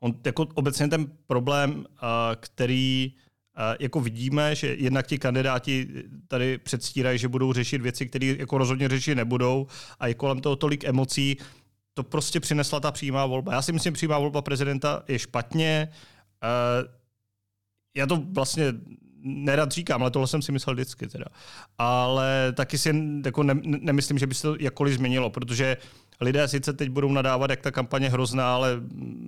on 0.00 0.14
jako 0.24 0.46
obecně 0.54 0.88
ten 0.88 1.06
problém, 1.26 1.86
který 2.40 3.14
jako 3.80 4.00
vidíme, 4.00 4.54
že 4.54 4.76
jednak 4.78 5.06
ti 5.06 5.18
kandidáti 5.18 5.88
tady 6.28 6.58
předstírají, 6.58 7.18
že 7.18 7.28
budou 7.28 7.52
řešit 7.52 7.82
věci, 7.82 8.06
které 8.06 8.26
jako 8.38 8.58
rozhodně 8.58 8.88
řešit 8.88 9.14
nebudou 9.14 9.66
a 10.00 10.06
je 10.06 10.14
kolem 10.14 10.40
toho 10.40 10.56
tolik 10.56 10.84
emocí, 10.84 11.36
to 11.94 12.02
prostě 12.02 12.40
přinesla 12.40 12.80
ta 12.80 12.92
přímá 12.92 13.26
volba. 13.26 13.52
Já 13.52 13.62
si 13.62 13.72
myslím, 13.72 13.90
že 13.90 13.94
přímá 13.94 14.18
volba 14.18 14.42
prezidenta 14.42 15.02
je 15.08 15.18
špatně. 15.18 15.88
Já 17.96 18.06
to 18.06 18.22
vlastně 18.32 18.74
nerad 19.22 19.72
říkám, 19.72 20.02
ale 20.02 20.10
tohle 20.10 20.28
jsem 20.28 20.42
si 20.42 20.52
myslel 20.52 20.74
vždycky 20.74 21.06
teda. 21.06 21.24
Ale 21.78 22.52
taky 22.52 22.78
si 22.78 22.94
jako 23.24 23.42
ne, 23.42 23.54
nemyslím, 23.62 24.18
že 24.18 24.26
by 24.26 24.34
se 24.34 24.42
to 24.42 24.56
jakkoliv 24.60 24.94
změnilo, 24.94 25.30
protože 25.30 25.76
lidé 26.20 26.48
sice 26.48 26.72
teď 26.72 26.88
budou 26.88 27.12
nadávat, 27.12 27.50
jak 27.50 27.60
ta 27.60 27.70
kampaně 27.70 28.10
hrozná, 28.10 28.54
ale 28.54 28.80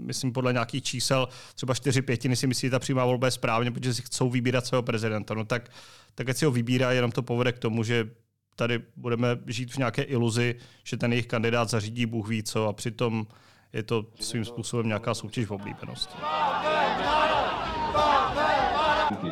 myslím 0.04 0.32
podle 0.32 0.52
nějakých 0.52 0.82
čísel 0.82 1.28
třeba 1.54 1.74
čtyři 1.74 2.02
pětiny 2.02 2.36
si 2.36 2.46
myslí, 2.46 2.66
že 2.66 2.70
ta 2.70 2.78
přímá 2.78 3.04
volba 3.04 3.26
je 3.26 3.30
správně, 3.30 3.70
protože 3.70 3.94
si 3.94 4.02
chcou 4.02 4.30
vybírat 4.30 4.66
svého 4.66 4.82
prezidenta. 4.82 5.34
No 5.34 5.44
tak, 5.44 5.70
tak 6.14 6.28
ať 6.28 6.36
si 6.36 6.44
ho 6.44 6.50
vybírá, 6.50 6.92
jenom 6.92 7.12
to 7.12 7.22
povede 7.22 7.52
k 7.52 7.58
tomu, 7.58 7.84
že 7.84 8.10
tady 8.57 8.82
budeme 8.96 9.26
žít 9.46 9.72
v 9.74 9.78
nějaké 9.78 10.03
iluzi, 10.03 10.55
že 10.84 10.96
ten 10.96 11.12
jejich 11.12 11.26
kandidát 11.26 11.70
zařídí 11.70 12.07
Bůh 12.07 12.28
ví 12.28 12.42
co 12.42 12.68
a 12.68 12.72
přitom 12.72 13.26
je 13.72 13.82
to 13.82 14.07
svým 14.20 14.44
způsobem 14.44 14.86
nějaká 14.86 15.14
soutěž 15.14 15.46
v 15.46 15.50
oblíbenosti. 15.50 16.14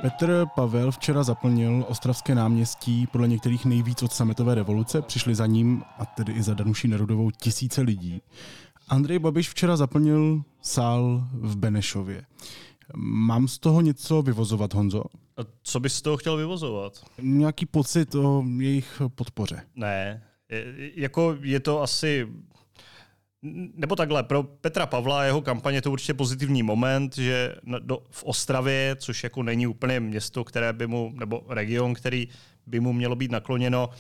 Petr 0.01 0.47
Pavel 0.55 0.91
včera 0.91 1.23
zaplnil 1.23 1.85
Ostravské 1.89 2.35
náměstí 2.35 3.07
podle 3.07 3.29
některých 3.29 3.65
nejvíc 3.65 4.03
od 4.03 4.13
sametové 4.13 4.55
revoluce. 4.55 5.03
Přišli 5.03 5.35
za 5.35 5.47
ním, 5.47 5.83
a 5.99 6.07
tedy 6.07 6.33
i 6.33 6.43
za 6.43 6.55
Danuší 6.55 6.89
Nerudovou, 6.89 7.31
tisíce 7.31 7.81
lidí. 7.81 8.23
Andrej 8.89 9.19
Babiš 9.19 9.51
včera 9.51 9.77
zaplnil 9.77 10.43
sál 10.63 11.29
v 11.33 11.57
Benešově. 11.57 12.25
Mám 12.97 13.49
z 13.49 13.59
toho 13.59 13.81
něco 13.81 14.23
vyvozovat, 14.23 14.75
Honzo? 14.75 15.03
A 15.37 15.41
co 15.63 15.81
bys 15.81 15.95
z 15.95 16.03
toho 16.03 16.17
chtěl 16.17 16.37
vyvozovat? 16.37 17.05
Nějaký 17.23 17.67
pocit 17.67 18.15
o 18.15 18.45
jejich 18.59 19.03
podpoře. 19.15 19.63
Ne, 19.75 20.23
je, 20.49 20.91
jako 20.95 21.37
je 21.41 21.61
to 21.61 21.83
asi 21.83 22.29
nebo 23.75 23.97
takhle, 23.97 24.23
pro 24.23 24.43
Petra 24.43 24.87
Pavla 24.87 25.21
a 25.21 25.25
jeho 25.25 25.43
kampaně 25.43 25.77
je 25.77 25.83
to 25.83 25.93
určitě 25.93 26.15
pozitivní 26.15 26.63
moment, 26.63 27.17
že 27.17 27.55
v 28.11 28.25
Ostravě, 28.25 28.97
což 28.99 29.25
jako 29.25 29.43
není 29.43 29.67
úplně 29.67 30.01
město, 30.01 30.45
které 30.45 30.73
by 30.73 30.87
mu, 30.87 31.13
nebo 31.15 31.43
region, 31.49 31.95
který 31.95 32.29
by 32.67 32.81
mu 32.81 32.93
mělo 32.93 33.17
být 33.17 33.31
nakloněno, 33.31 33.91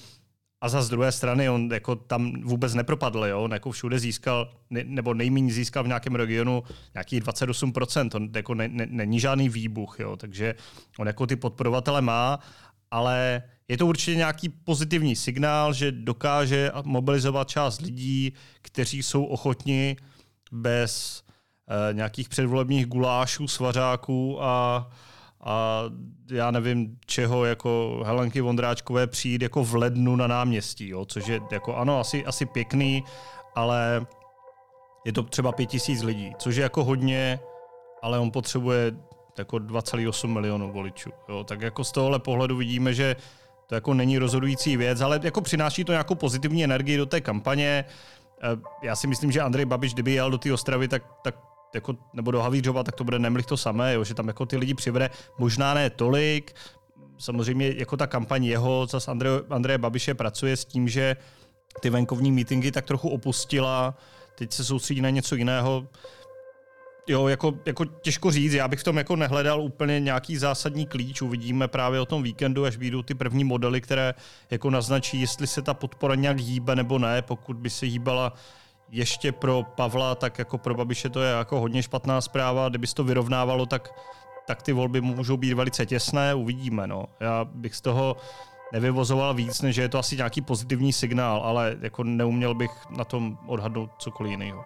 a 0.60 0.68
za 0.68 0.82
z 0.82 0.88
druhé 0.88 1.12
strany 1.12 1.48
on 1.48 1.68
jako 1.72 1.96
tam 1.96 2.42
vůbec 2.42 2.74
nepropadl, 2.74 3.24
jo? 3.24 3.42
on 3.42 3.52
jako 3.52 3.70
všude 3.70 3.98
získal, 3.98 4.52
ne, 4.70 4.84
nebo 4.84 5.14
nejméně 5.14 5.52
získal 5.52 5.84
v 5.84 5.86
nějakém 5.86 6.14
regionu 6.14 6.62
nějakých 6.94 7.22
28%, 7.22 8.10
on 8.14 8.28
jako 8.36 8.54
ne, 8.54 8.68
ne, 8.68 8.86
není 8.90 9.20
žádný 9.20 9.48
výbuch, 9.48 10.00
jo? 10.00 10.16
takže 10.16 10.54
on 10.98 11.06
jako 11.06 11.26
ty 11.26 11.36
podporovatele 11.36 12.02
má, 12.02 12.38
ale 12.90 13.42
je 13.68 13.76
to 13.76 13.86
určitě 13.86 14.14
nějaký 14.14 14.48
pozitivní 14.48 15.16
signál, 15.16 15.72
že 15.72 15.92
dokáže 15.92 16.70
mobilizovat 16.84 17.48
část 17.48 17.80
lidí, 17.80 18.32
kteří 18.62 19.02
jsou 19.02 19.24
ochotni 19.24 19.96
bez 20.52 21.22
uh, 21.22 21.94
nějakých 21.94 22.28
předvolebních 22.28 22.86
gulášů, 22.86 23.48
svařáků 23.48 24.42
a, 24.42 24.86
a 25.44 25.84
já 26.30 26.50
nevím 26.50 26.98
čeho, 27.06 27.44
jako 27.44 28.02
Helenky 28.06 28.40
Vondráčkové 28.40 29.06
přijít 29.06 29.42
jako 29.42 29.64
v 29.64 29.74
lednu 29.74 30.16
na 30.16 30.26
náměstí, 30.26 30.88
jo, 30.88 31.04
což 31.04 31.26
je 31.26 31.40
jako 31.50 31.76
ano, 31.76 32.00
asi, 32.00 32.24
asi 32.24 32.46
pěkný, 32.46 33.04
ale 33.54 34.06
je 35.04 35.12
to 35.12 35.22
třeba 35.22 35.52
pět 35.52 35.66
tisíc 35.66 36.02
lidí, 36.02 36.32
což 36.38 36.56
je 36.56 36.62
jako 36.62 36.84
hodně, 36.84 37.40
ale 38.02 38.18
on 38.18 38.30
potřebuje 38.30 38.92
jako 39.38 39.56
2,8 39.56 40.28
milionů 40.28 40.72
voličů. 40.72 41.10
Jo. 41.28 41.44
Tak 41.44 41.60
jako 41.60 41.84
z 41.84 41.92
tohohle 41.92 42.18
pohledu 42.18 42.56
vidíme, 42.56 42.94
že 42.94 43.16
to 43.66 43.74
jako 43.74 43.94
není 43.94 44.18
rozhodující 44.18 44.76
věc, 44.76 45.00
ale 45.00 45.20
jako 45.22 45.40
přináší 45.40 45.84
to 45.84 45.92
nějakou 45.92 46.14
pozitivní 46.14 46.64
energii 46.64 46.96
do 46.96 47.06
té 47.06 47.20
kampaně. 47.20 47.84
Eh, 48.42 48.60
já 48.82 48.96
si 48.96 49.06
myslím, 49.06 49.32
že 49.32 49.40
Andrej 49.40 49.64
Babiš, 49.64 49.94
kdyby 49.94 50.12
jel 50.12 50.30
do 50.30 50.38
té 50.38 50.52
Ostravy, 50.52 50.88
tak, 50.88 51.02
tak 51.22 51.34
jako, 51.74 51.96
nebo 52.12 52.30
do 52.30 52.40
Havířova, 52.40 52.82
tak 52.82 52.94
to 52.94 53.04
bude 53.04 53.18
nemlich 53.18 53.46
to 53.46 53.56
samé, 53.56 53.94
jo, 53.94 54.04
že 54.04 54.14
tam 54.14 54.28
jako 54.28 54.46
ty 54.46 54.56
lidi 54.56 54.74
přivede, 54.74 55.10
možná 55.38 55.74
ne 55.74 55.90
tolik, 55.90 56.54
samozřejmě 57.18 57.74
jako 57.76 57.96
ta 57.96 58.06
kampaň 58.06 58.44
jeho, 58.44 58.86
zase 58.86 59.10
Andreje, 59.10 59.40
Andreje 59.50 59.78
Babiše 59.78 60.14
pracuje 60.14 60.56
s 60.56 60.64
tím, 60.64 60.88
že 60.88 61.16
ty 61.80 61.90
venkovní 61.90 62.32
meetingy 62.32 62.72
tak 62.72 62.84
trochu 62.84 63.08
opustila, 63.08 63.94
teď 64.34 64.52
se 64.52 64.64
soustředí 64.64 65.00
na 65.00 65.10
něco 65.10 65.34
jiného. 65.34 65.86
Jo, 67.06 67.28
jako, 67.28 67.54
jako 67.66 67.84
těžko 67.84 68.30
říct, 68.30 68.52
já 68.52 68.68
bych 68.68 68.80
v 68.80 68.84
tom 68.84 68.98
jako 68.98 69.16
nehledal 69.16 69.60
úplně 69.60 70.00
nějaký 70.00 70.36
zásadní 70.36 70.86
klíč, 70.86 71.22
uvidíme 71.22 71.68
právě 71.68 72.00
o 72.00 72.06
tom 72.06 72.22
víkendu, 72.22 72.64
až 72.64 72.76
vyjdou 72.76 73.02
ty 73.02 73.14
první 73.14 73.44
modely, 73.44 73.80
které 73.80 74.14
jako 74.50 74.70
naznačí, 74.70 75.20
jestli 75.20 75.46
se 75.46 75.62
ta 75.62 75.74
podpora 75.74 76.14
nějak 76.14 76.40
hýbe 76.40 76.76
nebo 76.76 76.98
ne, 76.98 77.22
pokud 77.22 77.56
by 77.56 77.70
se 77.70 77.86
hýbala 77.86 78.32
ještě 78.90 79.32
pro 79.32 79.62
Pavla, 79.62 80.14
tak 80.14 80.38
jako 80.38 80.58
pro 80.58 80.74
Babiše 80.74 81.08
to 81.08 81.20
je 81.20 81.32
jako 81.32 81.60
hodně 81.60 81.82
špatná 81.82 82.20
zpráva, 82.20 82.68
kdyby 82.68 82.86
se 82.86 82.94
to 82.94 83.04
vyrovnávalo, 83.04 83.66
tak, 83.66 83.94
tak 84.46 84.62
ty 84.62 84.72
volby 84.72 85.00
můžou 85.00 85.36
být 85.36 85.54
velice 85.54 85.86
těsné, 85.86 86.34
uvidíme, 86.34 86.86
no. 86.86 87.04
Já 87.20 87.44
bych 87.44 87.74
z 87.74 87.80
toho 87.80 88.16
nevyvozoval 88.72 89.34
víc, 89.34 89.62
než 89.62 89.76
je 89.76 89.88
to 89.88 89.98
asi 89.98 90.16
nějaký 90.16 90.40
pozitivní 90.40 90.92
signál, 90.92 91.42
ale 91.44 91.76
jako 91.80 92.04
neuměl 92.04 92.54
bych 92.54 92.70
na 92.90 93.04
tom 93.04 93.38
odhadnout 93.46 93.90
cokoliv 93.98 94.30
jiného. 94.30 94.64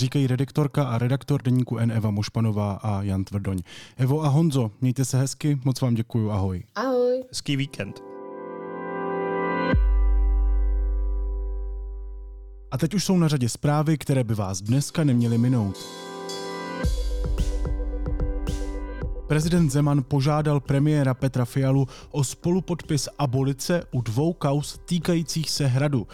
Říkají 0.00 0.26
redaktorka 0.26 0.84
a 0.84 0.98
redaktor 0.98 1.42
deníku 1.42 1.78
N 1.78 1.92
Eva 1.92 2.10
Mošpanová 2.10 2.72
a 2.72 3.02
Jan 3.02 3.24
Tvrdoň. 3.24 3.58
Evo 3.96 4.24
a 4.24 4.28
Honzo, 4.28 4.70
mějte 4.80 5.04
se 5.04 5.18
hezky, 5.18 5.58
moc 5.64 5.80
vám 5.80 5.94
děkuju, 5.94 6.30
ahoj. 6.30 6.62
Ahoj. 6.74 7.24
Hezký 7.28 7.56
víkend. 7.56 8.02
A 12.70 12.78
teď 12.78 12.94
už 12.94 13.04
jsou 13.04 13.16
na 13.16 13.28
řadě 13.28 13.48
zprávy, 13.48 13.98
které 13.98 14.24
by 14.24 14.34
vás 14.34 14.60
dneska 14.60 15.04
neměly 15.04 15.38
minout. 15.38 15.78
Prezident 19.26 19.70
Zeman 19.70 20.04
požádal 20.08 20.60
premiéra 20.60 21.14
Petra 21.14 21.44
Fialu 21.44 21.86
o 22.10 22.24
spolupodpis 22.24 23.08
abolice 23.18 23.82
u 23.90 24.00
dvou 24.00 24.32
kaus 24.32 24.80
týkajících 24.84 25.50
se 25.50 25.66
hradu. 25.66 26.06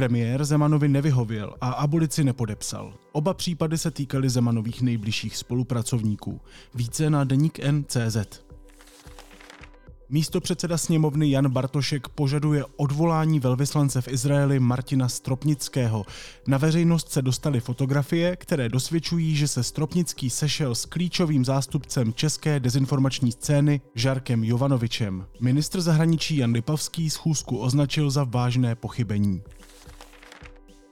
Premiér 0.00 0.44
Zemanovi 0.44 0.88
nevyhověl 0.88 1.54
a 1.60 1.70
abolici 1.70 2.24
nepodepsal. 2.24 2.94
Oba 3.12 3.34
případy 3.34 3.78
se 3.78 3.90
týkaly 3.90 4.30
Zemanových 4.30 4.82
nejbližších 4.82 5.36
spolupracovníků. 5.36 6.40
Více 6.74 7.10
na 7.10 7.24
deník 7.24 7.60
NCZ. 7.70 8.16
Místo 10.08 10.40
předseda 10.40 10.78
sněmovny 10.78 11.30
Jan 11.30 11.48
Bartošek 11.48 12.08
požaduje 12.08 12.64
odvolání 12.76 13.40
velvyslance 13.40 14.00
v 14.00 14.08
Izraeli 14.08 14.60
Martina 14.60 15.08
Stropnického. 15.08 16.06
Na 16.46 16.58
veřejnost 16.58 17.12
se 17.12 17.22
dostaly 17.22 17.60
fotografie, 17.60 18.36
které 18.36 18.68
dosvědčují, 18.68 19.36
že 19.36 19.48
se 19.48 19.62
Stropnický 19.62 20.30
sešel 20.30 20.74
s 20.74 20.84
klíčovým 20.84 21.44
zástupcem 21.44 22.12
české 22.12 22.60
dezinformační 22.60 23.32
scény 23.32 23.80
Žarkem 23.94 24.44
Jovanovičem. 24.44 25.26
Ministr 25.40 25.80
zahraničí 25.80 26.36
Jan 26.36 26.52
Lipavský 26.52 27.10
schůzku 27.10 27.58
označil 27.58 28.10
za 28.10 28.24
vážné 28.24 28.74
pochybení. 28.74 29.42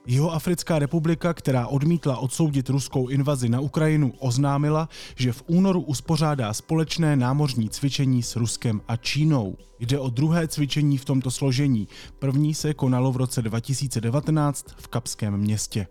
Jihoafrická 0.09 0.79
republika, 0.79 1.33
která 1.33 1.67
odmítla 1.67 2.17
odsoudit 2.17 2.69
ruskou 2.69 3.07
invazi 3.07 3.49
na 3.49 3.59
Ukrajinu, 3.59 4.13
oznámila, 4.19 4.89
že 5.15 5.33
v 5.33 5.43
únoru 5.47 5.81
uspořádá 5.81 6.53
společné 6.53 7.15
námořní 7.15 7.69
cvičení 7.69 8.23
s 8.23 8.35
Ruskem 8.35 8.81
a 8.87 8.97
Čínou. 8.97 9.57
Jde 9.79 9.99
o 9.99 10.09
druhé 10.09 10.47
cvičení 10.47 10.97
v 10.97 11.05
tomto 11.05 11.31
složení. 11.31 11.87
První 12.19 12.53
se 12.53 12.73
konalo 12.73 13.11
v 13.11 13.17
roce 13.17 13.41
2019 13.41 14.65
v 14.77 14.87
Kapském 14.87 15.37
městě. 15.37 15.87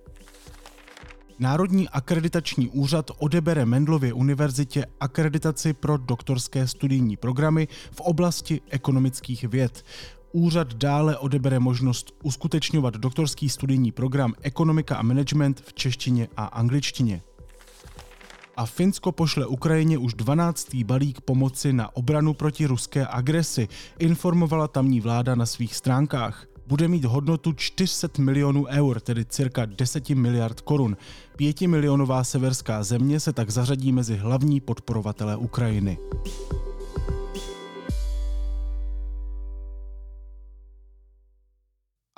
Národní 1.39 1.89
akreditační 1.89 2.69
úřad 2.69 3.11
odebere 3.19 3.67
Mendlově 3.67 4.13
univerzitě 4.13 4.87
akreditaci 5.01 5.73
pro 5.73 5.97
doktorské 5.97 6.67
studijní 6.67 7.17
programy 7.17 7.69
v 7.91 8.01
oblasti 8.01 8.61
ekonomických 8.71 9.45
věd. 9.45 9.85
Úřad 10.33 10.75
dále 10.75 11.19
odebere 11.19 11.59
možnost 11.59 12.13
uskutečňovat 12.23 12.95
doktorský 12.95 13.49
studijní 13.49 13.93
program 13.93 14.35
Ekonomika 14.43 14.97
a 14.97 15.03
management 15.03 15.61
v 15.61 15.73
češtině 15.73 16.29
a 16.37 16.45
angličtině. 16.45 17.23
A 18.57 18.67
Finsko 18.67 19.13
pošle 19.13 19.47
Ukrajině 19.47 19.99
už 19.99 20.15
12. 20.15 20.75
balík 20.75 21.21
pomoci 21.21 21.73
na 21.73 21.97
obranu 21.97 22.35
proti 22.35 22.67
ruské 22.67 23.07
agresi, 23.07 23.69
informovala 23.99 24.69
tamní 24.69 25.01
vláda 25.01 25.35
na 25.35 25.47
svých 25.47 25.75
stránkách 25.75 26.47
bude 26.69 26.89
mít 26.89 27.05
hodnotu 27.05 27.53
400 27.53 28.09
milionů 28.19 28.67
eur, 28.67 29.01
tedy 29.01 29.25
cirka 29.25 29.67
10 29.67 30.09
miliard 30.11 30.61
korun. 30.61 30.97
Pětimilionová 31.37 32.25
severská 32.25 32.83
země 32.83 33.21
se 33.21 33.33
tak 33.33 33.51
zařadí 33.51 33.93
mezi 33.93 34.17
hlavní 34.17 34.61
podporovatele 34.61 35.37
Ukrajiny. 35.37 35.99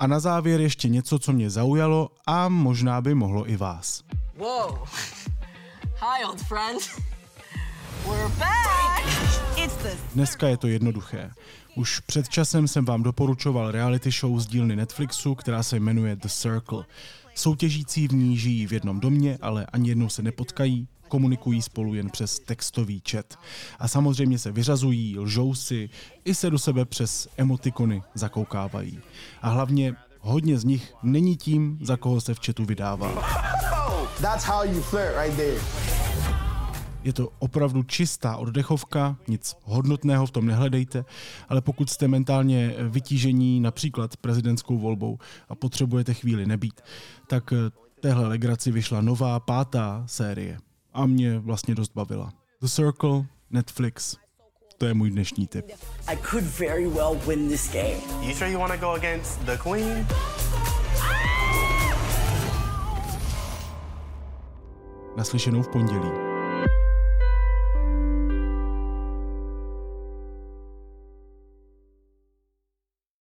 A 0.01 0.07
na 0.07 0.19
závěr 0.19 0.61
ještě 0.61 0.89
něco, 0.89 1.19
co 1.19 1.33
mě 1.33 1.49
zaujalo 1.49 2.09
a 2.27 2.49
možná 2.49 3.01
by 3.01 3.15
mohlo 3.15 3.49
i 3.49 3.57
vás. 3.57 4.03
Wow. 4.37 4.77
Hi, 5.83 6.25
old 6.25 6.41
friend. 6.41 6.81
We're 8.09 8.29
back. 8.39 8.81
Dneska 10.13 10.47
je 10.47 10.57
to 10.57 10.67
jednoduché. 10.67 11.31
Už 11.75 11.99
před 11.99 12.29
časem 12.29 12.67
jsem 12.67 12.85
vám 12.85 13.03
doporučoval 13.03 13.71
reality 13.71 14.11
show 14.11 14.39
z 14.39 14.47
dílny 14.47 14.75
Netflixu, 14.75 15.35
která 15.35 15.63
se 15.63 15.79
jmenuje 15.79 16.15
The 16.15 16.27
Circle. 16.27 16.83
Soutěžící 17.35 18.07
v 18.07 18.13
ní 18.13 18.37
žijí 18.37 18.67
v 18.67 18.73
jednom 18.73 18.99
domě, 18.99 19.37
ale 19.41 19.65
ani 19.65 19.89
jednou 19.89 20.09
se 20.09 20.21
nepotkají, 20.21 20.87
komunikují 21.11 21.61
spolu 21.61 21.93
jen 21.93 22.09
přes 22.09 22.39
textový 22.39 23.01
chat. 23.11 23.39
A 23.79 23.87
samozřejmě 23.87 24.39
se 24.39 24.51
vyřazují, 24.51 25.19
lžou 25.19 25.55
si, 25.55 25.89
i 26.25 26.35
se 26.35 26.49
do 26.49 26.59
sebe 26.59 26.85
přes 26.85 27.27
emotikony 27.37 28.03
zakoukávají. 28.13 28.99
A 29.41 29.49
hlavně 29.49 29.95
hodně 30.19 30.57
z 30.59 30.63
nich 30.63 30.93
není 31.03 31.37
tím, 31.37 31.79
za 31.81 31.97
koho 31.97 32.21
se 32.21 32.33
v 32.33 32.39
chatu 32.45 32.65
vydává. 32.65 33.11
That's 34.21 34.43
how 34.43 34.63
you 34.63 34.81
flirt 34.81 35.15
right 35.23 35.35
there. 35.35 35.61
Je 37.03 37.13
to 37.13 37.29
opravdu 37.39 37.83
čistá 37.83 38.37
oddechovka, 38.37 39.17
nic 39.27 39.55
hodnotného 39.63 40.25
v 40.25 40.31
tom 40.31 40.45
nehledejte, 40.45 41.05
ale 41.49 41.61
pokud 41.61 41.89
jste 41.89 42.07
mentálně 42.07 42.75
vytížení 42.89 43.59
například 43.59 44.17
prezidentskou 44.17 44.77
volbou 44.77 45.17
a 45.49 45.55
potřebujete 45.55 46.13
chvíli 46.13 46.45
nebýt, 46.45 46.81
tak 47.27 47.53
eh, 47.53 47.57
téhle 47.99 48.27
legraci 48.27 48.71
vyšla 48.71 49.01
nová 49.01 49.39
pátá 49.39 50.03
série 50.05 50.57
a 50.93 51.05
mě 51.05 51.39
vlastně 51.39 51.75
dost 51.75 51.91
bavila. 51.95 52.33
The 52.61 52.67
Circle, 52.67 53.25
Netflix, 53.49 54.17
to 54.77 54.85
je 54.85 54.93
můj 54.93 55.09
dnešní 55.09 55.47
tip. 55.47 55.65
I 56.07 56.17
could 56.17 56.43
very 56.43 56.87
well 56.87 57.15
win 57.27 57.49
this 57.49 57.73
game. 57.73 57.97
You 58.21 58.33
sure 58.33 58.51
you 58.51 58.59
want 58.59 58.73
to 58.73 58.79
go 58.79 58.91
against 58.91 59.39
the 59.39 59.57
queen? 59.57 60.07
Naslyšenou 65.17 65.61
v 65.61 65.67
pondělí. 65.67 66.30